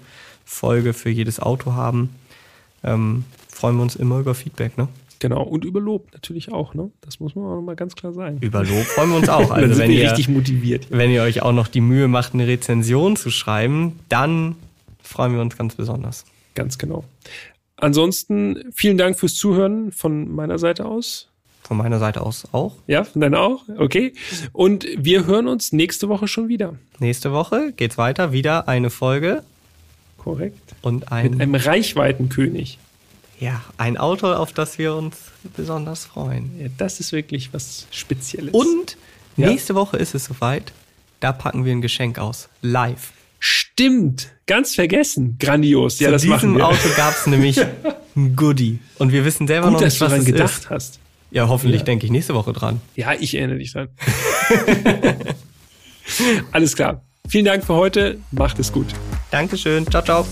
Folge 0.46 0.94
für 0.94 1.10
jedes 1.10 1.40
Auto 1.40 1.74
haben. 1.74 2.16
Ähm, 2.84 3.26
freuen 3.48 3.78
wir 3.78 3.84
uns 3.84 3.96
immer 3.96 4.20
über 4.20 4.36
Feedback, 4.36 4.78
ne? 4.78 4.88
Genau, 5.22 5.44
und 5.44 5.66
über 5.66 5.80
Lob 5.80 6.08
natürlich 6.14 6.52
auch, 6.52 6.74
ne? 6.74 6.90
Das 7.02 7.20
muss 7.20 7.36
man 7.36 7.46
auch 7.46 7.62
mal 7.62 7.76
ganz 7.76 7.94
klar 7.94 8.12
sagen. 8.12 8.40
Über 8.42 8.64
Lob 8.64 8.84
freuen 8.86 9.12
wir 9.12 9.18
uns 9.18 9.30
auch. 9.30 9.52
Also 9.62 9.78
wenn 9.78 9.92
ihr 9.92 10.10
richtig 10.10 10.30
motiviert. 10.30 10.88
Wenn 10.90 11.12
ihr 11.12 11.22
euch 11.22 11.44
auch 11.44 11.52
noch 11.52 11.68
die 11.68 11.80
Mühe 11.80 12.08
macht, 12.08 12.34
eine 12.34 12.48
Rezension 12.48 13.16
zu 13.16 13.30
schreiben, 13.30 14.00
dann 14.10 14.56
freuen 15.04 15.36
wir 15.36 15.42
uns 15.42 15.56
ganz 15.56 15.76
besonders. 15.76 16.26
Ganz 16.56 16.80
genau. 16.80 17.04
Ansonsten 17.78 18.64
vielen 18.74 18.98
Dank 18.98 19.20
fürs 19.20 19.36
Zuhören 19.36 19.92
von 19.92 20.34
meiner 20.34 20.58
Seite 20.58 20.86
aus. 20.86 21.28
Von 21.62 21.78
meiner 21.78 22.00
Seite 22.00 22.22
aus 22.22 22.48
auch. 22.52 22.78
Ja, 22.88 23.04
von 23.04 23.22
deiner 23.22 23.42
auch. 23.42 23.66
Okay. 23.78 24.14
Und 24.54 24.88
wir 24.98 25.28
hören 25.28 25.48
uns 25.48 25.72
nächste 25.72 26.10
Woche 26.10 26.28
schon 26.28 26.48
wieder. 26.48 26.74
Nächste 26.98 27.32
Woche 27.32 27.74
geht's 27.78 28.00
weiter. 28.00 28.32
Wieder 28.32 28.68
eine 28.68 28.90
Folge. 28.90 29.44
Korrekt. 30.18 30.74
Und 30.82 31.12
ein. 31.12 31.32
Mit 31.32 31.42
einem 31.42 31.56
Reichweitenkönig. 31.56 32.80
Ja, 33.42 33.60
ein 33.78 33.98
Auto, 33.98 34.32
auf 34.32 34.54
das 34.54 34.78
wir 34.78 34.94
uns 34.96 35.18
besonders 35.58 36.06
freuen. 36.06 36.52
Ja, 36.60 36.68
das 36.78 37.00
ist 37.00 37.12
wirklich 37.12 37.52
was 37.54 37.88
Spezielles. 37.90 38.54
Und 38.54 38.98
nächste 39.36 39.74
ja. 39.74 39.80
Woche 39.80 39.98
ist 39.98 40.14
es 40.14 40.26
soweit. 40.26 40.72
Da 41.20 41.32
packen 41.32 41.66
wir 41.66 41.72
ein 41.72 41.82
Geschenk 41.82 42.20
aus. 42.20 42.50
Live. 42.62 43.14
Stimmt, 43.40 44.32
ganz 44.46 44.76
vergessen. 44.76 45.38
Grandios. 45.40 46.00
Ja, 46.00 46.10
Zu 46.10 46.12
das 46.12 46.22
diesem 46.22 46.62
Auto 46.62 46.88
gab 46.96 47.16
es 47.16 47.26
nämlich 47.26 47.60
ein 48.16 48.36
Goodie. 48.36 48.78
Und 49.00 49.12
wir 49.12 49.26
wissen 49.26 49.48
selber 49.48 49.70
Gut, 49.70 49.74
noch 49.74 49.82
nicht, 49.82 50.00
was 50.00 50.10
du 50.10 50.16
daran 50.18 50.26
gedacht 50.26 50.62
ist. 50.62 50.70
hast. 50.70 51.00
Ja, 51.32 51.48
hoffentlich 51.48 51.82
ja. 51.82 51.86
denke 51.86 52.06
ich 52.06 52.12
nächste 52.12 52.36
Woche 52.36 52.54
dran. 52.54 52.80
Ja, 52.96 53.14
ich 53.20 53.34
erinnere 53.34 53.58
dich 53.58 53.74
dran. 53.74 53.88
Alles 56.52 56.76
klar. 56.76 57.02
Vielen 57.28 57.46
Dank 57.46 57.64
für 57.66 57.74
heute. 57.74 58.20
Macht 58.30 58.60
es 58.60 58.72
gut. 58.72 58.88
Dankeschön. 59.32 59.90
Ciao, 59.90 60.04
ciao. 60.04 60.28